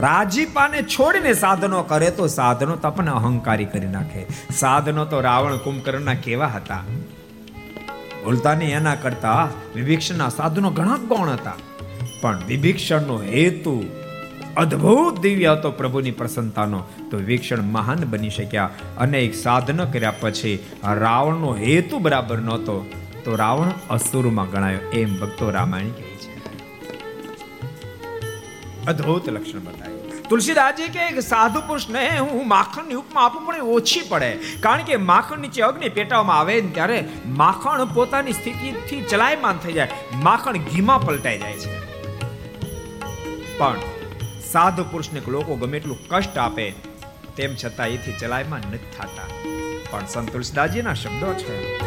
રાજીપાને 0.02 0.82
છોડીને 0.82 1.34
સાધનો 1.34 1.84
કરે 1.84 2.12
તો 2.12 2.28
સાધનો 2.28 2.76
તો 2.76 2.88
આપણને 2.88 3.12
અહંકારી 3.12 3.66
કરી 3.66 3.88
નાખે. 3.88 4.26
સાધનો 4.56 5.06
તો 5.06 5.22
રાવણ 5.22 5.58
કુંભકર્ણના 5.58 6.14
કેવા 6.14 6.48
હતા? 6.48 6.84
ભૂલતા 8.26 8.54
નહીં, 8.54 8.76
એના 8.76 8.96
કરતા 8.96 9.50
વિભીક્ષણના 9.76 10.30
સાધનો 10.30 10.70
ઘણા 10.72 10.98
ગૌણ 10.98 11.30
હતા. 11.30 11.54
પણ 12.28 12.40
વિભીક્ષણનો 12.48 13.18
હેતુ 13.18 13.84
અદ્ભુત 14.58 15.20
દિવ્ય 15.20 15.52
હતો 15.52 15.72
પ્રભુની 15.72 16.12
પ્રસન્નતાનો 16.12 16.80
તો 17.12 17.18
વિભીક્ષણ 17.18 17.62
મહાન 17.62 17.98
બની 17.98 18.30
શક્યા. 18.30 18.70
અનેક 18.98 19.36
સાધન 19.36 19.86
કર્યા 19.86 20.14
પછી 20.20 20.60
રાવણનો 20.84 21.56
હેતુ 21.56 22.00
બરાબર 22.00 22.38
નહોતો, 22.38 22.86
તો 23.26 23.36
રાવણ 23.36 23.72
અસુરમાં 23.90 24.52
ગણાયો. 24.52 24.80
એમ 24.92 25.16
ભક્તો 25.20 25.50
રામાયણ 25.50 25.88
કહે 25.88 26.18
છે. 26.24 26.34
અદ્ભુત 28.86 29.30
લક્ષણ 29.30 29.60
બતાવ્યું. 29.60 30.28
તુલસીદાસજી 30.30 30.88
કે 30.88 31.20
સાધુ 31.20 31.62
પુરુષને 31.62 32.20
હું 32.20 32.48
માખણની 32.48 32.94
ઉપમા 32.94 33.22
આપું, 33.22 33.48
પણ 33.48 33.62
ઓછી 33.62 34.02
પડે. 34.10 34.40
કારણ 34.60 34.84
કે 34.84 34.96
માખણ 34.96 35.40
નીચે 35.40 35.62
અગ્નિ 35.62 35.90
પેટાવામાં 35.90 36.40
આવે 36.40 36.62
ને 36.62 36.70
ત્યારે 36.70 37.10
માખણ 37.26 37.86
પોતાની 37.86 38.34
સ્થિતિથી 38.34 39.02
ચલાયમાન 39.02 39.58
થઈ 39.58 39.74
જાય. 39.74 39.90
માખણ 40.24 40.58
ઘીમાં 40.58 41.02
પલટાઈ 41.02 41.40
જાય 41.40 41.54
છે. 41.54 41.87
પણ 43.58 43.76
સાધુ 44.52 44.84
પુરુષને 44.84 45.22
લોકો 45.28 45.56
ગમે 45.56 45.78
એટલું 45.78 46.08
કષ્ટ 46.08 46.38
આપે, 46.38 46.74
તેમ 47.36 47.56
છતાં 47.56 47.88
એથી 47.88 48.14
ચલાયમાં 48.20 48.60
નથી 48.60 48.78
થતા. 48.78 49.28
પણ 49.90 50.06
સંત 50.06 50.36
શબ્દો 50.94 51.34
છે. 51.34 51.78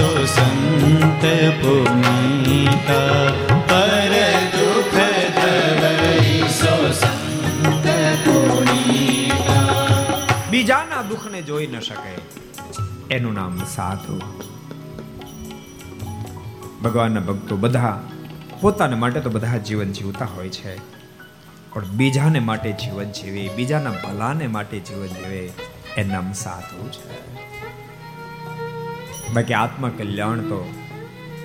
સો 0.00 0.26
સંત 0.26 1.24
પુનીતા 1.62 3.24
પર 3.68 4.12
દુઃખ 4.52 4.98
દ્રવઈ 5.36 6.38
સો 6.58 6.76
સંત 6.92 7.86
પુનીતા 8.24 9.66
બીજાના 10.50 11.02
દુઃખને 11.02 11.42
જોઈ 11.42 11.66
ન 11.66 11.80
શકે, 11.80 12.14
એનું 13.10 13.34
નામ 13.34 13.58
સાધુ. 13.64 14.16
ભગવાનના 16.84 17.20
ભક્તો 17.20 17.56
બધા 17.56 18.00
પોતાને 18.60 18.96
માટે 18.96 19.20
તો 19.20 19.30
બધા 19.30 19.56
જીવન 19.56 19.92
જીવતા 19.92 20.24
હોય 20.24 20.48
છે, 20.48 20.72
પણ 21.72 21.84
બીજાને 21.84 22.40
માટે 22.40 22.72
જીવન 22.72 23.12
જીવે, 23.12 23.44
બીજાના 23.56 23.90
ભલાને 23.90 24.46
માટે 24.46 24.78
જીવન 24.80 25.12
જીવે 25.18 25.42
એ 25.96 26.02
નામ 26.04 26.32
સાધુ 26.32 26.88
છે. 26.88 27.20
બાકી 29.34 29.54
આત્મા 29.54 29.90
કલ્યાણ 29.98 30.38
તો 30.38 30.70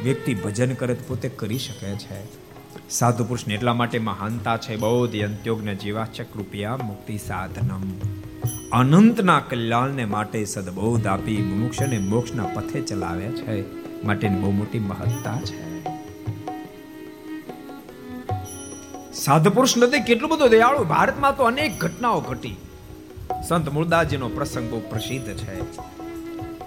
વ્યક્તિ 0.03 0.33
ભજન 0.33 0.73
કરે 0.73 0.93
તો 0.93 1.03
પોતે 1.07 1.29
કરી 1.29 1.59
શકે 1.59 1.95
છે. 1.95 2.45
સાધુ 2.89 3.23
પુરુષને 3.23 3.53
એટલા 3.53 3.73
માટે 3.73 3.99
મહાનતા 3.99 4.57
છે, 4.57 4.75
બૌદ્ધ 4.75 5.15
અંત્યોગ્ન 5.15 5.73
જીવાચક 5.73 6.25
રૂપિયા 6.35 6.77
મુક્તિ 6.77 7.17
સાધનમ. 7.17 7.81
અનંતના 8.71 9.39
કલ્યાણને 9.39 10.05
માટે 10.05 10.45
સદબોધ 10.45 11.07
આપી 11.07 11.37
મુમુક્ષને 11.37 11.97
મોક્ષના 11.97 12.43
પથે 12.43 12.81
ચલાવે 12.81 13.25
છે. 13.25 13.63
માટેની 14.03 14.39
બહુ 14.39 14.51
મોટી 14.51 14.79
મહત્તા 14.79 15.41
છે. 15.41 15.83
સાધુ 19.13 19.49
પુરુષ 19.49 19.77
નથી 19.77 20.03
કેટલું 20.03 20.29
બધું 20.29 20.49
દયાળુ. 20.49 20.83
ભારતમાં 20.83 21.37
તો 21.37 21.43
અનેક 21.43 21.79
ઘટનાઓ 21.79 22.21
ઘટી. 22.21 22.55
સંત 23.47 23.69
મુરદાસજીનો 23.69 24.29
પ્રસંગ 24.29 24.69
બહુ 24.69 24.79
પ્રસિદ્ધ 24.79 25.27
છે. 25.27 25.55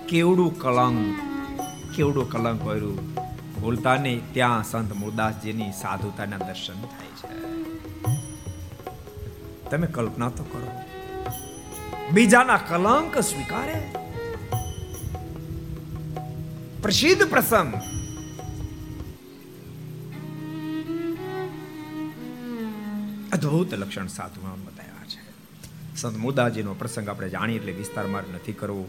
કેવડું 0.09 0.59
કલંક? 0.59 1.21
કેવડું 1.97 2.31
કલંક 2.31 2.65
કર્યું 2.65 3.15
ભૂલતા 3.61 3.97
નહીં 3.97 4.33
ત્યાં 4.33 4.65
સંત 4.65 4.93
મુરદાસજીની 4.93 5.73
સાધુતાના 5.73 6.39
દર્શન 6.39 6.75
થાય 6.75 7.07
છે. 7.07 7.43
તમે 9.71 9.87
કલ્પના 9.87 10.29
તો 10.29 10.45
કરો. 10.45 10.69
બીજાના 12.13 12.57
કલંક 12.57 13.19
સ્વીકારે? 13.19 13.95
પ્રસિદ્ધ 16.83 17.23
પ્રસંગ. 17.23 17.75
અદ્ભુત 23.33 23.75
લક્ષણ 23.75 24.07
સાધુમાં 24.07 24.65
બતાવ્યા 24.65 25.05
છે. 25.05 25.31
સંત 25.97 26.17
મુદાજીનો 26.17 26.75
પ્રસંગ 26.75 27.09
આપણે 27.09 27.29
જાણીએ 27.29 27.57
એટલે 27.57 27.73
વિસ્તારમાં 27.73 28.23
નથી 28.35 28.53
કરવો. 28.53 28.87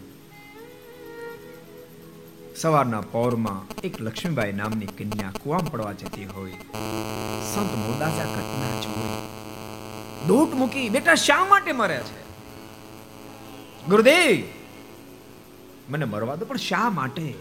સવારના 2.62 3.02
પૌરમાં 3.02 3.82
એક 3.82 4.02
લક્ષ્મીબાઈ 4.02 4.52
નામની 4.52 4.86
કન્યા 4.86 5.32
કુવામ 5.44 5.60
પડવા 5.60 5.94
જતી 5.94 6.26
હોય. 6.26 6.52
સંત 7.54 7.76
મોદાસા 7.76 8.24
ઘટના 8.24 8.82
જોઈ 8.82 9.28
દોટ 10.28 10.54
મૂકી 10.54 10.90
બેટા 10.90 11.16
શા 11.16 11.46
માટે 11.46 11.72
મરે 11.72 11.98
છે? 11.98 12.22
ગુરુદેવ, 13.88 14.44
મને 15.90 16.06
મરવા 16.06 16.36
દો, 16.36 16.46
પણ 16.46 16.58
શા 16.58 16.90
માટે? 16.90 17.34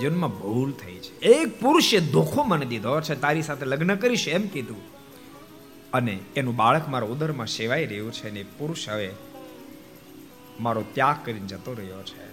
જન્મ 0.00 0.28
ભૂલ 0.28 0.72
થઈ 0.72 0.94
છે. 0.94 1.18
એક 1.18 1.60
પુરુષે 1.60 2.00
ધોખો 2.00 2.42
મને 2.42 2.66
દીધો 2.66 3.00
છે, 3.00 3.14
તારી 3.14 3.42
સાથે 3.42 3.66
લગ્ન 3.66 3.96
કરીશ 3.96 4.28
એમ 4.28 4.48
કીધું. 4.48 4.82
અને 5.92 6.18
એનું 6.36 6.56
બાળક 6.56 6.88
મારા 6.88 7.06
ઉદરમાં 7.06 7.46
સેવાઈ 7.46 7.86
રહ્યું 7.86 8.12
છે 8.12 8.30
અને 8.30 8.44
પુરુષ 8.58 8.88
હવે 8.88 9.14
મારો 10.60 10.84
ત્યાગ 10.92 11.16
કરીને 11.24 11.46
જતો 11.46 11.72
રહ્યો 11.72 12.02
છે. 12.02 12.29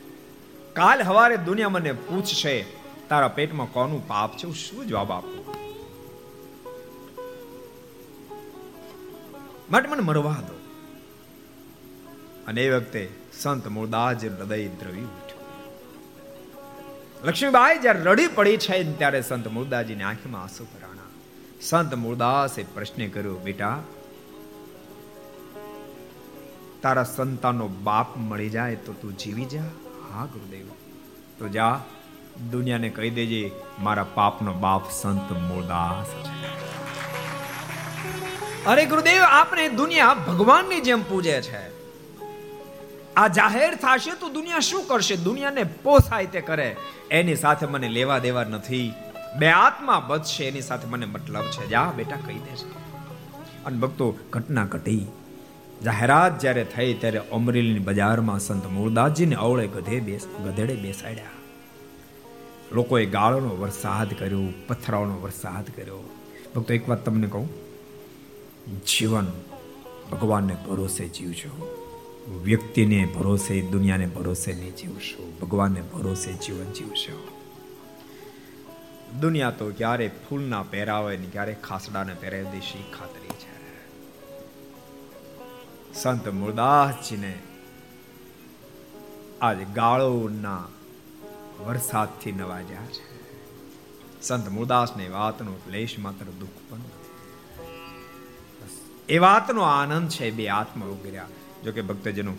કાલ 0.78 1.02
હવારે 1.02 1.38
દુનિયા 1.38 1.70
મને 1.70 1.92
પૂછશે, 1.92 2.66
તારા 3.10 3.28
પેટમાં 3.28 3.68
કોનું 3.68 4.08
પાપ 4.08 4.38
છે? 4.38 4.52
શું 4.52 4.88
જવાબ 4.88 5.12
આપું? 5.12 5.56
માટે 9.72 9.90
મને 9.90 10.02
મરવા 10.02 10.34
દો. 10.34 10.54
અને 12.48 12.66
એ 12.66 12.70
વખતે 12.70 13.10
સંત 13.40 13.68
મૂળદાસ 13.68 14.26
હૃદય 14.26 14.68
દ્રવી 14.68 15.02
ઉઠ્યું. 15.02 15.44
લક્ષ્મીબાઈ 17.28 17.80
જ્યારે 17.80 18.00
રડી 18.00 18.28
પડી 18.28 18.58
છે, 18.58 18.98
ત્યારે 18.98 19.22
સંત 19.22 19.48
મૂળદાસજીની 19.48 20.04
આંખમાં 20.04 20.42
આંસુ 20.42 20.64
ભરાણા. 20.64 21.08
સંત 21.62 21.94
મૂળદાસે 21.94 22.64
પ્રશ્ન 22.64 23.08
કર્યો, 23.08 23.36
બેટા, 23.36 23.84
તારા 26.82 27.04
સંતાનનો 27.04 27.68
બાપ 27.68 28.18
મળી 28.18 28.50
જાય 28.50 28.76
તો 28.76 28.94
તું 28.94 29.18
જીવી 29.18 29.46
જા. 29.46 29.64
હા, 30.18 30.26
ગુરુદેવ. 30.26 30.68
તો 31.39 31.47
જા, 31.47 31.80
દુનિયાને 32.51 32.89
કહી 32.89 33.09
દેજે, 33.09 33.51
મારા 33.80 34.03
પાપનો 34.03 34.53
બાપ 34.53 34.91
સંત 34.91 35.32
મૂળદાસ 35.32 36.05
અરે 38.68 38.86
ગુરુદેવ 38.86 39.22
આપણે 39.22 39.70
દુનિયા 39.70 40.13
ભગવાનની 40.13 40.82
જેમ 40.82 41.03
પૂજે 41.09 41.41
છે. 41.41 41.61
આ 43.15 43.28
જાહેર 43.28 43.76
થશે 43.76 44.11
તો 44.11 44.30
દુનિયા 44.30 44.59
શું 44.59 44.88
કરશે? 44.88 45.15
દુનિયાને 45.15 45.63
પોસાય 45.63 46.26
તે 46.26 46.41
કરે. 46.41 46.76
એની 47.11 47.36
સાથે 47.36 47.65
મને 47.65 47.89
લેવા 47.89 48.20
દેવા 48.20 48.43
નથી. 48.43 48.93
બે 49.39 49.47
આત્મા 49.47 49.99
બચશે, 49.99 50.47
એની 50.47 50.61
સાથે 50.61 50.88
મને 50.88 51.05
મતલબ 51.05 51.43
છે. 51.43 51.68
જા, 51.68 51.91
બેટા, 51.95 52.15
કહી 52.15 52.34
દે 52.34 52.55
છે 52.55 52.72
અને 53.65 53.78
ભક્તો, 53.78 54.18
ઘટના 54.30 54.65
ઘટી. 54.65 55.07
જાહેરાત 55.84 56.40
જ્યારે 56.40 56.64
થઈ 56.64 56.94
ત્યારે 56.94 57.18
અમરેલીની 57.18 57.80
બજારમાં 57.80 58.40
સંત 58.40 58.66
મૂળદાસજીને 58.66 59.36
અવળે 59.36 59.68
ગધે 59.68 60.00
બેસ, 60.00 60.28
ગધેડે 60.46 60.76
બેસાડ્યા. 60.76 61.26
લોકોએ 62.72 63.06
ગાળોનો 63.06 63.50
વરસાદ 63.50 64.20
કર્યો, 64.20 64.40
પથરાઓનો 64.68 65.22
વરસાદ 65.22 65.66
કર્યો. 65.76 66.10
ભક્તો, 66.56 66.74
એક 66.74 66.90
વાત 66.90 67.06
તમને 67.06 67.28
કહું. 67.28 67.50
જીવન 68.88 69.28
ભગવાનને 70.12 70.54
ભરોસે 70.54 71.08
જીવજો. 71.08 71.84
વ્યક્તિને 72.44 73.06
ભરોસે, 73.06 73.62
દુનિયાને 73.62 74.06
ભરોસે 74.06 74.54
નહીં 74.54 74.76
જીવશો. 74.76 75.32
ભગવાનને 75.42 75.82
ભરોસે 75.82 76.34
જીવન 76.34 76.72
જીવશો. 76.72 77.28
દુનિયા 79.20 79.52
તો 79.52 79.72
ક્યારે 79.78 80.12
ફૂલના 80.30 80.64
પહેરાવે 80.64 81.18
ને 81.18 81.26
ક્યારે 81.32 81.54
ખાસડાને 81.64 82.14
પહેરાવી 82.14 82.44
દેશે 82.44 82.94
ખાતરી. 83.00 83.37
સંત 86.02 86.28
મુરદાસજીને 86.28 87.39
આજ 89.41 89.58
ગાળોના 89.76 90.64
વરસાદથી 91.60 92.32
નવાજ્યા 92.32 92.86
છે. 92.86 93.06
સંત 94.22 94.50
મુરદાસને 94.50 95.08
વાતનો 95.08 95.52
ક્લેશ 95.52 96.00
માત્ર 96.00 96.26
દુઃખ 96.26 96.60
પણ 96.70 96.80
એ 99.10 99.18
વાતનો 99.18 99.62
આનંદ 99.62 100.10
છે 100.10 100.32
બે 100.32 100.50
આત્મા 100.50 100.86
ઉગર્યા. 100.86 101.28
જોકે 101.66 101.82
ભક્તજનો, 101.82 102.34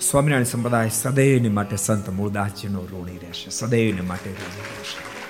સ્વામિનારાયણ 0.00 0.44
સંપ્રદાય 0.44 0.88
સદૈવને 0.88 1.48
માટે 1.48 1.76
સંત 1.76 2.10
મૂળદાસજીનો 2.10 2.86
ઋણી 2.92 3.18
રહેશે, 3.18 3.50
સદૈવને 3.50 4.00
માટે 4.00 4.30
ઋણી 4.30 4.60
રહેશે. 4.60 5.21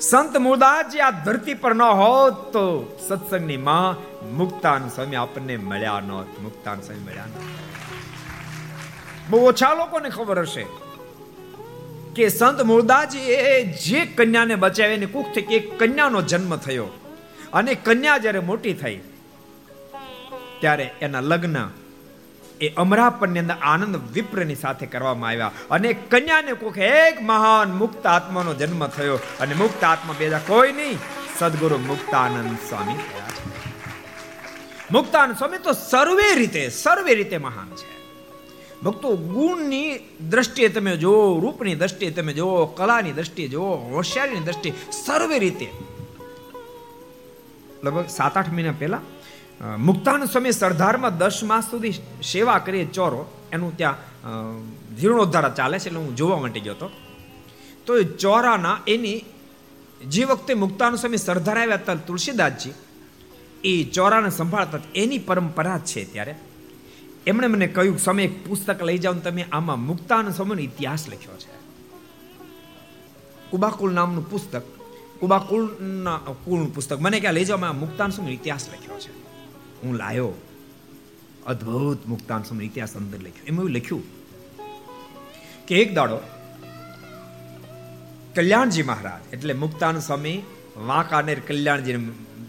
સંત 0.00 0.36
મુદાજી 0.36 1.00
આ 1.00 1.10
ધરતી 1.10 1.54
પર 1.54 1.74
ન 1.74 1.82
હોત 1.82 2.52
તો 2.52 2.98
સત્સંગની 3.08 3.56
માં 3.56 4.14
મુક્તાન 4.36 4.88
સ્વામી 4.88 5.16
આપણને 5.16 5.56
મળ્યા 5.56 6.00
નહોત 6.00 6.40
મુક્તાન 6.42 6.80
સ્વામી 6.80 7.02
મળ્યા 7.02 7.26
ન 7.26 7.30
બહુ 9.30 9.46
ઓછા 9.46 9.74
લોકોને 9.74 10.10
ખબર 10.10 10.40
હશે 10.40 10.66
કે 12.16 12.28
સંત 12.28 12.62
મુરદાજી 12.62 13.18
એ 13.18 13.72
જે 13.72 14.00
કન્યાને 14.00 14.54
બચાવી 14.54 14.94
એની 14.94 15.06
કુખ 15.06 15.26
થઈ 15.34 15.46
એક 15.50 15.78
કન્યાનો 15.78 16.22
જન્મ 16.22 16.56
થયો 16.56 16.86
અને 17.52 17.74
કન્યા 17.74 18.18
જ્યારે 18.18 18.38
મોટી 18.38 18.74
થઈ, 18.74 19.00
ત્યારે 20.60 20.90
એના 21.00 21.20
લગ્ન 21.20 21.70
એ 22.60 22.68
અમરાપણની 22.68 23.38
અંદર 23.38 23.54
આનંદ 23.62 23.96
વિપ્રની 24.12 24.54
સાથે 24.54 24.86
કરવામાં 24.86 25.30
આવ્યા. 25.30 25.50
અને 25.70 25.92
કન્યાને 25.92 26.52
કોક 26.52 26.78
એક 26.78 27.22
મહાન 27.22 27.72
મુક્ત 27.72 28.06
આત્માનો 28.06 28.54
જન્મ 28.54 28.86
થયો. 28.86 29.18
અને 29.40 29.54
મુક્ત 29.54 29.84
આત્મા 29.84 30.14
બેજા 30.18 30.38
કોઈ 30.38 30.72
નહીં, 30.72 30.98
સદગુરુ 31.38 31.78
મુક્તાનંદ 31.78 32.58
સ્વામી 32.68 32.94
મુક્તાનંદ 34.92 35.36
સ્વામી 35.36 35.58
તો 35.58 35.72
સર્વે 35.72 36.34
રીતે 36.34 36.68
સર્વે 36.68 37.14
રીતે 37.14 37.38
મહાન 37.38 37.68
છે. 37.76 37.94
ભક્તો, 38.82 39.16
ગુણની 39.16 39.98
દ્રષ્ટિએ 40.28 40.68
તમે 40.68 40.96
જુઓ 40.96 41.40
રૂપની 41.40 41.74
દ્રષ્ટિએ 41.74 42.10
તમે 42.10 42.32
જુઓ 42.32 42.66
કલાની 42.66 43.12
દ્રષ્ટિએ 43.12 43.48
જુઓ 43.48 43.74
હોશિયારીની 43.74 44.40
દ્રષ્ટિએ 44.40 44.72
સર્વે 45.06 45.38
રીતે. 45.38 45.70
લગભગ 47.84 48.06
સાત 48.06 48.36
આઠ 48.36 48.48
મહિના 48.48 48.72
પહેલા 48.78 49.00
મુક્તાન 49.60 50.24
સ્વામી 50.24 50.52
સરદારમાં 50.52 51.18
દસ 51.18 51.42
માસ 51.44 51.70
સુધી 51.70 51.92
સેવા 52.22 52.58
કરીએ 52.58 52.84
ચોરો. 52.86 53.22
એનું 53.52 53.76
ત્યાં 53.76 53.98
જીર્ણોદ્ધાર 54.96 55.54
ચાલે 55.54 55.78
છે 55.78 55.88
એટલે 55.88 56.00
હું 56.00 56.16
જોવા 56.16 56.40
માટે 56.40 56.60
ગયો 56.60 56.74
હતો. 56.74 56.90
તો 57.86 57.98
એ 57.98 58.04
ચોરાના 58.04 58.78
એની 58.86 59.24
જે 60.08 60.24
વખતે 60.24 60.54
મુક્તાન 60.54 60.96
સ્વામી 60.96 61.16
સરદાર 61.18 61.58
આવ્યા 61.58 61.80
હતા 61.82 61.94
તુલસીદાસજી, 61.94 62.74
એ 63.64 63.72
ચોરાને 63.84 64.30
સંભાળતા 64.30 64.80
એની 64.94 65.18
પરંપરા 65.18 65.78
છે 65.78 66.04
ત્યારે. 66.12 66.34
એમણે 67.26 67.46
મને 67.46 67.66
કહ્યું 67.66 67.98
સમય 67.98 68.22
એક 68.22 68.34
પુસ્તક 68.46 68.82
લઈ 68.82 68.98
જાઓ 68.98 69.14
તમે 69.24 69.46
આમાં 69.52 69.80
મુક્તાન 69.80 70.30
સ્વામીનો 70.30 70.62
ઇતિહાસ 70.62 71.08
લખ્યો 71.08 71.36
છે. 71.36 71.52
કુબાકુલ 73.50 73.92
નામનું 73.92 74.30
પુસ્તક, 74.30 74.64
કુબાકુલના 75.20 76.18
કુળનું 76.44 76.74
પુસ્તક. 76.74 76.98
મને 77.00 77.20
ક્યાં 77.20 77.34
લઈ 77.34 77.44
જાઓ 77.44 77.72
મુક્તાન 77.72 78.10
સ્વામીનો 78.10 78.34
ઇતિહાસ 78.34 78.68
લખ્યો 78.72 78.98
છે. 78.98 79.23
હું 79.84 79.94
લાયો. 79.94 80.32
અદ્ભુત 81.46 82.06
મુક્તાન 82.06 82.42
સમય 82.42 82.64
ઇતિહાસ 82.64 82.96
અંદર 82.96 83.18
લખ્યું. 83.18 83.46
એમાં 83.46 83.64
એવું 83.64 83.70
લખ્યું 83.70 84.02
કે 85.66 85.78
એક 85.78 85.94
દાડો 85.94 86.18
કલ્યાણજી 88.34 88.82
મહારાજ, 88.82 89.34
એટલે 89.34 89.54
મુક્તાન 89.54 89.98
સ્વામી 89.98 90.42
વાંકાનેર 90.76 91.40
કલ્યાણજી 91.40 91.96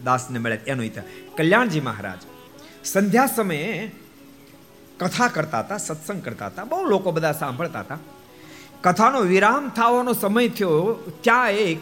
દાસને 0.04 0.40
મળે 0.40 0.56
એનો 0.56 0.84
ઇતિહાસ 0.84 1.38
કલ્યાણજી 1.38 1.82
મહારાજ 1.82 2.22
સંધ્યા 2.86 3.26
સમયે 3.26 3.92
કથા 5.00 5.28
કરતા 5.28 5.60
હતા, 5.60 5.78
સત્સંગ 5.78 6.24
કરતા 6.24 6.48
હતા. 6.48 6.64
બહુ 6.64 6.84
લોકો 6.84 7.12
બધા 7.12 7.32
સાંભળતા 7.32 7.80
હતા. 7.80 7.98
કથાનો 8.82 9.22
વિરામ 9.22 9.70
થવાનો 9.70 10.14
સમય 10.14 10.48
થયો. 10.48 11.12
ત્યાં 11.22 11.52
એક 11.52 11.80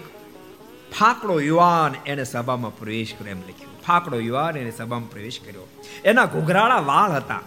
ફાકડો 0.93 1.35
યુવાન 1.41 1.93
એને 2.05 2.23
સભામાં 2.23 2.73
પ્રવેશ 2.73 3.13
કર્યો 3.13 3.33
એમ 3.33 3.43
લખ્યું 3.43 3.75
ફાકડો 3.83 4.17
યુવાન 4.19 4.57
એને 4.57 4.71
સભામાં 4.71 5.09
પ્રવેશ 5.09 5.39
કર્યો 5.39 5.67
એના 6.03 6.27
ઘોઘરાળા 6.27 6.83
વાળ 6.83 7.13
હતા 7.13 7.43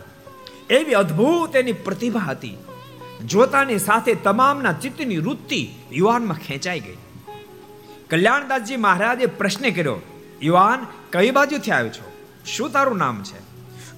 એવી 0.70 0.96
અદ્ભુત 0.96 1.54
એની 1.54 1.80
પ્રતિભા 1.80 2.26
હતી 2.26 2.56
જોતાની 3.26 3.80
સાથે 3.80 4.14
તમામના 4.22 4.74
ચિત્તની 4.76 5.20
વૃત્તિ 5.20 5.60
યુવાનમાં 5.92 6.40
ખેંચાઈ 6.40 6.80
ગઈ 6.80 6.98
કલ્યાણદાસજી 8.08 8.78
મહારાજે 8.78 9.28
પ્રશ્ન 9.34 9.68
કર્યો 9.72 9.98
યુવાન 10.42 10.88
કઈ 11.10 11.30
બાજુથી 11.32 11.72
આવ્યો 11.72 11.92
છો 11.92 12.06
શું 12.46 12.72
તારું 12.72 12.98
નામ 12.98 13.22
છે 13.22 13.44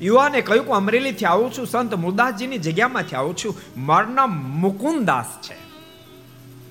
યુવાને 0.01 0.43
કહ્યું 0.43 0.67
કે 0.67 0.75
અમરેલીથી 0.75 1.27
આવું 1.27 1.51
છું 1.51 1.67
સંત 1.67 1.99
મુરદાસજીની 1.99 2.61
જગ્યામાંથી 2.61 3.17
આવું 3.17 3.37
છું 3.37 3.59
મારું 3.85 4.15
નામ 4.15 4.37
મુકુંદાસ 4.59 5.33
છે 5.41 5.57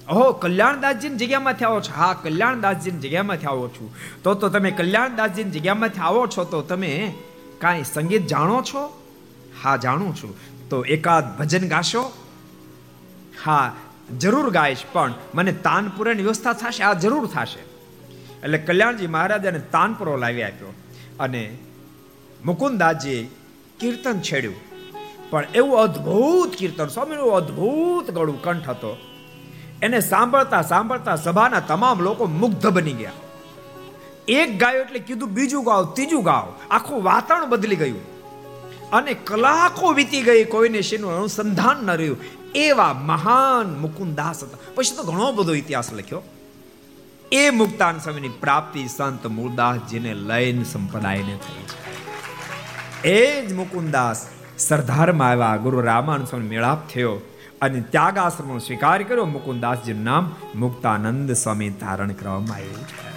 ઓહો, 0.09 0.31
કલ્યાણદાસજીની 0.31 1.15
જગ્યામાંથી 1.15 1.65
આવો 1.65 1.81
છો. 1.81 1.93
હા, 1.95 2.13
કલ્યાણદાસજીની 2.13 2.99
જગ્યામાંથી 2.99 3.45
આવો 3.45 3.67
છું. 3.67 3.95
તો 4.23 4.33
તો 4.33 4.49
તમે 4.49 4.71
કલ્યાણદાસજીની 4.71 5.51
જગ્યામાંથી 5.51 5.99
આવો 5.99 6.27
છો 6.27 6.43
તો 6.43 6.61
તમે 6.61 7.13
કાંઈ 7.59 7.83
સંગીત 7.83 8.27
જાણો 8.27 8.61
છો? 8.61 9.01
હા, 9.63 9.77
જાણું 9.77 10.15
છું. 10.15 10.35
તો 10.69 10.85
એકાદ 10.85 11.37
ભજન 11.37 11.67
ગાશો? 11.67 12.11
હા, 13.45 13.75
જરૂર 14.19 14.49
ગાઈશ, 14.49 14.77
પણ 14.93 15.13
મને 15.33 15.51
તાનપુરાની 15.51 16.23
વ્યવસ્થા 16.23 16.53
થશે, 16.53 16.83
આ 16.83 16.93
જરૂર 16.93 17.27
થશે. 17.27 17.59
એટલે 18.43 18.57
કલ્યાણજી 18.57 19.07
મહારાજાને 19.07 19.59
તાનપુરો 19.59 20.17
લાવી 20.17 20.43
આપ્યો 20.43 20.73
અને 21.19 21.57
મુકુંદાસજીએ 22.45 23.29
કીર્તન 23.79 24.19
છેડ્યું. 24.19 24.55
પણ 25.29 25.45
એવું 25.55 25.79
અદ્ભુત 25.79 26.55
કીર્તન, 26.57 26.87
સ્વામીનું 26.87 27.33
અદ્ભુત 27.33 28.11
ગળું 28.11 28.41
કંઠ 28.41 28.69
હતો. 28.69 29.06
એને 29.81 29.99
સાંભળતા 29.99 30.61
સાંભળતા 30.61 31.15
સભાના 31.15 31.59
તમામ 31.59 32.01
લોકો 32.01 32.25
મુગ્ધ 32.25 32.67
બની 32.67 32.93
ગયા. 32.93 33.11
એક 34.27 34.59
ગાયો 34.59 34.81
એટલે 34.81 34.99
કીધું, 34.99 35.29
બીજું 35.29 35.63
ગાવ, 35.63 35.85
ત્રીજું 35.85 36.23
ગાવ. 36.23 36.53
આખું 36.71 37.03
વાતાવરણ 37.03 37.49
બદલી 37.49 37.75
ગયું. 37.75 38.17
અને 38.89 39.13
કલાકો 39.13 39.91
વીતી 39.91 40.21
ગઈ, 40.21 40.43
કોઈને 40.43 40.81
શેનું 40.81 41.11
અનુસંધાન 41.11 41.77
ન 41.77 41.91
રહ્યું. 41.91 42.17
એવા 42.55 42.93
મહાન 42.93 43.79
મુકુંદાસ 43.79 44.43
હતા. 44.43 44.57
પછી 44.75 44.95
તો 44.95 45.03
ઘણો 45.03 45.31
બધો 45.31 45.53
ઇતિહાસ 45.53 45.93
લખ્યો. 45.93 46.21
એ 47.31 47.49
મુક્તાન 47.49 47.99
સ્વામીની 47.99 48.29
પ્રાપ્તિ 48.29 48.87
સંત 48.87 49.27
મૂળદાસજીને 49.27 50.13
લઈને 50.13 50.63
સંપ્રદાયને 50.63 51.39
થઈ. 51.47 51.63
છે 51.63 51.87
એ 53.03 53.45
જ 53.45 53.53
મુકુંદાસ 53.53 54.27
સરદારમાં 54.57 55.29
આવ્યા. 55.29 55.55
ગુરુ 55.55 55.81
રામાન 55.81 56.25
સ્વામી 56.25 56.47
મેળાપ 56.47 56.87
થયો. 56.87 57.19
અને 57.61 57.81
ત્યાગાશ્રમનો 57.81 58.59
સ્વીકાર 58.59 59.03
કર્યો. 59.03 59.25
મુકુંદાસજીનું 59.25 60.03
નામ 60.03 60.35
મુક્તાનંદ 60.55 61.31
સ્વામી 61.31 61.69
ધારણ 61.69 62.11
કરવામાં 62.11 62.55
આવ્યું 62.55 62.87
છે. 62.87 63.07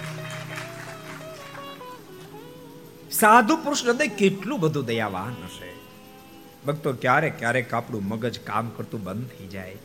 સાધુ 3.11 3.55
પુરુષ 3.55 3.85
હૃદય 3.85 4.07
કેટલું 4.07 4.59
બધું 4.59 4.85
દયાવાન 4.85 5.29
હશે? 5.29 5.71
ભક્તો 6.67 6.93
ક્યારેક 6.93 7.39
ક્યારેક 7.39 7.73
આપણું 7.73 8.03
મગજ 8.03 8.39
કામ 8.39 8.69
કરતું 8.69 9.03
બંધ 9.03 9.27
થઈ 9.27 9.47
જાય. 9.47 9.77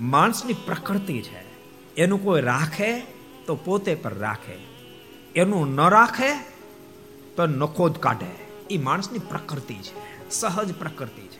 માણસની 0.00 0.52
પ્રકૃતિ 0.52 1.22
છે. 1.22 1.46
એનું 1.94 2.24
કોઈ 2.24 2.42
રાખે 2.42 3.00
તો 3.46 3.56
પોતે 3.56 3.94
પર 3.94 4.14
રાખે. 4.14 4.56
એનું 5.40 5.74
ન 5.74 5.88
રાખે 5.88 6.34
તો 7.36 7.46
નખો 7.46 7.88
જ 7.88 7.92
કાઢે. 7.92 8.48
એ 8.70 8.78
માણસની 8.78 9.18
પ્રકૃતિ 9.18 9.74
છે. 9.74 10.30
સહજ 10.30 10.74
પ્રકૃતિ 10.74 11.22
છે. 11.22 11.35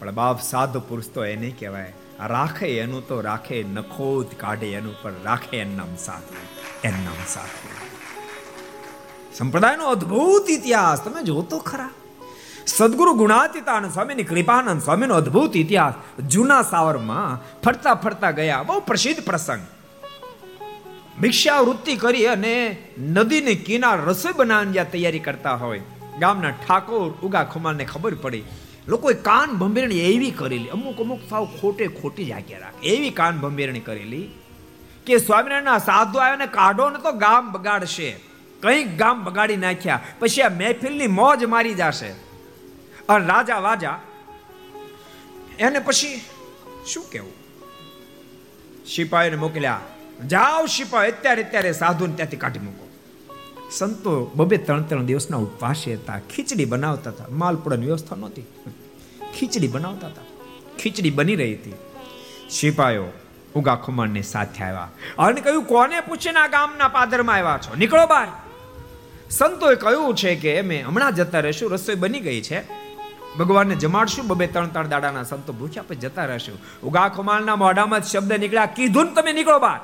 પણ 0.00 0.10
બાપ 0.10 0.42
સાધુ 0.42 0.80
પુરુષ 0.80 1.06
તો 1.14 1.24
એને 1.24 1.50
કહેવાય. 1.50 1.92
રાખે 2.26 2.78
એનું 2.78 3.08
તો 3.08 3.20
રાખે 3.20 3.62
નખો 3.62 4.24
જ 4.24 4.26
કાઢે 4.36 4.66
એનું, 4.66 5.02
પણ 5.02 5.14
રાખે 5.24 5.56
એનું 5.56 5.76
નામ 5.76 5.96
સાધુ 5.96 6.34
એનું 6.84 7.04
નામ 7.04 7.24
સાધુ 7.28 7.68
સંપ્રદાયનો 9.34 9.86
અદ્ભુત 9.86 10.50
ઇતિહાસ, 10.50 11.04
તમે 11.04 11.22
જોતો 11.22 11.58
ખરા. 11.58 11.90
સદગુરુ 12.66 13.12
ગુણાતીતાનંદ 13.14 13.92
સ્વામીની 13.92 14.22
કૃપાનંદ 14.22 14.82
સ્વામીનો 14.82 15.14
અદ્ભુત 15.14 15.56
ઇતિહાસ 15.56 15.94
જૂના 16.22 16.62
સાવરમાં 16.62 17.60
ફરતા 17.60 17.94
ફરતા 17.94 18.30
ગયા. 18.30 18.62
બહુ 18.62 18.80
પ્રસિદ્ધ 18.80 19.24
પ્રસંગ. 19.24 19.60
ભિક્ષાવૃત્તિ 21.20 21.96
કરી 21.96 22.26
અને 22.26 22.76
નદીને 22.98 23.54
કિનાર 23.54 24.00
રસોઈ 24.00 24.32
બનાવવાની 24.32 24.84
તૈયારી 24.92 25.18
કરતા 25.18 25.54
હોય. 25.54 25.82
ગામના 26.18 26.50
ઠાકોર, 26.50 27.10
ઉગા 27.22 27.44
ખુમારને 27.44 27.84
ખબર 27.84 28.14
પડી. 28.14 28.42
લોકોએ 28.90 29.14
કાન 29.28 29.50
ભંભેરણી 29.60 30.02
એવી 30.10 30.34
કરેલી, 30.40 30.70
અમુક 30.76 31.00
અમુક 31.04 31.22
સાવ 31.30 31.44
ખોટે 31.58 31.84
ખોટી 31.98 32.28
જાગ્યા 32.32 32.62
રાખે. 32.64 32.82
એવી 32.92 33.12
કાન 33.20 33.34
ભંભેરણી 33.42 33.86
કરેલી 33.88 34.26
કે 35.06 35.18
સ્વામિનારાયણના 35.26 35.80
સાધુ 35.88 36.22
આવ્યો 36.22 36.40
ને 36.42 36.48
કાઢો 36.58 36.88
ને 36.94 36.98
તો 37.06 37.12
ગામ 37.24 37.44
બગાડશે. 37.54 38.10
કંઈક 38.62 38.88
ગામ 39.02 39.16
બગાડી 39.26 39.60
નાખ્યા, 39.64 40.02
પછી 40.20 40.42
આ 40.46 40.56
મહેફિલની 40.60 41.10
મોજ 41.20 41.40
મારી 41.54 41.76
જશે. 41.80 42.10
અને 43.08 43.24
રાજા 43.32 43.60
વાજા 43.66 43.98
એને 45.66 45.80
પછી 45.86 46.16
શું 46.90 47.06
કેવું 47.12 47.36
સિપાહીને 48.92 49.38
મોકલ્યા, 49.44 49.82
જાઓ 50.32 50.62
સિપાહી, 50.76 51.12
અત્યારે 51.12 51.42
અત્યારે 51.46 51.72
સાધુને 51.80 52.14
ત્યાંથી 52.18 52.42
કાઢી 52.44 52.64
મૂકો. 52.66 52.84
સંતો 53.78 54.12
બબે 54.38 54.56
ત્રણ 54.66 54.84
ત્રણ 54.88 55.08
દિવસના 55.10 55.40
ઉપવાસે 55.46 55.94
હતા, 55.94 56.20
ખીચડી 56.30 56.68
બનાવતા 56.72 57.12
હતા, 57.14 57.28
માલપુડાની 57.40 57.90
વ્યવસ્થા 57.90 58.18
નહોતી. 58.22 58.46
ખીચડી 59.38 59.68
બનાવતા 59.68 60.06
હતા. 60.06 60.22
ખીચડી 60.78 61.10
બની 61.10 61.36
રહી 61.36 61.54
હતી. 61.54 61.74
સિપાયો 62.50 63.04
ઉગા 63.54 63.74
ખુમાણને 63.74 64.22
સાથે 64.22 64.64
આવ્યા 64.64 64.88
અને 65.18 65.40
કહ્યું, 65.40 65.62
કોને 65.62 66.00
પૂછીને 66.00 66.38
આ 66.38 66.46
ગામના 66.46 66.88
પાદરમાં 66.88 67.36
આવ્યા 67.36 67.58
છો? 67.58 67.74
નીકળો 67.74 68.06
બહાર. 68.06 68.28
સંતોએ 69.30 69.74
કહ્યું 69.74 70.16
છે 70.16 70.34
કે, 70.34 70.58
અમે 70.58 70.82
હમણાં 70.82 71.14
જતા 71.14 71.40
રહેશું, 71.40 71.70
રસોઈ 71.70 71.94
બની 71.94 72.20
ગઈ 72.20 72.40
છે. 72.40 72.62
ભગવાનને 73.38 73.74
જમાડશું. 73.74 74.26
બબે 74.26 74.46
ત્રણ 74.46 74.68
ત્રણ 74.68 74.88
દાડાના 74.88 75.22
સંતો 75.22 75.52
ભૂખ્યા 75.52 75.82
પછી 75.82 75.96
જતા 75.96 76.24
રહેશું. 76.24 76.58
ઉગા 76.82 77.08
ખુમાણના 77.08 77.56
મોઢામાં 77.56 78.00
શબ્દ 78.00 78.32
નીકળ્યા, 78.32 78.66
કીધું 78.66 79.14
તમે 79.14 79.32
નીકળો 79.32 79.58
બહાર. 79.58 79.80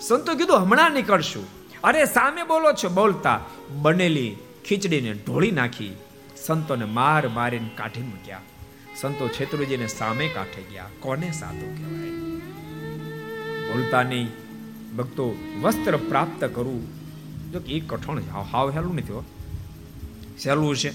સંતો 0.00 0.34
કીધું, 0.34 0.56
હમણાં 0.56 0.92
નીકળશું. 0.92 1.46
અરે, 1.84 2.04
સામે 2.04 2.42
બોલો 2.42 2.72
છો, 2.72 2.88
બોલતા 2.88 3.40
બનેલી 3.70 4.36
ખીચડીને 4.68 5.12
ઢોળી 5.12 5.50
નાખી. 5.50 5.96
સંતોને 6.46 6.84
માર 6.84 7.28
મારીને 7.28 7.70
કાઢી 7.76 8.02
મૂક્યા. 8.02 8.40
સંતો 9.00 9.28
છેતરુજીને 9.28 9.86
સામે 9.86 10.28
કાંઠે 10.28 10.62
ગયા. 10.72 10.86
કોને 11.00 11.32
સાધુ 11.32 11.74
કહેવાય? 11.78 12.10
બોલતા 13.72 14.02
ભક્તો 14.96 15.36
વસ્ત્ર 15.60 15.96
પ્રાપ્ત 15.96 16.44
કરવું 16.44 16.86
જો 17.52 17.60
કે 17.60 17.72
એ 17.72 17.80
કઠણ 17.80 18.20
છે. 18.20 18.30
હાવ 18.30 18.70
હેલું 18.70 18.94
નથી 18.94 19.24
સહેલું 20.38 20.76
છે. 20.76 20.90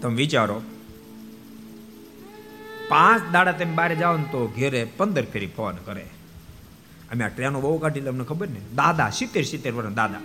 તમે 0.00 0.14
વિચારો. 0.14 0.62
પાંચ 2.88 3.32
દાડા 3.32 3.52
તમે 3.52 3.74
બહાર 3.74 3.94
જાઓ 3.94 4.16
ને 4.16 4.22
તો 4.22 4.52
ઘેરે 4.56 4.84
પંદર 4.84 5.24
ફેરી 5.24 5.46
ફોન 5.46 5.76
કરે. 5.76 6.06
અમે 7.12 7.24
આ 7.24 7.28
ટ્રેનો 7.28 7.60
બહુ 7.60 7.78
કાઢી 7.78 8.00
તમને 8.00 8.24
ખબર 8.24 8.48
ને? 8.48 8.60
દાદા, 8.76 9.10
સિત્તેર 9.10 9.44
સિત્તેર 9.44 9.72
વર્ષ 9.72 9.94
દાદા. 9.94 10.20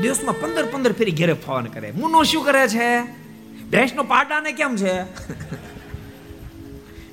દિવસમાં 0.00 0.40
પંદર 0.40 0.66
પંદર 0.66 0.92
ફેરી 0.92 1.12
ઘેરે 1.12 1.32
ફોન 1.32 1.64
કરે. 1.64 1.90
મુનો 1.90 2.22
શું 2.22 2.44
કરે 2.44 2.68
છે? 2.68 3.20
ભેંસનો 3.70 4.02
પાડાને 4.02 4.52
કેમ 4.52 4.76
છે? 4.76 5.02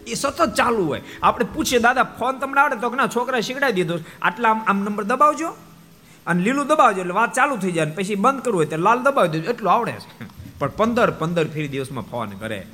એ 0.07 0.13
સતત 0.13 0.55
ચાલુ 0.55 0.85
હોય. 0.85 1.01
આપણે 1.23 1.45
પૂછીએ, 1.53 1.79
દાદા, 1.79 2.03
ફોન 2.03 2.39
તમને 2.39 2.61
આવડે 2.61 2.75
તો 2.75 2.89
ના 2.89 3.07
છોકરા 3.07 3.39
શીખડાવી 3.39 3.73
દીધો 3.73 3.99
આટલા 4.21 4.49
આમ 4.49 4.61
આમ 4.67 4.83
નંબર 4.83 5.03
દબાવજો. 5.03 5.47
અને 6.27 6.43
લીલું 6.43 6.67
દબાવજો, 6.67 7.01
એટલે 7.01 7.13
વાત 7.13 7.33
ચાલુ 7.33 7.57
થઈ 7.57 7.71
જાય 7.71 7.85
પછી 7.85 8.15
બંધ 8.15 8.41
કરવું 8.41 8.57
હોય 8.57 8.65
તો 8.65 8.77
લાલ 8.77 8.99
દબાવી 8.99 9.29
દેજો. 9.29 9.51
એટલું 9.51 9.73
આવડે 9.73 9.91
છે. 9.91 10.27
પણ 10.59 10.67
પંદર 10.67 11.11
પંદર 11.11 11.47
ફેરી 11.47 11.67
દિવસમાં 11.67 12.03
ફોન 12.03 12.29
કરે. 12.29 12.67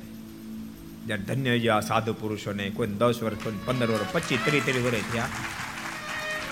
જ્યારે 1.06 1.22
ધન્ય 1.22 1.68
આ 1.68 1.80
સાધુ 1.80 2.12
પુરુષોને 2.12 2.70
કોઈ 2.70 2.86
દસ 2.86 3.22
વર્ષ 3.22 3.44
કોઈ 3.44 3.52
પંદર 3.64 3.90
વર્ષ, 3.90 4.12
પચીસ 4.12 4.38
ત્રીસ 4.44 4.62
ત્રીસ 4.64 4.84
વર્ષ 4.84 5.12
થયા. 5.12 5.22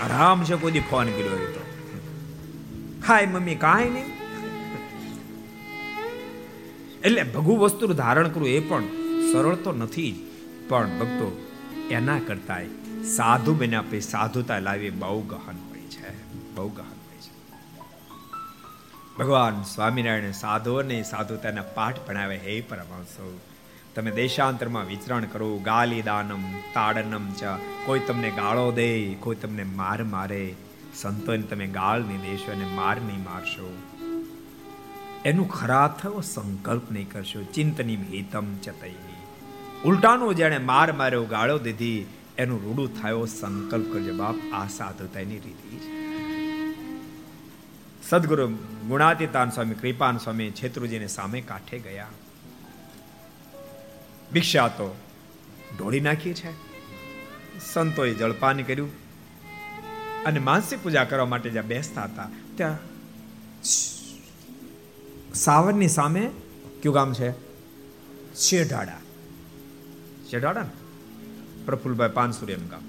આરામ 0.03 0.43
છે 0.43 0.55
કોઈ 0.55 0.71
ફોન 0.71 1.05
કર્યો 1.05 1.29
તો. 1.29 1.65
હાય, 3.07 3.25
મમ્મી, 3.25 3.55
કાંઈ 3.55 3.89
નહીં. 3.89 4.22
એટલે 7.03 7.23
ભગુ 7.23 7.55
વસ્તુ 7.55 7.87
ધારણ 7.87 8.29
કરવું 8.29 8.47
એ 8.47 8.59
પણ 8.59 8.83
સરળ 9.33 9.55
તો 9.55 9.71
નથી 9.71 10.11
જ. 10.11 10.15
પણ 10.69 10.87
ભક્તો, 10.99 11.45
એના 11.91 12.19
કરતા 12.19 12.57
સાધુ 13.15 13.53
બને 13.53 13.79
પછી 13.79 14.01
સાધુતા 14.01 14.59
લાવી 14.59 14.89
બહુ 14.89 15.21
ગહન 15.21 15.55
હોય 15.69 15.79
છે. 15.79 16.33
બહુ 16.55 16.69
ગહન 16.69 16.85
હોય 16.85 17.17
છે. 17.17 17.31
ભગવાન 19.17 19.63
સ્વામિનારાયણ 19.63 20.31
સાધુઓને 20.31 21.03
સાધુતાના 21.03 21.61
પાઠ 21.61 21.95
ભણાવે 22.07 22.37
હે 22.37 22.61
પરમાંસો 22.61 23.39
તમે 23.95 24.11
દેશાંતરમાં 24.11 24.87
વિચરણ 24.87 25.25
કરો, 25.25 25.57
ગાલી 25.57 26.01
દાનમ, 26.01 26.59
તાડનમ 26.73 27.31
ચ, 27.31 27.43
કોઈ 27.85 27.99
તમને 27.99 28.31
ગાળો 28.31 28.71
દે, 28.71 29.13
કોઈ 29.13 29.35
તમને 29.35 29.63
માર 29.63 30.03
મારે. 30.03 30.55
સંતોને 30.95 31.41
તમે 31.41 31.67
ગાળ 31.67 32.01
નહીં 32.01 32.21
દેશો 32.21 32.51
અને 32.51 32.65
માર 32.65 33.01
નહીં 33.01 33.23
મારશો. 33.23 33.77
એનું 35.25 35.49
ખરા 35.49 35.99
થયો, 36.01 36.21
સંકલ્પ 36.21 36.91
નહીં 36.91 37.11
કરશો 37.11 37.43
ચિંતની 37.43 37.95
હિતમ 37.95 38.57
ચતઈ 38.57 38.95
ઉલટાનો 39.85 40.33
જેણે 40.33 40.57
માર 40.57 40.91
માર્યો, 40.91 41.23
ગાળો 41.23 41.57
દીધી, 41.57 42.05
એનું 42.37 42.63
રૂડું 42.63 43.01
થયો 43.01 43.25
સંકલ્પ 43.25 43.93
કરજો 43.93 44.13
બાપ 44.13 44.35
આ 44.53 44.67
સાધુતાની 44.67 45.39
રીતિ. 45.39 45.79
સદગુરુ 48.09 48.47
ગુણાતીતાન 48.87 49.49
સ્વામી, 49.49 49.73
કૃપાન 49.73 50.17
સ્વામી 50.17 50.51
છેત્રુજીને 50.51 51.07
સામે 51.07 51.41
કાંઠે 51.41 51.79
ગયા. 51.79 52.07
ભિક્ષા 54.33 54.67
તો 54.67 54.97
ઢોળી 55.79 55.99
નાખી 55.99 56.33
છે. 56.33 56.51
સંતોએ 57.73 58.13
જળપાન 58.13 58.61
કર્યું. 58.61 58.91
અને 60.23 60.39
માનસિક 60.39 60.83
પૂજા 60.83 61.03
કરવા 61.03 61.25
માટે 61.25 61.49
જ્યાં 61.49 61.67
બેસતા 61.67 62.03
હતા, 62.03 62.29
ત્યાં 62.55 62.77
સાવરની 65.33 65.87
સામે 65.87 66.29
કયું 66.83 66.95
ગામ 66.95 67.13
છે? 67.13 67.31
શેઢાડા. 68.35 68.99
શેઢાડા 70.29 70.61
ને? 70.61 70.69
પ્રફુલભાઈ 71.65 72.09
પાનસુરિયાનું 72.09 72.69
ગામ. 72.69 72.81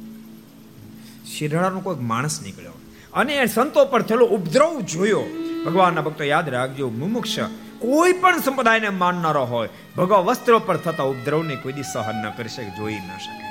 શેઢાડાનો 1.26 1.80
કોઈ 1.80 1.96
માણસ 1.96 2.42
નીકળ્યો. 2.42 2.72
અને 3.14 3.46
સંતો 3.46 3.84
પર 3.84 4.02
થયેલો 4.02 4.26
ઉપદ્રવ 4.26 4.80
જોયો. 4.80 5.24
ભગવાનના 5.66 6.00
ભક્તો 6.00 6.24
યાદ 6.24 6.48
રાખજો 6.48 6.90
મુમુક્ષ 6.90 7.38
કોઈ 7.78 8.12
પણ 8.12 8.40
સંપ્રદાયને 8.40 8.88
માનનારો 8.88 9.44
હોય 9.44 9.68
ભગવા 9.96 10.18
વસ્ત્રો 10.18 10.58
પર 10.58 10.76
થતા 10.76 11.02
ઉપદ્રવને 11.02 11.56
કોઈ 11.56 11.72
દી 11.72 11.82
સહન 11.82 12.16
ન 12.16 12.30
કરી 12.30 12.48
શકે 12.48 12.70
જોઈ 12.70 12.94
ન 12.94 13.18
શકે. 13.18 13.44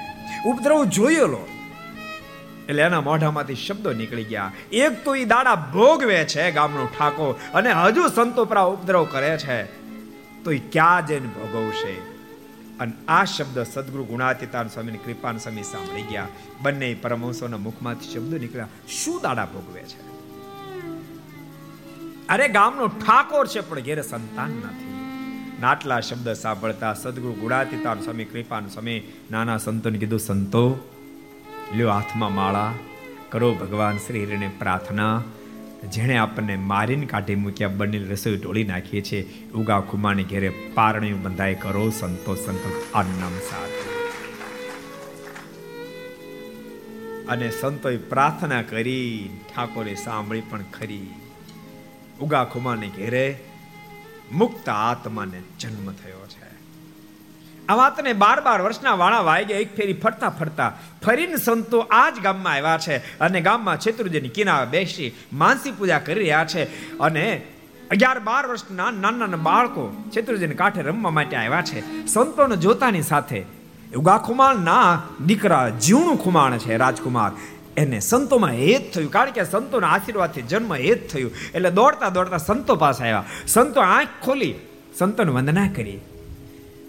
ઉપદ્રવ 0.49 0.85
જોયેલો 0.85 1.47
એટલે 2.69 2.81
એના 2.81 3.01
મોઢામાંથી 3.01 3.55
શબ્દો 3.55 3.93
નીકળી 3.93 4.23
ગયા. 4.23 4.51
એક 4.71 5.05
તો 5.05 5.15
એ 5.15 5.25
દાડા 5.25 5.55
ભોગવે 5.55 6.25
છે 6.25 6.51
ગામનો 6.51 6.85
ઠાકો 6.85 7.39
અને 7.53 7.71
હજુ 7.71 8.07
સંતો 8.15 8.45
પર 8.45 8.57
ઉપદ્રવ 8.57 9.03
કરે 9.03 9.37
છે. 9.37 9.63
તો 10.43 10.51
એ 10.51 10.57
ક્યાં 10.57 11.07
જઈને 11.07 11.27
ભોગવશે? 11.27 12.13
અને 12.79 12.93
આ 13.07 13.23
શબ્દ 13.23 13.59
સદગુરુ 13.59 14.03
ગુણાતીતાન 14.03 14.67
સ્વામીની 14.67 14.97
કૃપાન 14.97 15.37
સ્વામી 15.37 15.63
સાંભળી 15.63 16.01
ગયા. 16.01 16.27
બંને 16.61 16.93
પરમહંસોના 16.93 17.57
મુખમાંથી 17.57 18.13
શબ્દો 18.13 18.37
નીકળ્યા. 18.37 18.67
શું 18.87 19.21
દાડા 19.23 19.45
ભોગવે 19.45 19.81
છે? 19.81 20.13
અરે 22.27 22.47
ગામનો 22.47 22.87
ઠાકોર 22.87 23.47
છે, 23.47 23.61
પણ 23.61 23.79
ઘેરે 23.79 24.01
સંતાન 24.01 24.49
નથી. 24.49 24.93
નાટલા 25.61 25.99
શબ્દ 25.99 26.33
સાંભળતા 26.33 26.93
સદગુરુ 26.93 27.33
ગુણાતીતાન 27.33 28.01
સ્વામી, 28.01 28.25
કૃપાન 28.25 28.67
સ્વામી 28.67 29.01
નાના 29.31 29.57
સંતોને 29.57 29.97
કીધું, 29.97 30.19
સંતો 30.19 30.89
લ્યો 31.71 31.89
હાથમાં 31.89 32.35
માળા, 32.35 32.73
કરો 33.29 33.53
ભગવાન 33.53 33.97
શ્રી 33.97 34.25
હરિને 34.25 34.51
પ્રાર્થના. 34.59 35.23
જેણે 35.91 36.17
આપણને 36.17 36.57
મારીને 36.57 37.05
કાઢી 37.05 37.35
મૂક્યા, 37.35 37.67
બંને 37.67 37.97
રસોઈ 37.97 38.37
ઢોળી 38.37 38.63
નાખીએ 38.63 39.01
છીએ. 39.01 39.33
ઉગા 39.55 39.79
ખુમાને 39.79 40.23
ઘેરે 40.23 40.49
પારણિયું 40.49 41.23
બંધાય 41.23 41.53
કરો 41.53 41.89
સંતો 41.89 42.35
સંકલ્પ 42.35 42.95
આનામ 42.95 43.33
સાથ. 43.33 43.69
અને 47.29 47.51
સંતોએ 47.51 47.97
પ્રાર્થના 47.97 48.61
કરી, 48.61 49.29
ઠાકોરે 49.55 49.95
સાંભળી 49.95 50.41
પણ 50.41 50.61
ખરી. 50.61 51.07
ઉગા 52.21 52.43
ખુમાને 52.43 52.87
ઘેરે 52.87 53.39
મુક્ત 54.31 54.69
આત્માને 54.69 55.41
જન્મ 55.59 55.91
થયો 55.91 56.27
છે. 56.27 56.62
આ 57.69 57.75
વાતને 57.79 58.13
બાર 58.23 58.39
બાર 58.41 58.59
વર્ષના 58.61 58.97
વાણા 58.97 59.23
વાઈ 59.29 59.45
ગયા, 59.49 59.63
એક 59.65 59.71
ફેરી 59.77 60.01
ફરતા 60.03 60.31
ફરતા 60.39 60.69
ફરીને 61.03 61.37
સંતો 61.37 61.79
આ 61.99 62.09
જ 62.11 62.23
ગામમાં 62.25 62.55
આવ્યા 62.57 62.83
છે 62.85 62.95
અને 63.25 63.39
ગામમાં 63.47 63.81
છેતુરજીની 63.85 64.35
કિનારે 64.37 64.67
બેસી 64.75 65.09
માનસી 65.41 65.73
પૂજા 65.79 66.01
કરી 66.07 66.19
રહ્યા 66.21 66.45
છે 66.45 66.67
અને 66.99 67.25
અગિયાર 67.93 68.19
બાર 68.29 68.43
વર્ષના 68.51 68.91
નાના 68.91 69.15
નાના 69.21 69.45
બાળકો 69.49 69.83
છેતુરજીને 70.13 70.59
કાંઠે 70.61 70.87
રમવા 70.89 71.15
માટે 71.17 71.35
આવ્યા 71.37 71.65
છે. 71.71 71.79
સંતોને 72.07 72.57
જોતાની 72.57 73.05
સાથે 73.11 73.39
ઉગા 74.01 74.19
ખુમાણના 74.27 74.87
દીકરા 75.27 75.65
જીવણું 75.85 76.23
ખુમાણ 76.23 76.61
છે 76.63 76.77
રાજકુમાર. 76.77 77.31
એને 77.81 77.99
સંતોમાં 77.99 78.55
હેત 78.63 78.85
થયું, 78.93 79.11
કારણ 79.11 79.35
કે 79.35 79.43
સંતોના 79.45 79.91
આશીર્વાદથી 79.95 80.49
જન્મ 80.51 80.73
હેત 80.85 81.11
થયું. 81.11 81.31
એટલે 81.55 81.71
દોડતા 81.79 82.15
દોડતા 82.17 82.45
સંતો 82.49 82.75
પાસે 82.83 83.03
આવ્યા. 83.03 83.25
સંતો 83.47 83.79
આંખ 83.81 84.17
ખોલી, 84.25 84.55
સંતોને 84.99 85.31
વંદના 85.31 85.69
કરી. 85.77 86.01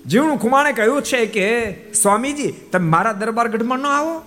જીવણું 0.06 0.38
ખુમાણે 0.38 0.72
કહ્યું 0.72 1.02
છે 1.02 1.26
કે, 1.26 1.74
સ્વામીજી, 1.92 2.52
તમે 2.72 2.88
મારા 2.88 3.12
દરબાર 3.12 3.48
ગઢમાં 3.48 3.78
ન 3.78 3.86
આવો? 3.86 4.22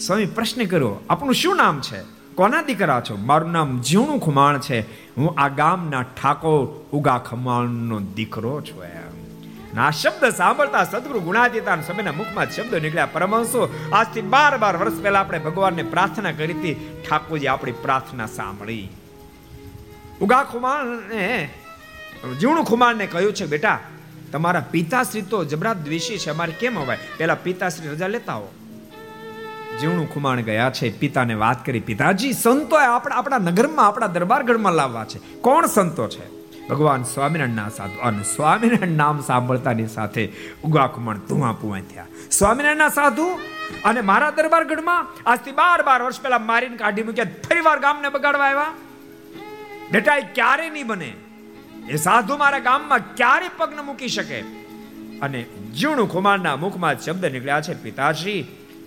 સ્વામી 0.00 0.26
પ્રશ્ન 0.26 0.64
કર્યો 0.64 1.04
આપણું 1.10 1.34
શું 1.34 1.56
નામ 1.56 1.80
છે? 1.80 2.00
કોના 2.34 2.62
દીકરા 2.62 3.00
છો? 3.00 3.16
મારું 3.16 3.52
નામ 3.52 3.80
જીવણું 3.80 4.20
ખુમાણ 4.20 4.58
છે. 4.58 4.80
હું 5.16 5.34
આ 5.40 5.48
ગામના 5.48 6.02
ઠાકોર 6.02 6.88
ઉગા 6.96 7.18
ખમાણનો 7.18 8.00
દીકરો 8.00 8.60
છું 8.60 8.84
એમ. 8.84 9.80
આ 9.80 9.90
શબ્દ 9.90 10.28
સાંભળતા 10.28 10.84
સદગુરુ 10.84 11.20
ગુણાતીતા 11.20 11.76
સમયના 11.76 12.12
મુખમાં 12.12 12.50
શબ્દો 12.50 12.78
નીકળ્યા. 12.78 13.06
પરમહંસો, 13.06 13.74
આજથી 13.92 14.20
બાર 14.20 14.58
બાર 14.58 14.76
વર્ષ 14.76 15.02
પહેલા 15.02 15.20
આપણે 15.20 15.38
ભગવાનને 15.38 15.82
પ્રાર્થના 15.82 16.32
કરી 16.32 16.52
હતી. 16.52 17.02
ઠાકોરજી 17.10 17.46
આપણી 17.46 17.72
પ્રાર્થના 17.72 18.26
સાંભળી. 18.26 18.88
ઉગા 20.20 20.42
ખુમાણને, 20.42 21.50
જીવણું 22.40 22.64
ખુમાણને 22.64 23.06
કહ્યું 23.06 23.32
છે, 23.32 23.46
બેટા 23.46 23.78
તમારા 24.32 24.60
પિતાશ્રી 24.60 25.22
તો 25.22 25.44
જબરા 25.44 25.74
દ્વેષી 25.74 26.18
છે, 26.18 26.30
અમારે 26.30 26.52
કેમ 26.52 26.80
અવાય? 26.80 26.98
પેલા 27.16 27.34
પિતાશ્રી 27.34 27.88
રજા 27.88 28.06
લેતા 28.06 28.34
હો 28.34 28.52
જીવણું 29.80 30.14
ખુમાણ 30.14 30.40
ગયા 30.40 30.70
છે, 30.70 30.98
પિતાને 30.98 31.34
વાત 31.34 31.66
કરી, 31.66 31.80
પિતાજી, 31.80 32.32
સંતો 32.32 32.76
આપણા 32.76 33.16
આપણા 33.16 33.38
નગરમાં, 33.38 33.86
આપણા 33.86 34.06
દરબારગઢમાં 34.06 34.72
લાવવા 34.72 35.04
છે. 35.04 35.18
કોણ 35.40 35.66
સંતો 35.66 36.08
છે? 36.08 36.40
ભગવાન 36.68 37.02
સ્વામિનારાયણના 37.02 37.68
સાધુ 37.68 38.00
અને 38.00 38.22
સ્વામિનારાયણ 38.22 38.92
નામ 38.92 39.20
સાંભળતાની 39.20 39.86
સાથે 39.86 40.32
ઉગા 40.64 40.86
ખુમાણ 40.86 41.16
ધુઆ 41.16 41.52
પુઆ 41.52 41.80
થયા. 41.80 42.06
સ્વામિનારાયણના 42.30 42.88
સાધુ? 42.88 43.26
અને 43.84 44.00
મારા 44.00 44.30
દરબારગઢમાં 44.30 45.06
આજથી 45.26 45.52
બાર 45.52 45.82
બાર 45.82 46.02
વર્ષ 46.02 46.20
પહેલા 46.20 46.38
મારીને 46.38 46.76
કાઢી 46.76 47.02
મૂક્યા 47.02 47.24
ફરી 47.24 47.60
વાર 47.60 47.78
ગામને 47.78 48.08
બગાડવા 48.08 48.44
આવ્યા? 48.44 48.72
બેટા 49.90 50.18
ક્યારે 50.18 50.70
નહીં 50.70 50.86
બને. 50.86 51.12
એ 51.88 51.96
સાધુ 51.96 52.36
મારા 52.36 52.58
ગામમાં 52.58 53.16
ક્યારે 53.16 53.48
પગ 53.56 53.80
મૂકી 53.84 54.08
શકે. 54.08 54.40
અને 55.22 55.42
જીવણું 55.78 56.12
કુમારના 56.12 56.56
મુખમાં 56.56 57.00
શબ્દ 57.00 57.26
નીકળ્યા 57.26 57.60
છે 57.60 57.74
પિતાશ્રી 57.74 58.46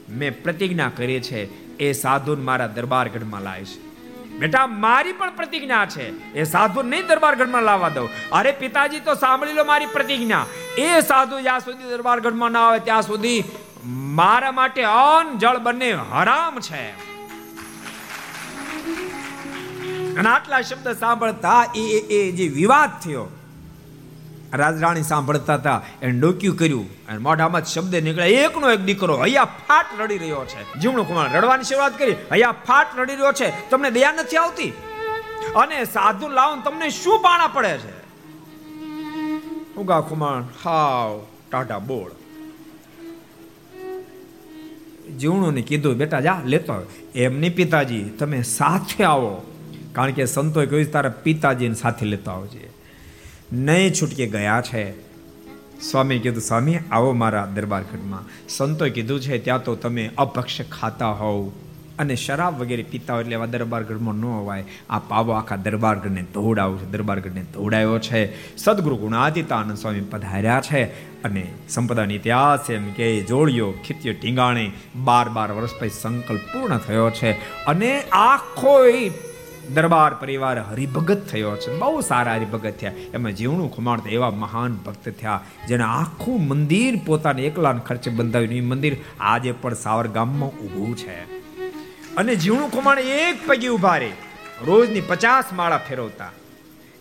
મેં 0.09 0.43
પ્રતિજ્ઞા 0.43 0.91
કરી 0.97 1.19
છે, 1.19 1.63
એ 1.77 1.91
સાધુ 1.91 2.37
મારા 2.37 2.67
દરબારગઢમાં 2.67 3.63
છે. 3.63 3.93
બેટા, 4.39 4.67
મારી 4.67 5.13
પણ 5.13 5.35
પ્રતિજ્ઞા 5.35 5.85
છે, 5.85 6.33
એ 6.33 6.43
સાધુ 6.43 6.81
નહીં 6.81 7.07
દરબારગઢમાં 7.07 7.63
લાવવા 7.63 7.89
દઉં. 7.89 8.09
અરે 8.31 8.51
પિતાજી, 8.51 8.99
તો 8.99 9.13
સાંભળી 9.13 9.53
લો 9.53 9.63
મારી 9.63 9.85
પ્રતિજ્ઞા. 9.85 10.45
એ 10.77 11.01
સાધુ 11.01 11.41
જ્યાં 11.41 11.59
સુધી 11.59 11.83
દરબારગઢમાં 11.83 12.51
ના 12.51 12.59
આવે, 12.59 12.79
ત્યાં 12.79 13.01
સુધી 13.01 13.43
મારા 13.85 14.51
માટે 14.51 14.83
અન 14.83 15.37
જળ 15.37 15.57
બંને 15.57 15.91
હરામ 15.91 16.59
છે. 16.59 17.13
અને 20.17 20.29
આટલા 20.29 20.61
શબ્દ 20.61 20.87
સાંભળતા 20.99 21.61
એ 21.75 21.83
એ 22.17 22.31
જે 22.31 22.47
વિવાદ 22.47 22.91
થયો, 23.03 23.25
રાજરાણી 24.53 25.03
સાંભળતા 25.03 25.55
હતા, 25.55 25.81
એને 26.01 26.19
ડોક્યું 26.19 26.57
કર્યું, 26.57 26.87
અને 27.07 27.17
મોઢામાં 27.17 27.65
શબ્દ 27.65 27.95
નીકળ્યા, 27.95 28.25
એકનો 28.25 28.71
એક 28.71 28.81
દીકરો 28.85 29.15
અહીંયા 29.15 29.45
ફાટ 29.67 29.85
રડી 30.01 30.17
રહ્યો 30.17 30.45
છે. 30.45 30.79
જીવણું 30.79 31.07
કુમાર 31.07 31.27
રડવાની 31.37 31.63
શરૂઆત 31.63 31.97
કરી, 31.97 32.15
અહીંયા 32.31 32.51
ફાટ 32.51 32.99
રડી 32.99 33.15
રહ્યો 33.15 33.31
છે, 33.31 33.69
તમને 33.69 33.91
દયા 33.91 34.11
નથી 34.11 34.37
આવતી? 34.37 34.73
અને 35.55 35.85
સાધુ 35.85 36.27
લાવ 36.27 36.61
તમને 36.61 36.89
શું 36.89 37.21
પાણા 37.21 37.47
પડે 37.47 37.77
છે? 37.77 37.93
ઉગા 39.77 40.01
કુમાર, 40.01 40.43
હાવ 40.65 41.25
ટાટા 41.51 41.79
બોળ. 41.79 42.11
જીવણું 45.19 45.55
કીધું, 45.55 45.97
બેટા, 45.97 46.19
જા, 46.19 46.39
લેતો 46.45 46.73
એમની 47.15 47.49
પિતાજી, 47.49 48.03
તમે 48.19 48.41
સાથે 48.41 49.03
આવો. 49.03 49.33
કારણ 49.93 50.11
કે 50.11 50.25
સંતોએ 50.25 50.65
કહ્યું 50.65 50.91
તારા 50.91 51.09
પિતાજીને 51.09 51.75
સાથે 51.75 52.05
લેતા 52.05 52.31
આવજે. 52.31 52.69
નહીં 53.53 53.93
છૂટકે 53.93 54.27
ગયા 54.27 54.61
છે. 54.61 55.13
સ્વામી 55.81 56.19
કીધું, 56.19 56.41
સ્વામી, 56.41 56.77
આવો 56.91 57.11
મારા 57.11 57.45
દરબારગઢમાં. 57.45 58.47
સંતોએ 58.49 58.89
કીધું 58.89 59.19
છે, 59.19 59.37
ત્યાં 59.37 59.63
તો 59.63 59.75
તમે 59.75 60.09
અભક્ષ 60.17 60.61
ખાતા 60.61 61.11
હોવ 61.11 61.51
અને 61.99 62.15
શરાબ 62.15 62.59
વગેરે 62.59 62.83
પીતા 62.83 63.13
હોય 63.13 63.23
એટલે 63.23 63.35
એવા 63.35 63.45
દરબારગઢમાં 63.45 64.15
ન 64.15 64.25
હોવાય 64.25 64.63
આ 64.89 64.99
પાવો 64.99 65.31
આખા 65.31 65.55
દરબારગઢને 65.55 66.21
ધોડાવ્યો 66.33 66.77
છે, 66.77 66.85
દરબારગઢને 66.85 67.41
ધોડાયો 67.41 67.99
છે. 67.99 68.55
સદગુરુ 68.57 68.95
ગુણાદિતાનંદ 68.95 69.77
સ્વામી 69.77 69.99
પધાર્યા 69.99 70.61
છે 70.61 70.83
અને 71.23 71.53
સંપદાની 71.69 72.15
ઇતિહાસ 72.15 72.69
એમ 72.69 72.91
કે 72.91 73.23
જોડિયો, 73.23 73.73
ખીત્યો, 73.87 74.13
ટીંગાણે 74.13 74.71
બાર 74.95 75.29
બાર 75.29 75.51
વર્ષ 75.51 75.69
પછી 75.79 75.89
સંકલ્પ 75.89 76.41
પૂર્ણ 76.41 76.77
થયો 76.77 77.09
છે. 77.09 77.31
અને 77.65 78.01
આખો 78.01 78.85
દરબાર 79.69 80.13
પરિવાર 80.13 80.59
હરિભગત 80.59 81.27
થયો 81.27 81.55
છે. 81.55 81.77
બહુ 81.77 82.01
સારા 82.01 82.33
હરિભગત 82.33 82.73
થયા. 82.79 82.91
એમાં 83.13 83.31
જીવણું 83.31 83.75
ખુમાડતા 83.75 84.09
એવા 84.09 84.31
મહાન 84.31 84.73
ભક્ત 84.73 85.09
થયા. 85.09 85.43
જેને 85.67 85.83
આખું 85.83 86.47
મંદિર 86.47 86.99
પોતાને 87.05 87.41
એકલા 87.41 87.73
ખર્ચે 87.73 88.11
બંધાવ્યું. 88.11 88.53
એ 88.53 88.61
મંદિર 88.61 88.97
આજે 89.19 89.51
પણ 89.51 89.73
સાવર 89.73 90.07
ગામમાં 90.07 90.49
ઊભું 90.49 90.97
છે. 90.97 91.43
અને 92.15 92.35
જીવણું 92.35 92.71
ખુમાણ 92.71 92.99
એક 92.99 93.47
પગે 93.47 93.67
ઊભા 93.67 93.97
રહે. 93.97 94.11
રોજની 94.65 95.01
પચાસ 95.01 95.45
માળા 95.53 95.77
ફેરવતા. 95.77 96.31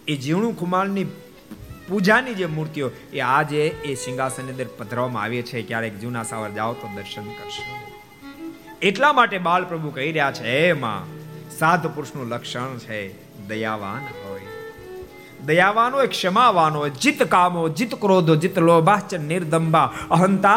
એ 0.09 0.17
જીવણું 0.17 0.59
ખુમાણની 0.59 1.05
પૂજાની 1.89 2.35
જે 2.35 2.47
મૂર્તિઓ, 2.47 2.91
એ 3.13 3.21
આજે 3.21 3.67
એ 3.67 3.95
સિંહાસનની 3.95 4.51
અંદર 4.51 4.67
પધરાવવામાં 4.79 5.23
આવી 5.23 5.43
છે. 5.43 5.63
ક્યારેક 5.63 5.99
જૂના 5.99 6.23
સાવર 6.23 6.51
જાઓ 6.51 6.73
તો 6.73 6.89
દર્શન 6.97 7.23
કરશો. 7.23 7.77
એટલા 8.83 9.13
માટે 9.13 9.39
બાલ 9.39 9.65
પ્રભુ 9.65 9.91
કહી 9.91 10.07
રહ્યા 10.07 10.33
છે 10.33 10.69
એમાં 10.69 11.22
સાધુ 11.63 11.89
પુરુષનું 11.89 12.29
લક્ષણ 12.29 12.79
છે, 12.79 13.01
દયાવાન 13.49 14.29
હોય. 14.29 14.41
દયાવાનો 15.47 15.97
હોય 15.97 16.07
ક્ષમાવાનો 16.07 16.79
હોય, 16.79 16.91
જીત 16.91 17.23
કામો, 17.23 17.69
જીત 17.69 17.95
ક્રોધો, 17.95 18.37
જીત 18.37 18.59
લોભાચ 18.59 19.15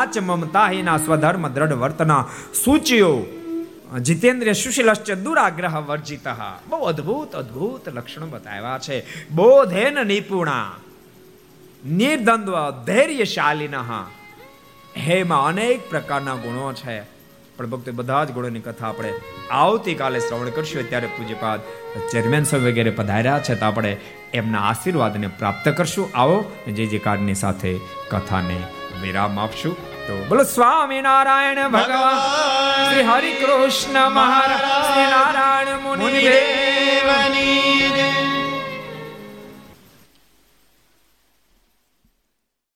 ચ 0.06 0.18
મમતા 0.20 0.68
હિના 0.68 0.98
સ્વધર્મ 0.98 1.48
દ્રઢ 1.48 1.74
વર્તના 1.74 2.26
સૂચ્યો 2.64 3.14
જીતેન્દ્ર 4.02 4.54
સુશીલશ્ચ 4.54 5.12
દુરાગ્રહ 5.12 5.82
વર્જિત. 5.82 6.28
બહુ 6.70 6.78
અદ્ભુત 6.78 7.36
અદ્ભુત 7.36 7.90
લક્ષણો 7.90 8.28
બતાવ્યા 8.28 8.80
છે. 8.80 9.30
બોધેન 9.30 10.08
નિપુણા 10.08 10.72
નિર્દંદ્વ 11.86 12.72
ધૈર્યશાલીન. 12.86 13.76
હેમાં 14.98 15.46
અનેક 15.46 15.90
પ્રકારના 15.90 16.36
ગુણો 16.36 16.74
છે. 16.74 17.15
પણ 17.58 17.66
ભક્તો 17.66 17.92
બધા 17.92 18.24
જ 18.24 18.32
ગુણોની 18.32 18.60
કથા 18.60 18.88
આપણે 18.88 19.14
આવતીકાલે 19.52 20.20
શ્રવણ 20.20 20.50
કરશું. 20.50 20.90
ત્યારે 20.90 21.08
પૂજ્યપાદ 21.08 21.60
ચેરમેન 22.12 22.44
સાહેબ 22.44 22.66
વગેરે 22.66 22.92
પધાર્યા 22.92 23.40
છે 23.40 23.56
તો 23.56 23.66
આપણે 23.66 23.98
એમના 24.34 24.60
આશીર્વાદને 24.60 25.28
પ્રાપ્ત 25.28 25.70
કરશું. 25.70 26.10
આવો 26.16 26.52
જે 26.68 26.86
જે 26.86 26.98
કાર્ડની 26.98 27.34
સાથે 27.34 27.80
કથાને 28.12 28.58
વિરામ 29.02 29.40
આપશું. 29.40 29.96
તો 30.08 30.26
બોલો 30.30 30.44
સ્વામી 30.44 31.02
નારાયણ 31.02 31.68
ભગવાન 31.68 32.90
શ્રી 32.90 33.04
હરિ 33.04 33.32
કૃષ્ણ 33.32 34.10
મહારાજ 34.10 34.88
શ્રી 34.88 35.12
નારાયણ 35.12 35.80
મુનિ 35.80 36.12
દેવની 36.12 38.15